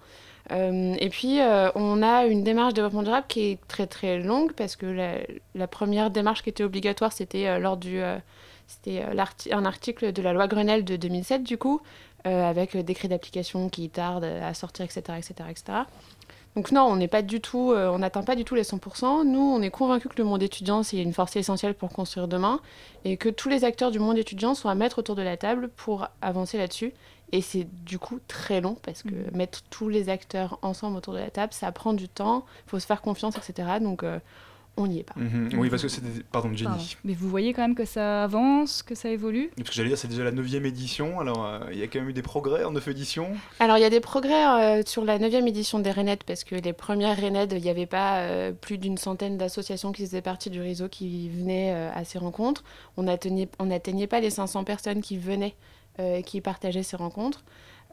Euh, 0.52 0.96
et 1.00 1.10
puis, 1.10 1.42
euh, 1.42 1.70
on 1.76 2.04
a 2.04 2.26
une 2.26 2.44
démarche 2.44 2.74
de 2.74 2.76
développement 2.76 3.04
durable 3.04 3.26
qui 3.28 3.52
est 3.52 3.60
très 3.68 3.88
très 3.88 4.20
longue 4.20 4.54
parce 4.54 4.76
que 4.76 4.86
la, 4.86 5.16
la 5.56 5.68
première 5.68 6.12
démarche 6.12 6.44
qui 6.44 6.50
était 6.50 6.64
obligatoire, 6.64 7.12
c'était 7.14 7.48
euh, 7.48 7.60
lors 7.60 7.78
du. 7.78 8.00
C'était 8.68 9.04
euh, 9.04 9.26
un 9.52 9.66
article 9.66 10.12
de 10.12 10.22
la 10.22 10.34
loi 10.34 10.48
Grenelle 10.48 10.84
de 10.86 10.96
2007, 10.96 11.44
du 11.44 11.58
coup, 11.58 11.82
euh, 12.28 12.50
avec 12.50 12.76
euh, 12.76 12.84
décret 12.84 13.08
d'application 13.08 13.70
qui 13.70 13.90
tarde 13.90 14.24
à 14.24 14.54
sortir, 14.54 14.86
etc. 14.86 15.02
etc., 15.18 15.34
etc. 15.50 15.64
Donc 16.56 16.72
non, 16.72 16.84
on 16.84 16.96
n'est 16.96 17.10
pas 17.10 17.22
du 17.22 17.42
tout, 17.42 17.74
euh, 17.74 17.90
on 17.90 18.00
n'atteint 18.00 18.24
pas 18.24 18.36
du 18.36 18.46
tout 18.46 18.56
les 18.56 18.64
100%. 18.64 19.26
Nous, 19.26 19.40
on 19.40 19.62
est 19.62 19.70
convaincus 19.70 20.10
que 20.10 20.18
le 20.18 20.24
monde 20.24 20.42
étudiant, 20.42 20.84
c'est 20.84 20.98
une 20.98 21.14
force 21.14 21.36
essentielle 21.36 21.74
pour 21.74 21.90
construire 21.90 22.28
demain, 22.30 22.62
et 23.04 23.18
que 23.18 23.28
tous 23.28 23.50
les 23.50 23.66
acteurs 23.66 23.92
du 23.92 24.00
monde 24.00 24.18
étudiant 24.18 24.56
sont 24.56 24.70
à 24.70 24.76
mettre 24.76 25.00
autour 25.00 25.16
de 25.16 25.22
la 25.22 25.36
table 25.36 25.70
pour 25.76 26.08
avancer 26.22 26.58
là-dessus. 26.58 26.94
Et 27.34 27.42
c'est 27.42 27.68
du 27.84 28.00
coup 28.00 28.20
très 28.30 28.62
long, 28.62 28.78
parce 28.84 29.04
que 29.04 29.10
Mhm. 29.10 29.32
mettre 29.36 29.64
tous 29.70 29.90
les 29.90 30.08
acteurs 30.10 30.58
ensemble 30.62 30.96
autour 30.96 31.14
de 31.14 31.20
la 31.20 31.30
table, 31.30 31.52
ça 31.52 31.72
prend 31.74 31.92
du 31.94 32.08
temps, 32.08 32.46
il 32.66 32.70
faut 32.70 32.80
se 32.80 32.86
faire 32.86 33.02
confiance, 33.02 33.36
etc. 33.38 33.80
Donc 33.82 34.04
euh, 34.04 34.20
on 34.78 34.88
n'y 34.88 35.00
est 35.00 35.04
pas. 35.04 35.14
Mhm. 35.18 35.50
Oui, 35.58 35.70
parce 35.70 35.82
que 35.82 35.88
c'est. 35.88 36.02
des- 36.02 36.24
Pardon, 36.24 36.50
Jenny. 36.54 36.64
Pardon. 36.70 36.84
Mais 37.04 37.14
vous 37.14 37.30
voyez 37.30 37.54
quand 37.54 37.62
même 37.62 37.76
que 37.76 37.86
ça 37.86 38.24
avance, 38.24 38.84
que 38.84 38.96
ça 38.96 39.10
évolue? 39.10 39.52
Parce 39.58 39.70
que 39.70 39.76
j'allais 39.76 39.90
dire, 39.90 39.98
c'est 39.98 40.08
déjà 40.08 40.24
la 40.24 40.32
9 40.32 40.54
édition, 40.66 41.20
alors 41.20 41.46
euh, 41.46 41.60
il 41.72 41.78
y 41.80 41.84
a 41.84 41.88
quand 41.88 42.00
même 42.00 42.10
eu 42.10 42.14
des 42.14 42.22
progrès 42.22 42.64
en 42.64 42.72
9 42.72 42.88
éditions. 42.90 43.30
Alors, 43.60 43.78
il 43.78 43.82
y 43.82 43.86
a 43.86 43.90
des 43.90 44.00
progrès 44.02 44.80
euh, 44.80 44.84
sur 44.86 45.06
la 45.06 45.18
9e 45.18 45.48
édition 45.48 45.80
des 45.80 45.92
RENED, 45.92 46.24
parce 46.26 46.44
que 46.44 46.56
les 46.56 46.74
premières 46.74 47.20
RENED, 47.20 47.54
il 47.54 47.62
n'y 47.64 47.70
avait 47.70 47.86
pas 47.86 48.20
euh, 48.20 48.52
plus 48.52 48.78
d'une 48.78 48.98
centaine 48.98 49.38
d'associations 49.38 49.92
qui 49.92 50.06
faisaient 50.06 50.22
partie 50.22 50.50
du 50.50 50.62
réseau 50.62 50.90
qui 50.90 51.30
venaient 51.30 51.72
euh, 51.74 51.90
à 51.94 52.04
ces 52.04 52.18
rencontres. 52.18 52.64
On 52.98 53.04
n'atteignait 53.04 53.50
on 53.60 54.08
pas 54.08 54.20
les 54.20 54.30
500 54.30 54.64
personnes 54.64 55.02
qui 55.02 55.18
venaient 55.18 55.56
euh, 56.00 56.18
et 56.18 56.24
qui 56.24 56.42
partageaient 56.42 56.84
ces 56.84 56.98
rencontres. 56.98 57.44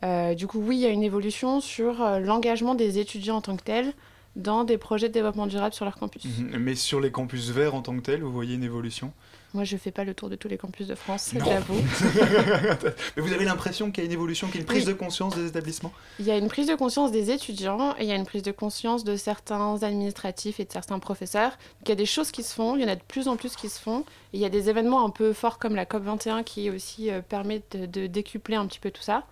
Euh, 0.04 0.34
du 0.34 0.46
coup, 0.48 0.58
oui, 0.60 0.76
il 0.76 0.80
y 0.80 0.86
a 0.86 0.90
une 0.90 1.04
évolution 1.04 1.60
sur 1.60 2.02
euh, 2.02 2.18
l'engagement 2.18 2.74
des 2.74 2.98
étudiants 2.98 3.36
en 3.36 3.40
tant 3.40 3.56
que 3.56 3.62
tels 3.62 3.92
dans 4.36 4.64
des 4.64 4.78
projets 4.78 5.08
de 5.08 5.12
développement 5.12 5.46
durable 5.46 5.74
sur 5.74 5.84
leur 5.84 5.96
campus. 5.96 6.24
Mhm. 6.24 6.56
Mais 6.58 6.74
sur 6.74 7.00
les 7.00 7.10
campus 7.10 7.50
verts 7.50 7.74
en 7.74 7.82
tant 7.82 7.94
que 7.96 8.00
tels, 8.02 8.22
vous 8.22 8.32
voyez 8.32 8.54
une 8.54 8.64
évolution? 8.64 9.12
Moi, 9.54 9.64
je 9.64 9.76
fais 9.76 9.90
pas 9.90 10.04
le 10.04 10.14
tour 10.14 10.30
de 10.30 10.36
tous 10.36 10.48
les 10.48 10.56
campus 10.56 10.86
de 10.86 10.94
France, 10.94 11.32
j'avoue. 11.34 11.74
Mais 13.16 13.22
vous 13.22 13.32
avez 13.34 13.44
l'impression 13.44 13.90
qu'il 13.90 14.02
y 14.02 14.06
a 14.06 14.08
une 14.08 14.12
évolution, 14.12 14.46
qu'il 14.46 14.56
y 14.56 14.58
a 14.58 14.60
une 14.62 14.66
prise 14.66 14.86
Oui. 14.86 14.94
de 14.94 14.98
conscience 14.98 15.34
des 15.36 15.46
établissements? 15.46 15.92
Il 16.18 16.24
y 16.24 16.30
a 16.30 16.38
une 16.38 16.48
prise 16.48 16.66
de 16.68 16.74
conscience 16.74 17.12
des 17.12 17.30
étudiants 17.30 17.94
et 17.98 18.04
il 18.04 18.08
y 18.08 18.12
a 18.12 18.14
une 18.14 18.24
prise 18.24 18.42
de 18.42 18.52
conscience 18.52 19.04
de 19.04 19.14
certains 19.16 19.82
administratifs 19.82 20.58
et 20.58 20.64
de 20.64 20.72
certains 20.72 20.98
professeurs. 20.98 21.50
Donc, 21.50 21.86
il 21.86 21.88
y 21.90 21.92
a 21.92 21.96
des 21.96 22.06
choses 22.06 22.30
qui 22.30 22.42
se 22.42 22.54
font, 22.54 22.76
il 22.76 22.82
y 22.82 22.84
en 22.86 22.88
a 22.88 22.96
de 22.96 23.02
plus 23.06 23.28
en 23.28 23.36
plus 23.36 23.54
qui 23.56 23.68
se 23.68 23.78
font. 23.78 24.00
Et 24.32 24.38
il 24.38 24.40
y 24.40 24.46
a 24.46 24.48
des 24.48 24.70
événements 24.70 25.04
un 25.04 25.10
peu 25.10 25.34
forts 25.34 25.58
comme 25.58 25.74
la 25.74 25.84
COP21 25.84 26.44
qui 26.44 26.70
aussi 26.70 27.10
euh, 27.10 27.20
permet 27.20 27.62
de, 27.72 27.84
de 27.84 28.06
décupler 28.06 28.56
un 28.56 28.66
petit 28.66 28.80
peu 28.80 28.90
tout 28.90 29.02
ça. 29.02 29.24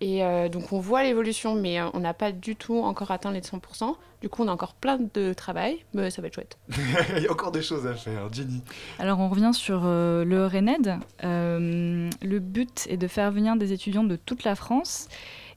Et 0.00 0.24
euh, 0.24 0.48
donc 0.48 0.72
on 0.72 0.78
voit 0.78 1.02
l'évolution, 1.02 1.54
mais 1.54 1.80
euh, 1.80 1.88
on 1.92 2.00
n'a 2.00 2.14
pas 2.14 2.30
du 2.32 2.54
tout 2.56 2.78
encore 2.78 3.10
atteint 3.10 3.32
les 3.32 3.40
100%. 3.40 3.96
Du 4.20 4.28
coup, 4.28 4.42
on 4.42 4.48
a 4.48 4.52
encore 4.52 4.74
plein 4.74 4.98
de 5.14 5.32
travail, 5.32 5.84
mais 5.94 6.10
ça 6.10 6.20
va 6.22 6.28
être 6.28 6.34
chouette. 6.34 6.58
Il 7.16 7.22
y 7.22 7.26
a 7.28 7.32
encore 7.32 7.52
des 7.52 7.62
choses 7.62 7.86
à 7.86 7.94
faire, 7.94 8.32
Ginny. 8.32 8.62
Alors 8.98 9.20
on 9.20 9.28
revient 9.28 9.50
sur 9.52 9.82
euh, 9.84 10.24
le 10.24 10.46
RENED. 10.46 10.96
Euh, 11.24 12.10
le 12.22 12.38
but 12.40 12.86
est 12.88 12.96
de 12.96 13.06
faire 13.08 13.30
venir 13.30 13.56
des 13.56 13.72
étudiants 13.72 14.04
de 14.04 14.16
toute 14.16 14.44
la 14.44 14.54
France. 14.54 15.08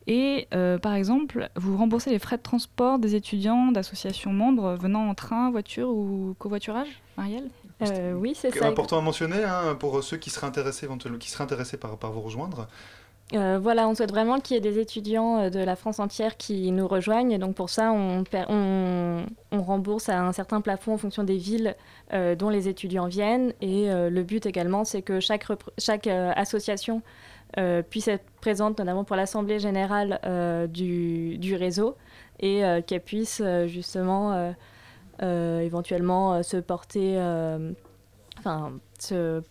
Et 0.08 0.48
euh, 0.54 0.80
par 0.80 0.96
exemple, 0.96 1.50
vous 1.56 1.78
remboursez 1.78 2.10
les 2.10 2.18
frais 2.20 2.38
de 2.38 2.42
transport 2.42 2.98
des 2.98 3.14
étudiants 3.16 3.72
d'associations 3.72 4.34
membres 4.34 4.76
venant 4.80 5.08
en 5.08 5.14
train, 5.14 5.52
voiture 5.52 5.89
ou 5.89 6.36
covoiturage, 6.39 6.88
Marielle? 7.18 7.50
Euh, 7.84 8.14
oui, 8.14 8.34
c'est 8.36 8.52
C'est 8.52 8.60
ça. 8.60 8.68
important 8.68 8.98
à 8.98 9.02
mentionner 9.02 9.44
hein, 9.44 9.76
pour 9.80 10.04
ceux 10.04 10.18
qui 10.18 10.30
seraient 10.30 10.48
intéressés 10.48 10.86
éventuellement, 10.86 11.18
qui 11.20 11.30
seraient 11.30 11.44
intéressés 11.44 11.78
par, 11.78 11.98
par 11.98 12.12
vous 12.12 12.22
rejoindre. 12.22 12.68
Euh, 13.34 13.60
voilà, 13.62 13.88
on 13.88 13.96
souhaite 13.96 14.12
vraiment 14.12 14.40
qu'il 14.40 14.56
y 14.56 14.58
ait 14.58 14.62
des 14.62 14.80
étudiants 14.80 15.40
euh, 15.40 15.50
de 15.50 15.60
la 15.60 15.76
France 15.76 16.00
entière 16.00 16.38
qui 16.38 16.72
nous 16.72 16.88
rejoignent. 16.88 17.32
Et 17.32 17.38
donc 17.38 17.56
pour 17.56 17.70
ça, 17.70 17.94
on, 17.94 18.24
rembourse 19.52 20.10
à 20.10 20.22
un 20.22 20.32
certain 20.34 20.60
plafond 20.60 20.94
en 20.94 20.98
fonction 20.98 21.24
des 21.24 21.38
villes 21.38 21.76
euh, 22.14 22.36
dont 22.36 22.50
les 22.50 22.68
étudiants 22.68 23.08
viennent. 23.08 23.54
Et 23.62 23.90
le 23.90 24.24
but 24.24 24.46
également, 24.46 24.84
c'est 24.84 25.02
que 25.02 25.20
chaque, 25.20 25.48
association 26.08 27.02
puisse 27.90 28.08
être 28.08 28.26
présente, 28.42 28.80
notamment 28.80 29.04
pour 29.04 29.16
l'Assemblée 29.16 29.60
générale 29.60 30.20
du, 30.70 31.38
du 31.38 31.56
réseau, 31.56 31.96
et 32.40 32.64
qu'elle 32.88 33.02
puisse 33.02 33.42
justement 33.68 34.54
éventuellement 35.22 36.44
se 36.44 36.58
porter... 36.58 37.20
Enfin, 38.40 38.74
se 38.98 39.44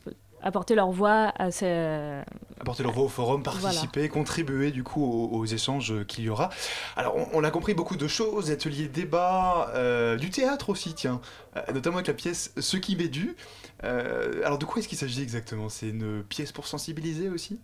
apporter 0.42 0.74
leur 0.74 0.90
voix 0.90 1.32
à 1.38 1.50
ces... 1.50 2.22
Apporter 2.60 2.82
leur 2.82 2.92
voix 2.92 3.04
au 3.04 3.08
forum, 3.08 3.42
participer, 3.42 4.08
contribuer 4.08 4.70
du 4.70 4.82
coup 4.82 5.02
aux, 5.02 5.36
aux 5.38 5.46
échanges 5.46 6.04
qu'il 6.06 6.24
y 6.24 6.28
aura. 6.28 6.50
Alors 6.96 7.16
on, 7.16 7.26
on 7.32 7.44
a 7.44 7.50
compris 7.50 7.74
beaucoup 7.74 7.96
de 7.96 8.08
choses, 8.08 8.50
ateliers, 8.50 8.88
débats, 8.88 9.70
euh, 9.74 10.16
du 10.16 10.30
théâtre 10.30 10.70
aussi, 10.70 10.94
tiens, 10.94 11.20
Euh, 11.56 11.72
notamment 11.72 11.96
avec 11.96 12.06
la 12.06 12.14
pièce 12.14 12.52
Ce 12.60 12.76
qui 12.76 12.94
m'est 12.96 13.08
dû. 13.08 13.34
Euh, 13.82 14.44
alors 14.44 14.58
de 14.58 14.64
quoi 14.64 14.78
est-ce 14.78 14.88
qu'il 14.88 14.98
s'agit 14.98 15.22
exactement? 15.22 15.68
C'est 15.68 15.88
une 15.88 16.22
pièce 16.22 16.52
pour 16.52 16.66
sensibiliser 16.66 17.28
aussi? 17.28 17.58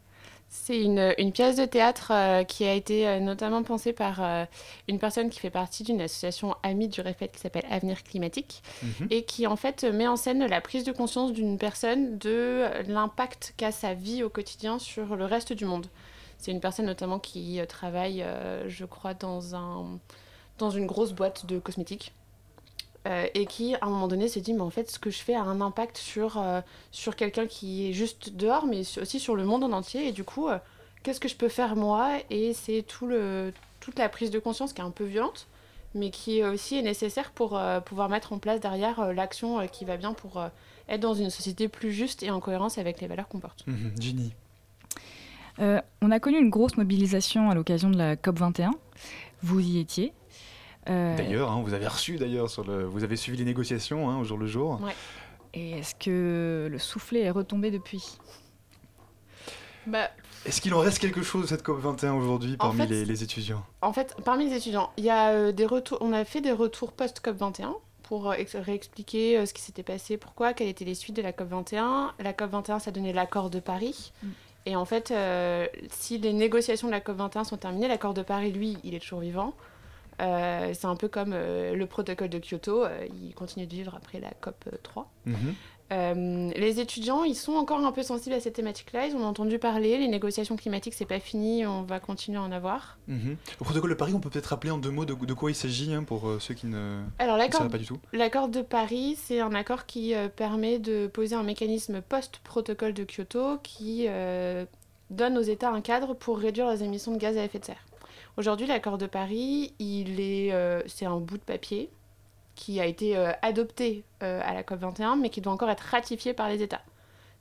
C'est 0.48 0.80
une, 0.80 1.14
une, 1.18 1.32
pièce 1.32 1.56
de 1.56 1.64
théâtre 1.64 2.12
euh, 2.12 2.44
qui 2.44 2.64
a 2.64 2.72
été 2.72 3.06
euh, 3.06 3.20
notamment 3.20 3.62
pensée 3.62 3.92
par 3.92 4.22
euh, 4.22 4.44
une 4.88 4.98
personne 4.98 5.28
qui 5.28 5.40
fait 5.40 5.50
partie 5.50 5.82
d'une 5.82 6.00
association 6.00 6.54
amie 6.62 6.88
du 6.88 7.00
REFET 7.00 7.28
qui 7.28 7.40
s'appelle 7.40 7.66
Avenir 7.68 8.02
Climatique 8.04 8.62
-hmm. 8.82 9.06
et 9.10 9.24
qui 9.24 9.46
en 9.46 9.56
fait 9.56 9.84
met 9.84 10.06
en 10.06 10.16
scène 10.16 10.46
la 10.46 10.60
prise 10.60 10.84
de 10.84 10.92
conscience 10.92 11.32
d'une 11.32 11.58
personne 11.58 12.18
de 12.18 12.64
l'impact 12.86 13.54
qu'a 13.56 13.72
sa 13.72 13.94
vie 13.94 14.22
au 14.22 14.28
quotidien 14.28 14.78
sur 14.78 15.16
le 15.16 15.24
reste 15.24 15.52
du 15.52 15.64
monde. 15.64 15.86
C'est 16.38 16.52
une 16.52 16.60
personne 16.60 16.86
notamment 16.86 17.18
qui 17.18 17.60
travaille, 17.68 18.24
je 18.68 18.84
crois, 18.84 19.14
dans, 19.14 19.54
un, 19.54 19.98
dans 20.58 20.70
une 20.70 20.86
grosse 20.86 21.12
boîte 21.12 21.46
de 21.46 21.58
cosmétiques. 21.58 22.12
Euh, 23.06 23.26
et 23.34 23.46
qui, 23.46 23.74
à 23.76 23.78
un 23.82 23.88
moment 23.88 24.08
donné, 24.08 24.28
s'est 24.28 24.40
dit, 24.40 24.52
mais 24.52 24.62
en 24.62 24.70
fait, 24.70 24.90
ce 24.90 24.98
que 24.98 25.10
je 25.10 25.18
fais 25.18 25.34
a 25.34 25.42
un 25.42 25.60
impact 25.60 25.96
sur, 25.96 26.38
euh, 26.38 26.60
sur 26.90 27.14
quelqu'un 27.14 27.46
qui 27.46 27.88
est 27.88 27.92
juste 27.92 28.34
dehors, 28.34 28.66
mais 28.66 28.80
aussi 29.00 29.20
sur 29.20 29.36
le 29.36 29.44
monde 29.44 29.62
en 29.62 29.72
entier. 29.72 30.08
Et 30.08 30.12
du 30.12 30.24
coup, 30.24 30.48
euh, 30.48 30.58
qu'est-ce 31.02 31.20
que 31.20 31.28
je 31.28 31.36
peux 31.36 31.48
faire 31.48 31.76
moi? 31.76 32.18
Et 32.30 32.52
c'est 32.52 32.82
tout 32.82 33.06
le, 33.06 33.52
toute 33.78 33.98
la 33.98 34.08
prise 34.08 34.30
de 34.30 34.40
conscience 34.40 34.72
qui 34.72 34.80
est 34.80 34.84
un 34.84 34.90
peu 34.90 35.04
violente, 35.04 35.46
mais 35.94 36.10
qui 36.10 36.42
aussi 36.42 36.78
est 36.78 36.82
nécessaire 36.82 37.30
pour 37.30 37.58
pouvoir 37.86 38.08
mettre 38.08 38.32
en 38.32 38.38
place 38.38 38.60
derrière 38.60 39.12
l'action 39.14 39.66
qui 39.68 39.84
va 39.84 39.96
bien 39.96 40.12
pour 40.12 40.42
être 40.88 41.00
dans 41.00 41.14
une 41.14 41.30
société 41.30 41.68
plus 41.68 41.92
juste 41.92 42.22
et 42.22 42.30
en 42.30 42.40
cohérence 42.40 42.76
avec 42.76 43.00
les 43.00 43.06
valeurs 43.06 43.28
qu'on 43.28 43.38
porte. 43.38 43.66
Mmh, 43.66 43.74
Ginny. 43.98 44.34
on 45.58 46.10
a 46.10 46.20
connu 46.20 46.38
une 46.38 46.50
grosse 46.50 46.76
mobilisation 46.76 47.50
à 47.50 47.54
l'occasion 47.54 47.88
de 47.88 47.96
la 47.96 48.16
COP21. 48.16 48.72
Vous 49.42 49.60
y 49.60 49.78
étiez. 49.78 50.12
Euh... 50.88 51.16
D'ailleurs, 51.16 51.50
hein, 51.50 51.62
vous 51.64 51.74
avez 51.74 51.86
reçu 51.86 52.16
d'ailleurs 52.16 52.50
sur 52.50 52.64
le, 52.64 52.84
vous 52.84 53.04
avez 53.04 53.16
suivi 53.16 53.38
les 53.38 53.44
négociations 53.44 54.08
hein, 54.08 54.18
au 54.18 54.24
jour 54.24 54.38
le 54.38 54.46
jour. 54.46 54.80
Ouais. 54.82 54.94
Et 55.54 55.72
est-ce 55.78 55.94
que 55.94 56.68
le 56.70 56.78
soufflet 56.78 57.20
est 57.20 57.30
retombé 57.30 57.70
depuis? 57.70 58.18
Bah, 59.86 60.10
Est-ce 60.44 60.60
qu'il 60.60 60.74
en 60.74 60.80
reste 60.80 60.98
quelque 60.98 61.22
chose 61.22 61.42
de 61.42 61.46
cette 61.46 61.62
COP 61.62 61.78
21 61.78 62.14
aujourd'hui 62.14 62.56
parmi 62.56 62.80
fait, 62.80 62.86
les, 62.86 63.04
les, 63.04 63.22
étudiants? 63.22 63.64
En 63.80 63.92
fait, 63.92 64.14
parmi 64.24 64.48
les 64.48 64.56
étudiants, 64.56 64.90
il 64.96 65.04
y 65.04 65.10
a 65.10 65.30
euh, 65.30 65.52
des 65.52 65.64
retours. 65.64 65.98
On 66.00 66.12
a 66.12 66.24
fait 66.24 66.40
des 66.40 66.52
retours 66.52 66.92
post 66.92 67.20
COP 67.20 67.36
21 67.36 67.74
pour 68.06 68.30
euh, 68.30 68.36
réexpliquer 68.54 69.38
euh, 69.38 69.46
ce 69.46 69.54
qui 69.54 69.62
s'était 69.62 69.82
passé, 69.82 70.16
pourquoi, 70.16 70.52
quelles 70.52 70.68
étaient 70.68 70.84
les 70.84 70.94
suites 70.94 71.16
de 71.16 71.22
la 71.22 71.32
COP 71.32 71.48
21. 71.48 72.12
La 72.18 72.32
COP 72.32 72.50
21, 72.50 72.78
ça 72.78 72.90
donnait 72.90 73.12
l'accord 73.12 73.50
de 73.50 73.60
Paris. 73.60 74.12
Mm. 74.22 74.28
Et 74.66 74.76
en 74.76 74.84
fait, 74.84 75.10
euh, 75.10 75.66
si 75.90 76.18
les 76.18 76.32
négociations 76.32 76.88
de 76.88 76.92
la 76.92 77.00
COP 77.00 77.16
21 77.16 77.44
sont 77.44 77.56
terminées, 77.56 77.88
l'accord 77.88 78.14
de 78.14 78.22
Paris, 78.22 78.52
lui, 78.52 78.78
il 78.84 78.94
est 78.94 79.00
toujours 79.00 79.20
vivant. 79.20 79.54
Euh, 80.20 80.72
c'est 80.74 80.86
un 80.86 80.96
peu 80.96 81.08
comme 81.08 81.32
euh, 81.34 81.74
le 81.74 81.86
protocole 81.86 82.28
de 82.28 82.38
Kyoto, 82.38 82.84
euh, 82.84 83.06
il 83.22 83.34
continue 83.34 83.66
de 83.66 83.72
vivre 83.72 83.94
après 83.94 84.20
la 84.20 84.30
COP 84.40 84.64
3. 84.82 85.10
Mm 85.26 85.34
-hmm. 85.34 86.52
les 86.58 86.80
étudiants, 86.80 87.22
ils 87.22 87.36
sont 87.36 87.52
encore 87.52 87.78
un 87.84 87.92
peu 87.92 88.02
sensibles 88.02 88.34
à 88.34 88.40
cette 88.40 88.54
thématique-là, 88.54 89.06
ils 89.06 89.14
ont 89.14 89.24
entendu 89.24 89.58
parler, 89.58 89.98
les 89.98 90.08
négociations 90.08 90.56
climatiques, 90.56 90.94
c'est 90.94 91.12
pas 91.16 91.20
fini, 91.20 91.66
on 91.66 91.82
va 91.82 92.00
continuer 92.00 92.38
à 92.38 92.42
en 92.42 92.50
avoir. 92.50 92.98
Mm 93.08 93.16
-hmm. 93.16 93.36
Le 93.60 93.64
protocole 93.64 93.90
de 93.90 93.94
Paris, 94.02 94.12
on 94.14 94.20
peut 94.20 94.30
peut-être 94.30 94.50
rappeler 94.54 94.72
en 94.72 94.78
deux 94.78 94.90
mots 94.90 95.04
de, 95.04 95.14
de 95.14 95.34
quoi 95.34 95.50
il 95.50 95.54
s'agit 95.54 95.92
hein, 95.94 96.02
pour 96.10 96.20
ceux 96.40 96.54
qui 96.54 96.66
ne, 96.66 96.82
Alors, 97.18 97.36
ne 97.36 97.52
savent 97.52 97.70
pas 97.70 97.78
du 97.84 97.86
tout. 97.92 98.00
L'accord 98.12 98.48
de 98.48 98.62
Paris, 98.62 99.16
c'est 99.24 99.40
un 99.48 99.54
accord 99.62 99.82
qui 99.92 100.14
permet 100.44 100.78
de 100.90 100.96
poser 101.18 101.34
un 101.42 101.46
mécanisme 101.52 101.96
post-protocole 102.12 102.94
de 103.00 103.04
Kyoto 103.10 103.44
qui 103.62 104.08
donne 105.10 105.38
aux 105.38 105.48
États 105.54 105.70
un 105.70 105.82
cadre 105.90 106.14
pour 106.14 106.34
réduire 106.38 106.68
les 106.72 106.82
émissions 106.82 107.12
de 107.16 107.18
gaz 107.18 107.36
à 107.36 107.44
effet 107.44 107.60
de 107.60 107.66
serre. 107.70 107.84
Aujourd'hui, 108.38 108.66
l'accord 108.66 108.98
de 108.98 109.06
Paris, 109.06 109.72
il 109.78 110.20
est, 110.20 110.52
euh, 110.52 110.82
c'est 110.86 111.06
un 111.06 111.16
bout 111.16 111.38
de 111.38 111.42
papier 111.42 111.90
qui 112.54 112.80
a 112.80 112.84
été 112.84 113.16
euh, 113.16 113.32
adopté 113.40 114.04
euh, 114.22 114.42
à 114.44 114.52
la 114.52 114.62
COP21, 114.62 115.18
mais 115.18 115.30
qui 115.30 115.40
doit 115.40 115.54
encore 115.54 115.70
être 115.70 115.80
ratifié 115.80 116.34
par 116.34 116.50
les 116.50 116.62
États. 116.62 116.82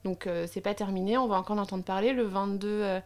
Donc, 0.04 0.28
c'est 0.46 0.60
pas 0.60 0.72
terminé, 0.72 1.18
on 1.18 1.26
va 1.26 1.36
encore 1.36 1.56
en 1.56 1.62
entendre 1.62 1.82
parler. 1.82 2.12
Le 2.12 2.22
22 2.22 3.00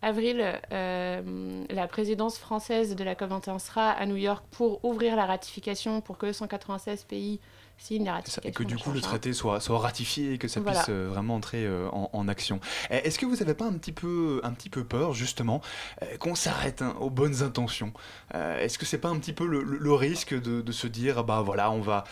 avril, 0.00 0.58
la 0.70 1.86
présidence 1.86 2.38
française 2.38 2.96
de 2.96 3.04
la 3.04 3.14
COP21 3.14 3.58
sera 3.58 3.90
à 3.90 4.06
New 4.06 4.16
York 4.16 4.42
pour 4.52 4.82
ouvrir 4.82 5.16
la 5.16 5.26
ratification 5.26 6.00
pour 6.00 6.16
que 6.16 6.32
196 6.32 7.04
pays 7.04 7.40
ratification. 7.78 8.42
Et 8.44 8.52
que 8.52 8.62
du 8.62 8.76
coup 8.76 8.90
le 8.90 9.00
traité 9.00 9.32
soit, 9.32 9.60
soit 9.60 9.78
ratifié 9.78 10.34
et 10.34 10.38
que 10.38 10.48
ça 10.48 10.60
voilà. 10.60 10.80
puisse 10.80 10.90
euh, 10.90 11.08
vraiment 11.08 11.36
entrer 11.36 11.64
euh, 11.64 11.88
en, 11.92 12.10
en, 12.12 12.28
action. 12.28 12.60
Est-ce 12.90 13.18
que 13.18 13.26
vous 13.26 13.36
n'avez 13.36 13.54
pas 13.54 13.66
un 13.66 13.74
petit 13.74 13.92
peu, 13.92 14.40
un 14.42 14.52
petit 14.52 14.70
peu 14.70 14.84
peur 14.84 15.12
justement 15.12 15.60
euh, 16.02 16.16
qu'on 16.16 16.34
s'arrête 16.34 16.82
hein, 16.82 16.96
aux 17.00 17.10
bonnes 17.10 17.42
intentions? 17.42 17.92
Est-ce 18.34 18.78
que 18.78 18.86
c'est 18.86 18.98
pas 18.98 19.08
un 19.08 19.18
petit 19.18 19.32
peu 19.32 19.46
le, 19.46 19.62
le, 19.62 19.78
le 19.78 19.92
risque 19.92 20.34
de, 20.34 20.60
de, 20.60 20.72
se 20.72 20.86
dire 20.86 21.24
bah 21.24 21.42
voilà 21.42 21.70
on 21.70 21.80
va, 21.80 22.04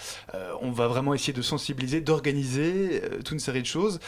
on 0.62 0.70
va 0.70 0.86
vraiment 0.88 1.12
essayer 1.12 1.32
de 1.32 1.42
sensibiliser, 1.42 2.00
d'organiser 2.00 3.02
toute 3.18 3.32
une 3.32 3.38
série 3.38 3.60
de 3.60 3.66
choses 3.66 4.00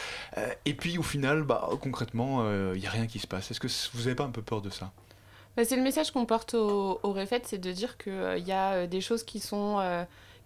et 0.65 0.73
puis 0.73 0.97
au 0.97 1.03
final 1.03 1.43
bah 1.43 1.69
concrètement 1.81 2.49
il 2.73 2.79
n'y 2.79 2.87
a 2.87 2.89
rien 2.89 3.07
qui 3.07 3.19
se 3.19 3.27
passe? 3.27 3.51
Est-ce 3.51 3.59
que 3.59 3.67
vous 3.93 4.03
n'avez 4.03 4.15
pas 4.15 4.23
un 4.23 4.31
peu 4.31 4.41
peur 4.41 4.61
de 4.61 4.69
ça? 4.69 4.91
Bah, 5.55 5.63
C'est 5.65 5.75
le 5.75 5.83
message 5.83 6.11
qu'on 6.11 6.25
porte 6.25 6.53
au, 6.53 6.99
au 7.03 7.15
c'est 7.43 7.59
de 7.59 7.71
dire 7.71 7.97
qu'il 7.97 8.43
y 8.45 8.51
a 8.51 8.87
des 8.87 9.01
choses 9.01 9.23
qui 9.23 9.39
sont 9.39 9.79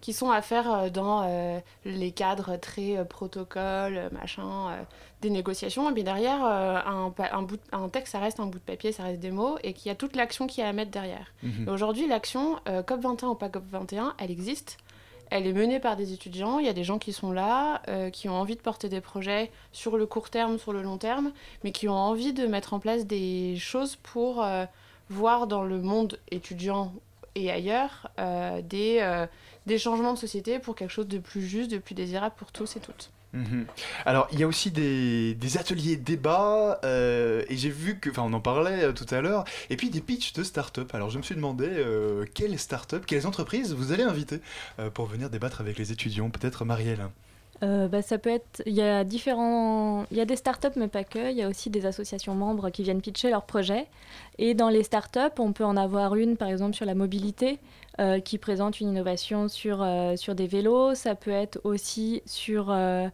qui 0.01 0.13
sont 0.13 0.31
à 0.31 0.41
faire 0.41 0.91
dans 0.91 1.23
euh, 1.23 1.59
les 1.85 2.11
cadres 2.11 2.57
très 2.57 2.97
euh, 2.97 3.05
protocole, 3.05 4.09
machin, 4.11 4.69
euh, 4.71 4.81
des 5.21 5.29
négociations. 5.29 5.89
Et 5.89 5.93
puis 5.93 6.03
derrière, 6.03 6.43
un, 6.43 7.13
un, 7.31 7.41
bout, 7.43 7.59
un 7.71 7.87
texte, 7.87 8.13
ça 8.13 8.19
reste 8.19 8.39
un 8.39 8.47
bout 8.47 8.57
de 8.57 8.63
papier, 8.63 8.91
ça 8.91 9.03
reste 9.03 9.19
des 9.19 9.31
mots, 9.31 9.57
et 9.63 9.73
qu'il 9.73 9.89
y 9.89 9.91
a 9.91 9.95
toute 9.95 10.15
l'action 10.15 10.47
qui 10.47 10.61
est 10.61 10.65
à 10.65 10.73
mettre 10.73 10.91
derrière. 10.91 11.31
Mm 11.43 11.49
-hmm. 11.49 11.69
Aujourd'hui, 11.69 12.07
l'action, 12.07 12.57
COP21 12.65 13.25
ou 13.27 13.35
pas 13.35 13.49
COP21, 13.49 14.13
elle 14.17 14.31
existe. 14.31 14.77
Elle 15.29 15.47
est 15.47 15.53
menée 15.53 15.79
par 15.79 15.95
des 15.95 16.11
étudiants, 16.11 16.59
il 16.59 16.65
y 16.65 16.69
a 16.69 16.73
des 16.73 16.83
gens 16.83 16.99
qui 16.99 17.13
sont 17.13 17.31
là, 17.31 17.81
qui 18.11 18.27
ont 18.27 18.37
envie 18.43 18.57
de 18.57 18.61
porter 18.61 18.89
des 18.89 19.01
projets 19.01 19.49
sur 19.71 19.95
le 19.95 20.05
court 20.05 20.29
terme, 20.29 20.57
sur 20.57 20.73
le 20.73 20.81
long 20.81 20.97
terme, 20.97 21.31
mais 21.63 21.71
qui 21.71 21.87
ont 21.87 22.01
envie 22.11 22.33
de 22.33 22.47
mettre 22.47 22.73
en 22.73 22.79
place 22.79 23.05
des 23.05 23.55
choses 23.55 23.95
pour 24.11 24.33
voir 25.09 25.47
dans 25.47 25.63
le 25.63 25.79
monde 25.91 26.19
étudiant 26.31 26.91
et 27.35 27.47
ailleurs 27.49 27.95
des 28.73 28.93
des 29.65 29.77
changements 29.77 30.13
de 30.13 30.17
société 30.17 30.59
pour 30.59 30.75
quelque 30.75 30.91
chose 30.91 31.07
de 31.07 31.19
plus 31.19 31.41
juste, 31.41 31.71
de 31.71 31.77
plus 31.77 31.95
désirable 31.95 32.35
pour 32.37 32.51
tous 32.51 32.75
et 32.75 32.79
toutes. 32.79 33.11
Mmh. 33.33 33.63
Alors, 34.05 34.27
il 34.33 34.39
y 34.39 34.43
a 34.43 34.47
aussi 34.47 34.71
des, 34.71 35.35
des 35.35 35.57
ateliers 35.57 35.95
débats, 35.95 36.81
euh, 36.83 37.43
et 37.47 37.55
j'ai 37.55 37.69
vu 37.69 37.97
que, 37.97 38.09
enfin, 38.09 38.23
on 38.25 38.33
en 38.33 38.41
parlait 38.41 38.83
euh, 38.83 38.91
tout 38.91 39.05
à 39.09 39.21
l'heure, 39.21 39.45
et 39.69 39.77
puis 39.77 39.89
des 39.89 40.01
pitchs 40.01 40.33
de 40.33 40.43
start-up. 40.43 40.93
Alors, 40.93 41.09
je 41.09 41.17
me 41.17 41.23
suis 41.23 41.35
demandé 41.35 41.67
euh, 41.69 42.25
quelles 42.33 42.59
start-up, 42.59 43.05
quelles 43.05 43.25
entreprises 43.25 43.73
vous 43.73 43.93
allez 43.93 44.03
inviter 44.03 44.41
euh, 44.79 44.89
pour 44.89 45.05
venir 45.05 45.29
débattre 45.29 45.61
avec 45.61 45.77
les 45.77 45.93
étudiants, 45.93 46.29
peut-être 46.29 46.65
Marielle? 46.65 47.07
Euh, 47.63 47.87
bah, 47.87 48.01
ça 48.01 48.17
peut 48.17 48.31
être, 48.31 48.63
il 48.65 48.73
y 48.73 48.81
a 48.81 49.03
différents, 49.03 50.05
il 50.09 50.17
y 50.17 50.21
a 50.21 50.25
des 50.25 50.35
startups 50.35 50.75
mais 50.75 50.87
pas 50.87 51.03
que, 51.03 51.29
il 51.29 51.37
y 51.37 51.43
a 51.43 51.47
aussi 51.47 51.69
des 51.69 51.85
associations 51.85 52.33
membres 52.33 52.71
qui 52.71 52.81
viennent 52.81 53.01
pitcher 53.01 53.29
leurs 53.29 53.45
projets. 53.45 53.85
Et 54.39 54.55
dans 54.55 54.69
les 54.69 54.81
startups, 54.81 55.37
on 55.37 55.53
peut 55.53 55.63
en 55.63 55.77
avoir 55.77 56.15
une 56.15 56.37
par 56.37 56.49
exemple 56.49 56.75
sur 56.75 56.87
la 56.87 56.95
mobilité 56.95 57.59
euh, 57.99 58.21
qui 58.21 58.37
présente 58.37 58.79
une 58.79 58.87
innovation 58.87 59.49
sur, 59.49 59.81
euh, 59.81 60.15
sur 60.15 60.33
des 60.33 60.47
vélos. 60.47 60.95
Ça 60.95 61.13
peut 61.13 61.31
être 61.31 61.59
aussi 61.65 62.21
sur 62.25 62.69
euh, 62.71 63.09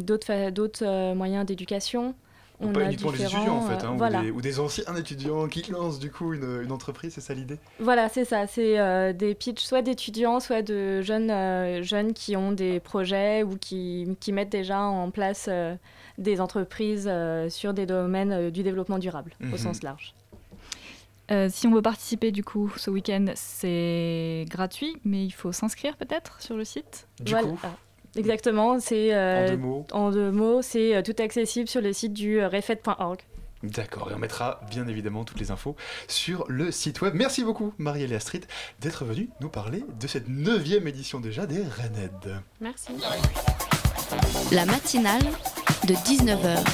d'autres 0.00 1.14
moyens 1.14 1.46
d'éducation. 1.46 2.14
On 2.60 2.72
pas 2.72 2.84
uniquement 2.84 3.10
les 3.12 3.22
étudiants 3.22 3.56
en 3.56 3.62
fait, 3.62 3.84
hein, 3.84 3.94
voilà. 3.96 4.18
ou, 4.18 4.22
des, 4.24 4.30
ou, 4.32 4.40
des, 4.42 4.60
anciens 4.60 4.94
étudiants 4.96 5.46
qui 5.48 5.70
lancent 5.70 6.00
du 6.00 6.10
coup 6.10 6.34
une, 6.34 6.60
une 6.62 6.72
entreprise, 6.72 7.14
c'est 7.14 7.20
ça 7.20 7.32
l'idée? 7.32 7.58
Voilà, 7.78 8.08
c'est 8.08 8.24
ça, 8.24 8.48
c'est 8.48 9.14
des 9.14 9.34
pitchs 9.36 9.62
soit 9.62 9.80
d'étudiants, 9.80 10.40
soit 10.40 10.62
de 10.62 11.00
jeunes, 11.00 11.82
jeunes 11.84 12.12
qui 12.12 12.36
ont 12.36 12.50
des 12.50 12.80
projets 12.80 13.44
ou 13.44 13.56
qui, 13.56 14.08
qui 14.18 14.32
mettent 14.32 14.50
déjà 14.50 14.80
en 14.80 15.10
place 15.12 15.48
des 16.18 16.40
entreprises 16.40 17.08
sur 17.48 17.74
des 17.74 17.86
domaines 17.86 18.50
du 18.50 18.64
développement 18.64 18.98
durable 18.98 19.34
au 19.40 19.46
Mhm. 19.46 19.56
sens 19.58 19.82
large. 19.84 20.14
Si 21.48 21.66
on 21.66 21.74
veut 21.74 21.82
participer 21.82 22.32
du 22.32 22.44
coup 22.44 22.72
ce 22.76 22.90
week-end, 22.90 23.26
c'est 23.34 24.46
gratuit, 24.48 24.96
mais 25.04 25.24
il 25.24 25.30
faut 25.30 25.52
s'inscrire 25.52 25.96
peut-être 25.96 26.40
sur 26.40 26.56
le 26.56 26.64
site. 26.64 27.06
Du 27.20 27.32
voilà. 27.32 27.48
coup 27.48 27.58
Exactement, 28.16 28.80
c'est 28.80 29.14
euh, 29.14 29.46
en 29.46 29.50
deux 29.50 29.56
mots. 29.56 29.86
En 29.92 30.10
deux 30.10 30.30
mots, 30.30 30.62
c'est 30.62 30.96
euh, 30.96 31.02
tout 31.02 31.14
accessible 31.18 31.68
sur 31.68 31.80
le 31.80 31.92
site 31.92 32.12
du 32.12 32.40
euh, 32.40 32.48
refed.org. 32.48 33.20
D'accord, 33.62 34.10
et 34.10 34.14
on 34.14 34.18
mettra 34.18 34.60
bien 34.70 34.86
évidemment 34.86 35.24
toutes 35.24 35.40
les 35.40 35.50
infos 35.50 35.76
sur 36.06 36.44
le 36.48 36.70
site 36.70 37.00
web. 37.00 37.14
Merci 37.14 37.42
beaucoup 37.42 37.74
Marielle 37.76 38.12
et 38.12 38.16
Astrid 38.16 38.46
d'être 38.80 39.04
venue 39.04 39.30
nous 39.40 39.48
parler 39.48 39.84
de 39.98 40.06
cette 40.06 40.28
neuvième 40.28 40.86
édition 40.86 41.18
déjà 41.18 41.44
des 41.44 41.62
Rened. 41.62 42.40
Merci. 42.60 42.92
La 44.52 44.64
matinale 44.64 45.24
de 45.88 45.94
19h, 45.94 46.64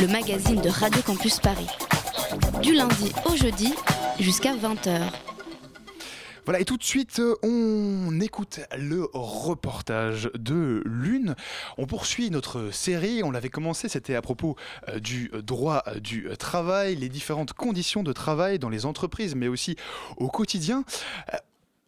le 0.00 0.08
magazine 0.08 0.60
de 0.60 0.68
Radio 0.68 1.00
Campus 1.02 1.40
Paris. 1.40 1.68
Du 2.62 2.74
lundi 2.74 3.12
au 3.24 3.36
jeudi 3.36 3.74
jusqu'à 4.18 4.54
20h. 4.54 5.00
Voilà, 6.44 6.60
et 6.60 6.64
tout 6.64 6.76
de 6.78 6.82
suite, 6.82 7.20
on 7.42 8.20
écoute 8.20 8.60
le 8.76 9.06
reportage 9.12 10.30
de 10.34 10.82
Lune. 10.86 11.34
On 11.76 11.86
poursuit 11.86 12.30
notre 12.30 12.70
série, 12.70 13.22
on 13.22 13.30
l'avait 13.30 13.50
commencé, 13.50 13.88
c'était 13.88 14.14
à 14.14 14.22
propos 14.22 14.56
euh, 14.88 14.98
du 14.98 15.30
droit 15.42 15.82
du 16.00 16.28
travail, 16.38 16.96
les 16.96 17.10
différentes 17.10 17.52
conditions 17.52 18.02
de 18.02 18.12
travail 18.12 18.58
dans 18.58 18.70
les 18.70 18.86
entreprises, 18.86 19.34
mais 19.34 19.48
aussi 19.48 19.76
au 20.16 20.28
quotidien. 20.28 20.84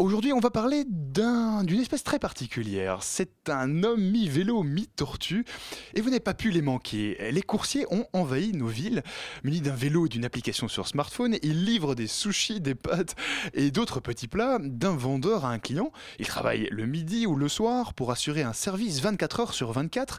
Aujourd'hui, 0.01 0.33
on 0.33 0.41
va 0.41 0.49
parler 0.49 0.85
d'une 0.87 1.79
espèce 1.79 2.03
très 2.03 2.19
particulière. 2.19 3.03
C'est 3.03 3.51
un 3.51 3.85
homme 3.85 4.01
mi-vélo, 4.01 4.63
mi-tortue. 4.63 5.45
Et 5.93 6.01
vous 6.01 6.09
n'avez 6.09 6.21
pas 6.21 6.33
pu 6.33 6.51
les 6.51 6.63
manquer. 6.63 7.19
Les 7.31 7.43
coursiers 7.43 7.85
ont 7.91 8.07
envahi 8.15 8.53
nos 8.53 8.67
villes. 8.67 9.03
Munis 9.45 9.61
d'un 9.61 9.75
vélo 9.75 10.07
et 10.07 10.09
d'une 10.09 10.25
application 10.25 10.69
sur 10.69 10.89
smartphone, 10.89 11.37
ils 11.43 11.67
livrent 11.67 11.95
des 11.95 12.07
sushis, 12.07 12.63
des 12.63 12.75
pâtes 12.75 13.15
et 13.53 13.71
d'autres 13.71 14.01
petits 14.01 14.27
plats 14.27 14.59
d'un 14.59 14.97
vendeur 14.97 15.45
à 15.45 15.51
un 15.51 15.59
client. 15.59 15.93
Ils 16.19 16.27
travaillent 16.27 16.69
le 16.71 16.87
midi 16.87 17.27
ou 17.27 17.37
le 17.37 17.51
soir 17.51 17.93
pour 17.93 18.11
assurer 18.11 18.41
un 18.41 18.55
service 18.55 19.03
24 19.03 19.41
heures 19.41 19.55
sur 19.55 19.71
24 19.71 20.19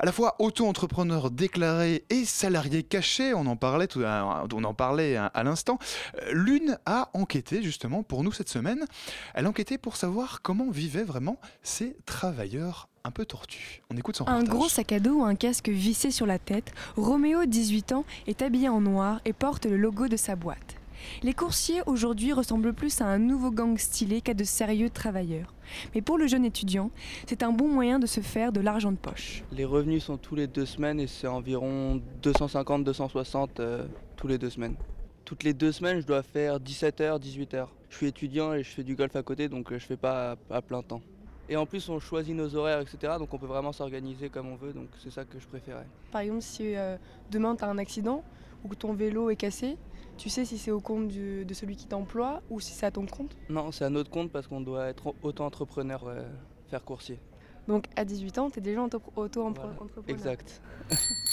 à 0.00 0.06
la 0.06 0.12
fois 0.12 0.34
auto-entrepreneur 0.38 1.30
déclaré 1.30 2.04
et 2.08 2.24
salarié 2.24 2.82
caché, 2.82 3.34
on 3.34 3.44
en 3.46 3.56
parlait, 3.56 3.86
tout, 3.86 4.02
on 4.02 4.64
en 4.64 4.74
parlait 4.74 5.16
à, 5.16 5.42
l'instant. 5.44 5.78
Euh, 6.16 6.32
l'une 6.32 6.78
a 6.86 7.10
enquêté 7.12 7.62
justement 7.62 8.02
pour 8.02 8.24
nous 8.24 8.32
cette 8.32 8.48
semaine. 8.48 8.86
Elle 9.34 9.44
a 9.44 9.50
enquêté 9.50 9.76
pour 9.76 9.96
savoir 9.96 10.40
comment 10.40 10.70
vivaient 10.70 11.04
vraiment 11.04 11.38
ces 11.62 11.98
travailleurs 12.06 12.88
un 13.04 13.10
peu 13.10 13.26
tortus. 13.26 13.82
On 13.90 13.96
écoute 13.96 14.16
son 14.16 14.26
Un 14.26 14.42
gros 14.42 14.70
sac 14.70 14.92
à 14.92 15.00
dos 15.00 15.20
ou 15.20 15.24
un 15.24 15.34
casque 15.34 15.68
vissé 15.68 16.10
sur 16.10 16.26
la 16.26 16.38
tête, 16.38 16.72
Roméo, 16.96 17.44
18 17.44 17.92
ans, 17.92 18.04
est 18.26 18.40
habillé 18.40 18.70
en 18.70 18.80
noir 18.80 19.20
et 19.26 19.34
porte 19.34 19.66
le 19.66 19.76
logo 19.76 20.08
de 20.08 20.16
sa 20.16 20.34
boîte. 20.34 20.79
Les 21.22 21.34
coursiers 21.34 21.82
aujourd'hui 21.86 22.32
ressemblent 22.32 22.72
plus 22.72 23.00
à 23.00 23.06
un 23.06 23.18
nouveau 23.18 23.50
gang 23.50 23.76
stylé 23.78 24.20
qu'à 24.20 24.34
de 24.34 24.44
sérieux 24.44 24.90
travailleurs. 24.90 25.54
Mais 25.94 26.02
pour 26.02 26.18
le 26.18 26.26
jeune 26.26 26.44
étudiant, 26.44 26.90
c'est 27.26 27.42
un 27.42 27.52
bon 27.52 27.68
moyen 27.68 27.98
de 27.98 28.06
se 28.06 28.20
faire 28.20 28.52
de 28.52 28.60
l'argent 28.60 28.92
de 28.92 28.96
poche. 28.96 29.44
Les 29.52 29.64
revenus 29.64 30.04
sont 30.04 30.16
tous 30.16 30.34
les 30.34 30.46
deux 30.46 30.66
semaines 30.66 31.00
et 31.00 31.06
c'est 31.06 31.26
environ 31.26 32.00
250-260 32.22 33.48
euh, 33.60 33.86
tous 34.16 34.26
les 34.26 34.38
deux 34.38 34.50
semaines. 34.50 34.76
Toutes 35.24 35.44
les 35.44 35.54
deux 35.54 35.72
semaines, 35.72 36.00
je 36.00 36.06
dois 36.06 36.22
faire 36.22 36.58
17h, 36.58 37.20
18h. 37.20 37.66
Je 37.88 37.96
suis 37.96 38.06
étudiant 38.06 38.52
et 38.52 38.62
je 38.62 38.70
fais 38.70 38.82
du 38.82 38.96
golf 38.96 39.14
à 39.16 39.22
côté, 39.22 39.48
donc 39.48 39.70
euh, 39.72 39.78
je 39.78 39.86
fais 39.86 39.96
pas 39.96 40.36
à, 40.50 40.62
plein 40.62 40.82
temps. 40.82 41.02
Et 41.48 41.56
en 41.56 41.66
plus, 41.66 41.88
on 41.88 41.98
choisit 41.98 42.34
nos 42.34 42.54
horaires, 42.54 42.80
etc. 42.80 43.14
Donc 43.18 43.32
on 43.34 43.38
peut 43.38 43.46
vraiment 43.46 43.72
s'organiser 43.72 44.28
comme 44.28 44.48
on 44.48 44.56
veut, 44.56 44.72
donc 44.72 44.88
c'est 45.02 45.10
ça 45.10 45.24
que 45.24 45.38
je 45.38 45.46
préférais. 45.46 45.86
Par 46.12 46.20
exemple, 46.22 46.42
si 46.42 46.76
euh, 46.76 46.96
demain 47.30 47.56
tu 47.56 47.64
as 47.64 47.68
un 47.68 47.78
accident 47.78 48.22
ou 48.64 48.68
que 48.68 48.74
ton 48.74 48.92
vélo 48.92 49.30
est 49.30 49.36
cassé, 49.36 49.76
tu 50.20 50.28
sais 50.28 50.44
si 50.44 50.58
c'est 50.58 50.70
au 50.70 50.80
compte 50.80 51.08
de 51.08 51.54
celui 51.54 51.76
qui 51.76 51.86
t'emploie 51.86 52.42
ou 52.50 52.60
si 52.60 52.72
c'est 52.72 52.84
à 52.84 52.90
ton 52.90 53.06
compte 53.06 53.34
Non, 53.48 53.72
c'est 53.72 53.86
à 53.86 53.90
notre 53.90 54.10
compte 54.10 54.30
parce 54.30 54.46
qu'on 54.46 54.60
doit 54.60 54.88
être 54.88 55.14
auto-entrepreneur, 55.22 56.04
euh, 56.06 56.22
faire 56.68 56.84
coursier. 56.84 57.18
Donc 57.66 57.86
à 57.96 58.04
18 58.04 58.38
ans, 58.38 58.50
tu 58.50 58.58
es 58.58 58.62
déjà 58.62 58.82
auto-entrepreneur 58.82 59.88
Exact. 60.08 60.60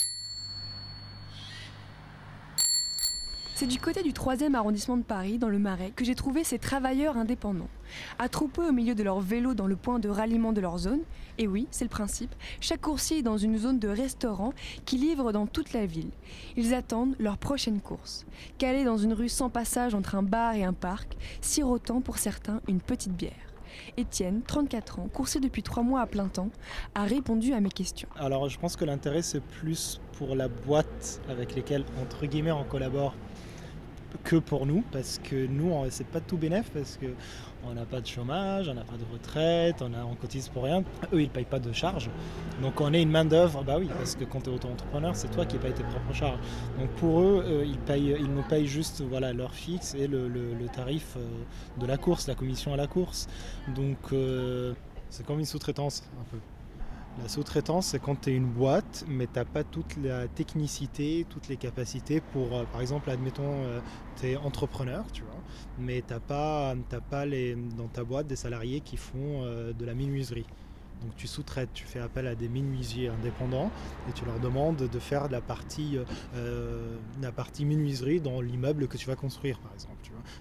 C'est 3.59 3.65
du 3.65 3.79
côté 3.79 4.03
du 4.03 4.11
3e 4.11 4.53
arrondissement 4.53 4.97
de 4.97 5.01
Paris, 5.01 5.39
dans 5.39 5.49
le 5.49 5.57
Marais, 5.57 5.89
que 5.89 6.05
j'ai 6.05 6.13
trouvé 6.13 6.43
ces 6.43 6.59
travailleurs 6.59 7.17
indépendants. 7.17 7.71
Attroupés 8.19 8.61
au 8.61 8.71
milieu 8.71 8.93
de 8.93 9.01
leur 9.01 9.19
vélo 9.19 9.55
dans 9.55 9.65
le 9.65 9.75
point 9.75 9.97
de 9.97 10.09
ralliement 10.09 10.53
de 10.53 10.61
leur 10.61 10.77
zone, 10.77 10.99
et 11.39 11.47
oui, 11.47 11.67
c'est 11.71 11.85
le 11.85 11.89
principe, 11.89 12.35
chaque 12.61 12.81
coursier 12.81 13.17
est 13.17 13.23
dans 13.23 13.39
une 13.39 13.57
zone 13.57 13.79
de 13.79 13.87
restaurant 13.87 14.53
qui 14.85 14.99
livre 14.99 15.31
dans 15.31 15.47
toute 15.47 15.73
la 15.73 15.87
ville. 15.87 16.11
Ils 16.55 16.75
attendent 16.75 17.15
leur 17.17 17.39
prochaine 17.39 17.81
course. 17.81 18.27
Calés 18.59 18.83
dans 18.83 18.99
une 18.99 19.13
rue 19.13 19.27
sans 19.27 19.49
passage 19.49 19.95
entre 19.95 20.13
un 20.13 20.21
bar 20.21 20.53
et 20.53 20.63
un 20.63 20.73
parc, 20.73 21.17
sirotant 21.41 21.99
pour 21.99 22.19
certains 22.19 22.61
une 22.67 22.79
petite 22.79 23.13
bière. 23.13 23.33
Étienne, 23.97 24.43
34 24.45 24.99
ans, 24.99 25.09
coursier 25.11 25.41
depuis 25.41 25.63
3 25.63 25.81
mois 25.81 26.01
à 26.01 26.05
plein 26.05 26.27
temps, 26.27 26.49
a 26.93 27.05
répondu 27.05 27.53
à 27.53 27.59
mes 27.59 27.69
questions. 27.69 28.09
Alors 28.17 28.49
je 28.49 28.59
pense 28.59 28.75
que 28.75 28.85
l'intérêt 28.85 29.23
c'est 29.23 29.41
plus 29.41 29.99
pour 30.19 30.35
la 30.35 30.47
boîte 30.47 31.21
avec 31.27 31.55
lesquelles 31.55 31.85
entre 31.99 32.27
guillemets 32.27 32.51
on 32.51 32.63
collabore 32.63 33.15
que 34.23 34.37
pour 34.37 34.65
nous, 34.65 34.83
parce 34.91 35.19
que 35.19 35.47
nous, 35.47 35.73
c'est 35.89 36.07
pas 36.07 36.21
tout 36.21 36.37
bénéf, 36.37 36.69
parce 36.71 36.97
que 36.97 37.07
on 37.65 37.73
n'a 37.73 37.85
pas 37.85 38.01
de 38.01 38.07
chômage, 38.07 38.69
on 38.69 38.73
n'a 38.73 38.83
pas 38.83 38.97
de 38.97 39.03
retraite, 39.11 39.81
on, 39.81 39.93
a, 39.93 40.03
on 40.03 40.15
cotise 40.15 40.49
pour 40.49 40.63
rien. 40.63 40.83
Eux, 41.13 41.21
ils 41.21 41.29
payent 41.29 41.45
pas 41.45 41.59
de 41.59 41.71
charges. 41.71 42.09
Donc 42.61 42.79
on 42.81 42.93
est 42.93 43.01
une 43.01 43.09
main-d'œuvre, 43.09 43.63
bah 43.63 43.77
oui, 43.77 43.89
parce 43.97 44.15
que 44.15 44.23
quand 44.23 44.41
tu 44.41 44.49
es 44.49 44.53
auto-entrepreneur, 44.53 45.15
c'est 45.15 45.29
toi 45.29 45.45
qui 45.45 45.57
payes 45.57 45.73
tes 45.73 45.83
propres 45.83 46.13
charges. 46.13 46.39
Donc 46.79 46.89
pour 46.91 47.21
eux, 47.21 47.43
euh, 47.45 47.65
ils, 47.65 47.79
payent, 47.79 48.15
ils 48.19 48.33
nous 48.33 48.43
payent 48.43 48.67
juste 48.67 49.01
voilà, 49.01 49.33
leur 49.33 49.53
fixe 49.53 49.95
et 49.95 50.07
le, 50.07 50.29
tarif 50.73 51.15
euh, 51.17 51.27
de 51.79 51.85
la 51.85 51.97
course, 51.97 52.27
la 52.27 52.35
commission 52.35 52.73
à 52.73 52.77
la 52.77 52.87
course. 52.87 53.27
Donc 53.75 53.97
euh, 54.13 54.73
c'est 55.09 55.25
comme 55.25 55.39
une 55.39 55.45
sous-traitance 55.45 56.03
un 56.19 56.23
peu. 56.31 56.37
La 57.19 57.27
sous-traitance, 57.27 57.87
c'est 57.87 57.99
quand 57.99 58.21
tu 58.21 58.29
es 58.29 58.35
une 58.35 58.45
boîte, 58.45 59.03
mais 59.07 59.25
tu 59.25 59.43
pas 59.45 59.63
toute 59.63 59.97
la 59.97 60.27
technicité, 60.27 61.25
toutes 61.27 61.47
les 61.47 61.57
capacités 61.57 62.21
pour, 62.21 62.55
euh, 62.55 62.63
par 62.71 62.81
exemple, 62.81 63.09
admettons, 63.09 63.63
euh, 63.63 63.79
tu 64.19 64.27
es 64.27 64.37
entrepreneur, 64.37 65.03
tu 65.11 65.23
vois, 65.23 65.41
mais 65.79 66.03
tu 66.07 66.13
pas, 66.27 66.75
pas 67.09 67.25
dans 67.75 67.87
ta 67.87 68.03
boîte 68.03 68.27
des 68.27 68.35
salariés 68.35 68.81
qui 68.81 68.97
font 68.97 69.43
euh, 69.43 69.73
de 69.73 69.85
la 69.85 69.95
minuiserie. 69.95 70.45
Donc 71.01 71.15
tu 71.15 71.25
sous-traites, 71.27 71.69
tu 71.73 71.85
fais 71.85 71.99
appel 71.99 72.27
à 72.27 72.35
des 72.35 72.49
menuisiers 72.49 73.09
indépendants 73.09 73.71
et 74.09 74.13
tu 74.13 74.25
leur 74.25 74.39
demandes 74.39 74.77
de 74.77 74.99
faire 74.99 75.29
la 75.29 75.41
partie, 75.41 75.99
la 77.21 77.31
partie 77.31 77.65
menuiserie 77.65 78.19
dans 78.19 78.41
l'immeuble 78.41 78.87
que 78.87 78.97
tu 78.97 79.05
vas 79.05 79.15
construire, 79.15 79.59
par 79.59 79.71
exemple. 79.75 79.93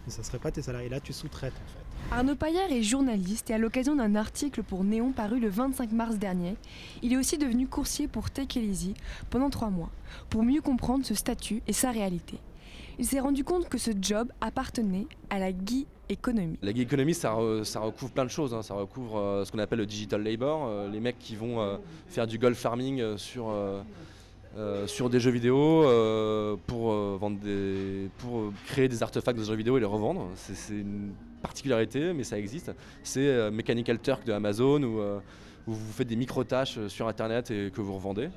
Mais 0.06 0.12
ça 0.12 0.22
ne 0.22 0.24
serait 0.24 0.38
pas 0.38 0.50
tes 0.50 0.62
salariés. 0.62 0.88
Là, 0.88 1.00
tu 1.00 1.12
sous-traites 1.12 1.52
en 1.52 1.68
fait. 1.68 1.85
Arnaud 2.10 2.36
Paillard 2.36 2.70
est 2.70 2.82
journaliste 2.82 3.50
et 3.50 3.54
à 3.54 3.58
l'occasion 3.58 3.96
d'un 3.96 4.14
article 4.14 4.62
pour 4.62 4.84
Néon 4.84 5.12
paru 5.12 5.40
le 5.40 5.48
25 5.48 5.92
mars 5.92 6.16
dernier, 6.16 6.56
il 7.02 7.12
est 7.12 7.16
aussi 7.16 7.36
devenu 7.36 7.66
coursier 7.66 8.08
pour 8.08 8.30
Take 8.30 8.60
pendant 9.28 9.50
trois 9.50 9.70
mois, 9.70 9.90
pour 10.30 10.42
mieux 10.42 10.60
comprendre 10.60 11.04
ce 11.04 11.14
statut 11.14 11.62
et 11.66 11.72
sa 11.72 11.90
réalité. 11.90 12.38
Il 12.98 13.04
s'est 13.04 13.20
rendu 13.20 13.44
compte 13.44 13.68
que 13.68 13.76
ce 13.76 13.90
job 14.00 14.32
appartenait 14.40 15.06
à 15.28 15.38
la 15.38 15.50
gig 15.50 15.86
economy. 16.08 16.58
La 16.62 16.72
gig 16.72 16.86
economy, 16.86 17.12
ça, 17.12 17.32
recouvre 17.32 18.12
plein 18.12 18.24
de 18.24 18.30
choses. 18.30 18.54
Hein. 18.54 18.62
Ça 18.62 18.74
recouvre 18.74 19.18
euh, 19.18 19.44
ce 19.44 19.52
qu'on 19.52 19.58
appelle 19.58 19.80
le 19.80 19.86
digital 19.86 20.22
labor, 20.22 20.66
euh, 20.66 20.88
les 20.88 21.00
mecs 21.00 21.18
qui 21.18 21.36
vont 21.36 21.60
euh, 21.60 21.76
faire 22.08 22.26
du 22.26 22.38
golf 22.38 22.58
farming 22.58 23.16
sur 23.18 23.52
euh, 24.56 24.86
sur 24.86 25.10
des 25.10 25.20
jeux 25.20 25.30
vidéo 25.30 25.84
euh, 25.84 26.56
pour, 26.66 26.90
euh, 26.90 27.18
vendre 27.20 27.38
des, 27.38 28.08
pour 28.16 28.52
créer 28.66 28.88
des 28.88 29.02
artefacts 29.02 29.38
de 29.38 29.44
jeux 29.44 29.54
vidéo 29.54 29.76
et 29.76 29.80
les 29.80 29.86
revendre. 29.86 30.30
C'est 30.34 30.72
une 30.72 31.12
particularité, 31.42 32.14
mais 32.14 32.24
ça 32.24 32.38
existe. 32.38 32.72
C'est 33.02 33.50
Mechanical 33.50 33.98
Turk 34.00 34.24
de 34.24 34.32
Amazon 34.32 34.82
où, 34.82 35.00
vous 35.66 35.92
faites 35.92 36.06
des 36.06 36.16
micro-tâches 36.16 36.86
sur 36.86 37.08
Internet 37.08 37.50
et 37.50 37.70
que 37.70 37.80
vous 37.80 37.94
revendez. 37.94 38.30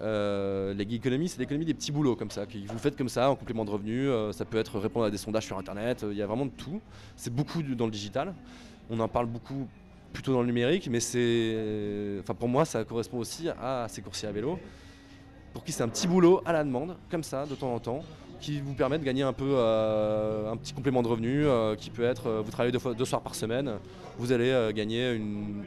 les 0.00 0.88
gig 0.88 0.94
economy, 0.94 1.28
c'est 1.28 1.38
l'économie 1.38 1.66
des 1.66 1.74
petits 1.74 1.92
boulots 1.92 2.16
comme 2.16 2.30
ça, 2.30 2.44
que 2.46 2.58
vous 2.58 2.78
faites 2.78 2.96
comme 2.96 3.10
ça 3.10 3.30
en 3.30 3.36
complément 3.36 3.64
de 3.64 3.70
revenus. 3.70 4.10
ça 4.32 4.44
peut 4.44 4.58
être 4.58 4.80
répondre 4.80 5.06
à 5.06 5.10
des 5.10 5.18
sondages 5.18 5.46
sur 5.46 5.58
Internet. 5.58 6.04
Il 6.10 6.16
y 6.16 6.22
a 6.22 6.26
vraiment 6.26 6.46
de 6.46 6.50
tout. 6.50 6.80
C'est 7.14 7.32
beaucoup 7.32 7.62
dans 7.62 7.86
le 7.86 7.92
digital. 7.92 8.34
On 8.90 8.98
en 8.98 9.08
parle 9.08 9.26
beaucoup 9.26 9.68
plutôt 10.12 10.32
dans 10.32 10.40
le 10.40 10.46
numérique, 10.46 10.88
mais 10.90 11.00
c'est, 11.00 12.18
enfin 12.20 12.34
pour 12.34 12.48
moi, 12.48 12.64
ça 12.64 12.84
correspond 12.84 13.18
aussi 13.18 13.48
à 13.48 13.86
ces 13.88 14.02
coursiers 14.02 14.28
à 14.28 14.32
vélo 14.32 14.58
pour 15.52 15.64
qui 15.64 15.72
c'est 15.72 15.82
un 15.82 15.88
petit 15.88 16.06
boulot 16.06 16.40
à 16.44 16.52
la 16.52 16.64
demande, 16.64 16.96
comme 17.10 17.22
ça, 17.22 17.46
de 17.46 17.54
temps 17.54 17.74
en 17.74 17.78
temps, 17.78 18.02
qui 18.42 18.60
vous 18.60 18.74
permet 18.74 18.98
de 18.98 19.04
gagner 19.04 19.22
un 19.22 19.32
peu 19.32 19.48
euh, 19.48 20.50
un 20.50 20.56
petit 20.56 20.72
complément 20.72 21.02
de 21.02 21.08
revenu, 21.08 21.46
euh, 21.46 21.76
qui 21.76 21.90
peut 21.90 22.02
être, 22.02 22.26
euh, 22.26 22.42
vous 22.44 22.50
travaillez 22.50 22.72
deux, 22.72 22.78
fois, 22.78 22.92
deux 22.92 23.04
soirs 23.04 23.22
par 23.22 23.34
semaine, 23.34 23.78
vous 24.18 24.32
allez 24.32 24.72
gagner 24.74 25.12
une, 25.12 25.62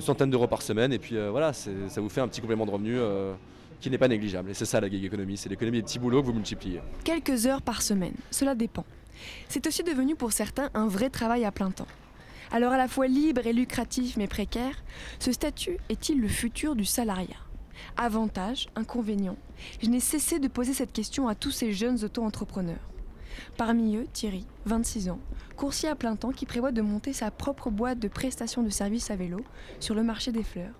centaine 0.00 0.28
d'euros 0.28 0.46
par 0.46 0.60
semaine, 0.60 0.92
et 0.92 0.98
puis 0.98 1.16
voilà, 1.30 1.54
ça 1.54 1.70
vous 1.96 2.10
fait 2.10 2.20
un 2.20 2.28
petit 2.28 2.42
complément 2.42 2.66
de 2.66 2.70
revenu 2.70 2.98
qui 3.80 3.88
n'est 3.88 3.96
pas 3.96 4.08
négligeable. 4.08 4.50
Et 4.50 4.54
c'est 4.54 4.66
ça 4.66 4.78
la 4.78 4.90
gig 4.90 5.02
économie, 5.02 5.38
c'est 5.38 5.48
l'économie 5.48 5.78
des 5.78 5.84
petits 5.84 5.98
boulots 5.98 6.20
que 6.20 6.26
vous 6.26 6.34
multipliez. 6.34 6.82
Quelques 7.02 7.46
heures 7.46 7.62
par 7.62 7.80
semaine, 7.80 8.12
cela 8.30 8.54
dépend. 8.54 8.84
C'est 9.48 9.66
aussi 9.66 9.82
devenu 9.82 10.14
pour 10.14 10.32
certains 10.32 10.68
un 10.74 10.86
vrai 10.86 11.08
travail 11.08 11.46
à 11.46 11.52
plein 11.52 11.70
temps. 11.70 11.86
Alors 12.52 12.72
à 12.72 12.76
la 12.76 12.88
fois 12.88 13.06
libre 13.06 13.46
et 13.46 13.54
lucratif 13.54 14.18
mais 14.18 14.26
précaire, 14.26 14.74
ce 15.18 15.32
statut 15.32 15.78
est-il 15.88 16.20
le 16.20 16.28
futur 16.28 16.76
du 16.76 16.84
salariat? 16.84 17.45
Avantages, 17.96 18.68
inconvénients 18.76 19.36
Je 19.80 19.88
n'ai 19.88 20.00
cessé 20.00 20.38
de 20.38 20.48
poser 20.48 20.74
cette 20.74 20.92
question 20.92 21.28
à 21.28 21.34
tous 21.34 21.50
ces 21.50 21.72
jeunes 21.72 22.04
auto-entrepreneurs. 22.04 22.90
Parmi 23.56 23.96
eux, 23.96 24.06
Thierry, 24.12 24.46
26 24.64 25.10
ans, 25.10 25.18
coursier 25.56 25.88
à 25.88 25.94
plein 25.94 26.16
temps 26.16 26.32
qui 26.32 26.46
prévoit 26.46 26.72
de 26.72 26.82
monter 26.82 27.12
sa 27.12 27.30
propre 27.30 27.70
boîte 27.70 27.98
de 27.98 28.08
prestation 28.08 28.62
de 28.62 28.70
services 28.70 29.10
à 29.10 29.16
vélo 29.16 29.38
sur 29.80 29.94
le 29.94 30.02
marché 30.02 30.32
des 30.32 30.42
fleurs, 30.42 30.74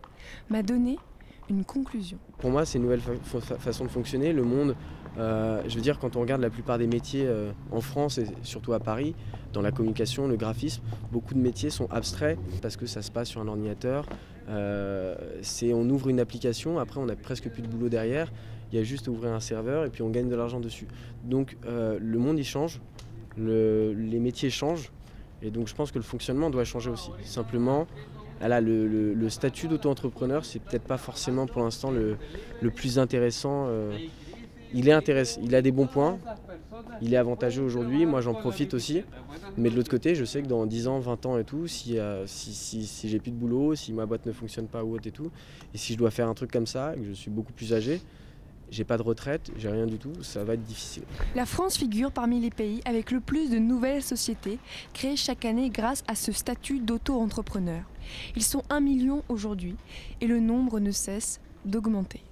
m'a 0.49 0.63
donné 0.63 0.99
une 1.49 1.65
conclusion. 1.65 2.19
Pour 2.39 2.51
moi, 2.51 2.65
c'est 2.65 2.79
une 2.79 2.85
nouvelle 2.85 3.03
façon 3.59 3.85
de 3.85 3.91
fonctionner. 3.91 4.33
Le 4.33 4.43
monde, 4.43 4.75
euh, 5.19 5.63
je 5.69 5.77
veux 5.77 5.81
dire, 5.81 5.99
quand 5.99 6.17
on 6.17 6.21
regarde 6.21 6.41
la 6.41 6.51
plupart 6.51 6.79
des 6.79 6.87
métiers 6.87 7.27
euh, 7.27 7.53
en 7.71 7.81
France 7.81 8.19
et 8.19 8.27
surtout 8.43 8.73
à 8.73 8.81
Paris, 8.81 9.15
dans 9.53 9.63
la 9.63 9.71
communication, 9.71 10.27
le 10.27 10.37
graphisme, 10.37 10.83
beaucoup 11.13 11.35
de 11.35 11.39
métiers 11.39 11.71
sont 11.71 11.91
abstraits 11.91 12.39
parce 12.63 12.77
que 12.77 12.87
ça 12.87 13.03
se 13.03 13.11
passe 13.11 13.29
sur 13.29 13.41
un 13.41 13.49
ordinateur. 13.49 14.07
Euh, 14.49 15.17
c'est 15.43 15.73
on 15.73 15.89
ouvre 15.89 16.09
une 16.09 16.21
application, 16.21 16.79
après 16.79 17.01
on 17.01 17.07
n'a 17.07 17.17
presque 17.17 17.49
plus 17.49 17.63
de 17.63 17.69
boulot 17.69 17.89
derrière. 17.89 18.33
Il 18.73 18.79
y 18.79 18.81
a 18.81 18.85
juste 18.85 19.09
à 19.09 19.11
ouvrir 19.11 19.33
un 19.33 19.41
serveur 19.41 19.85
et 19.85 19.91
puis 19.91 20.03
on 20.03 20.11
gagne 20.11 20.29
de 20.29 20.35
l'argent 20.35 20.61
dessus. 20.61 20.89
Donc 21.25 21.57
le 21.67 22.19
monde 22.19 22.39
il 22.39 22.45
change, 22.45 22.81
les 23.39 24.19
métiers 24.19 24.51
changent 24.51 24.91
et 25.43 25.51
donc 25.51 25.69
je 25.69 25.75
pense 25.75 25.93
que 25.93 25.99
le 25.99 26.05
fonctionnement 26.05 26.51
doit 26.51 26.65
changer 26.65 26.91
aussi. 26.91 27.11
Simplement, 27.23 27.87
le, 28.41 29.29
statut 29.29 29.69
d'auto-entrepreneur, 29.69 30.45
c'est 30.45 30.61
peut-être 30.61 30.85
pas 30.85 30.99
forcément 30.99 31.47
pour 31.47 31.63
l'instant 31.63 31.91
le, 31.91 32.17
plus 32.71 32.99
intéressant. 32.99 33.67
Euh, 33.69 33.97
il 34.77 34.89
est 34.89 34.93
intéressant, 34.93 35.41
il 35.43 35.55
a 35.55 35.63
des 35.63 35.73
bons 35.73 35.87
points, 35.87 36.19
il 37.01 37.15
est 37.15 37.17
avantageux 37.17 37.63
aujourd'hui, 37.63 38.05
moi 38.05 38.21
j'en 38.21 38.35
profite 38.35 38.75
aussi. 38.75 39.03
Mais 39.57 39.71
de 39.71 39.77
l'autre 39.77 39.91
côté, 39.91 40.15
je 40.15 40.25
sais 40.25 40.43
que 40.43 40.47
dans 40.47 40.67
10 40.67 40.87
ans, 40.87 40.99
20 40.99 41.27
ans 41.27 41.39
et 41.39 41.45
tout, 41.45 41.67
si, 41.67 41.99
euh, 41.99 42.27
si, 42.27 42.53
si, 42.53 43.09
j'ai 43.09 43.19
plus 43.19 43.31
de 43.31 43.37
boulot, 43.37 43.75
si 43.75 43.93
ma 43.93 44.05
boîte 44.05 44.27
ne 44.27 44.33
fonctionne 44.33 44.67
pas 44.67 44.85
ou 44.85 44.95
autre 44.95 45.07
et 45.07 45.13
tout, 45.13 45.31
et 45.73 45.79
si 45.79 45.95
je 45.95 45.99
dois 45.99 46.11
faire 46.11 46.29
un 46.29 46.35
truc 46.35 46.53
comme 46.53 46.67
ça, 46.67 46.95
que 46.95 47.05
je 47.05 47.13
suis 47.13 47.31
beaucoup 47.31 47.53
plus 47.53 47.73
âgé, 47.73 48.03
j'ai 48.71 48.85
pas 48.85 48.99
de 48.99 49.03
retraite, 49.03 49.51
j'ai 49.57 49.69
rien 49.69 49.87
du 49.87 49.97
tout, 49.97 50.13
ça 50.23 50.45
va 50.45 50.55
être 50.55 50.65
difficile. 50.65 51.05
La 51.35 51.47
France 51.47 51.79
figure 51.79 52.11
parmi 52.11 52.41
les 52.41 52.51
pays 52.51 52.81
avec 52.85 53.13
le 53.13 53.21
plus 53.21 53.49
de 53.49 53.59
nouvelles 53.59 54.03
sociétés 54.03 54.59
créées 54.93 55.17
chaque 55.17 55.45
année 55.45 55.71
grâce 55.71 56.03
à 56.09 56.15
ce 56.15 56.33
statut 56.33 56.81
d'auto-entrepreneur. 56.81 57.83
Ils 58.35 58.43
sont 58.45 58.63
un 58.69 58.81
million 58.81 59.23
aujourd'hui 59.29 59.77
et 60.21 60.27
le 60.27 60.41
nombre 60.41 60.81
ne 60.81 60.91
cesse 60.91 61.41
d'augmenter. 61.65 62.23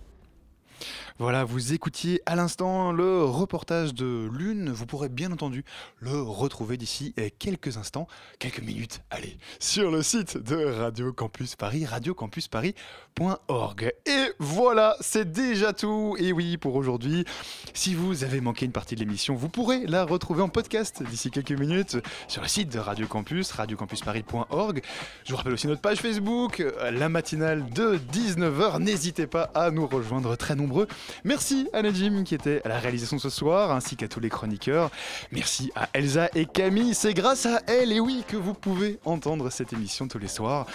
Voilà, 1.21 1.45
vous 1.45 1.73
écoutiez 1.73 2.21
à 2.27 2.35
l'instant 2.35 2.91
le 2.91 3.23
reportage 3.23 3.95
de 3.95 4.29
Lune. 4.37 4.73
Vous 4.73 4.85
pourrez 4.85 5.09
bien 5.09 5.31
entendu 5.31 5.65
le 6.01 6.21
retrouver 6.21 6.77
d'ici 6.77 7.15
eh, 7.17 7.31
quelques 7.31 7.77
instants, 7.77 8.09
quelques 8.41 8.59
minutes, 8.59 9.01
allez, 9.11 9.39
sur 9.61 9.93
le 9.93 10.03
site 10.03 10.37
de 10.37 10.57
Radio 10.57 11.13
Campus 11.13 11.55
Paris, 11.55 11.87
radiocampusparis.org. 11.87 13.93
Et 14.07 14.25
voilà, 14.41 14.97
c'est 15.01 15.31
déjà 15.31 15.73
tout. 15.73 16.17
Et 16.19 16.33
oui, 16.33 16.57
pour 16.57 16.75
aujourd'hui, 16.75 17.25
si 17.75 17.95
vous 17.95 18.25
avez 18.25 18.41
manqué 18.41 18.67
une 18.67 18.73
partie 18.73 18.97
de 18.97 19.01
l'émission, 19.01 19.37
vous 19.37 19.49
pourrez 19.49 19.87
la 19.87 20.05
retrouver 20.05 20.43
en 20.43 20.49
podcast 20.49 21.01
d'ici 21.05 21.31
quelques 21.31 21.53
minutes 21.53 21.97
sur 22.27 22.43
le 22.43 22.49
site 22.49 22.73
de 22.73 22.81
Radio 22.81 23.07
Campus, 23.07 23.53
radiocampusparis.org. 23.53 24.83
Je 25.25 25.31
vous 25.31 25.37
rappelle 25.37 25.53
aussi 25.53 25.69
notre 25.69 25.81
page 25.81 25.99
Facebook, 25.99 26.61
la 26.91 27.09
matinale 27.09 27.71
de 27.71 28.01
19h. 28.13 28.83
N'hésitez 28.83 29.29
pas 29.29 29.53
à 29.55 29.71
nous 29.71 29.87
rejoindre 29.87 30.35
très 30.35 30.57
nombreux. 30.57 30.89
Merci 31.25 31.69
à 31.73 31.83
Najim 31.83 32.25
qui 32.25 32.35
était 32.35 32.61
à 32.65 32.69
la 32.69 32.79
réalisation 32.79 33.19
ce 33.19 33.31
soir, 33.31 33.73
ainsi 33.73 33.97
qu'à 33.97 34.09
tous 34.09 34.21
les 34.21 34.29
chroniqueurs. 34.31 34.91
Merci 35.33 35.71
à 35.75 35.89
Elsa 35.95 36.29
et 36.35 36.47
Camille. 36.47 36.95
C'est 36.95 37.15
grâce 37.15 37.47
à 37.47 37.61
elles, 37.67 37.93
et 37.93 38.01
oui, 38.01 38.25
que 38.27 38.37
vous 38.37 38.55
pouvez 38.55 38.99
entendre 39.05 39.51
cette 39.51 39.73
émission 39.73 40.09
tous 40.09 40.19
les 40.19 40.29
soirs. 40.29 40.67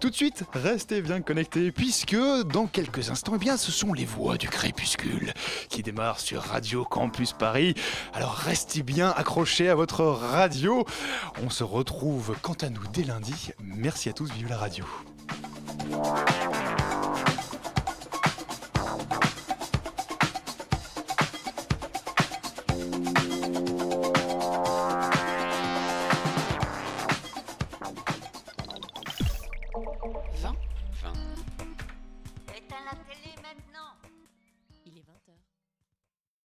Tout 0.00 0.10
de 0.10 0.14
suite, 0.14 0.44
restez 0.52 1.00
bien 1.00 1.20
connectés, 1.20 1.72
puisque 1.72 2.16
dans 2.46 2.66
quelques 2.66 3.10
instants, 3.10 3.32
eh 3.36 3.38
bien, 3.38 3.56
ce 3.56 3.72
sont 3.72 3.92
les 3.92 4.04
voix 4.04 4.36
du 4.36 4.48
crépuscule 4.48 5.32
qui 5.68 5.82
démarrent 5.82 6.20
sur 6.20 6.42
Radio 6.42 6.84
Campus 6.84 7.32
Paris. 7.32 7.74
Alors 8.14 8.34
restez 8.34 8.82
bien 8.82 9.10
accrochés 9.16 9.68
à 9.68 9.74
votre 9.74 10.04
radio. 10.04 10.84
On 11.42 11.50
se 11.50 11.64
retrouve 11.64 12.36
quant 12.42 12.56
à 12.60 12.68
nous 12.68 12.82
dès 12.92 13.04
lundi. 13.04 13.50
Merci 13.60 14.08
à 14.08 14.12
tous, 14.12 14.30
vive 14.32 14.48
la 14.48 14.58
radio. 14.58 14.84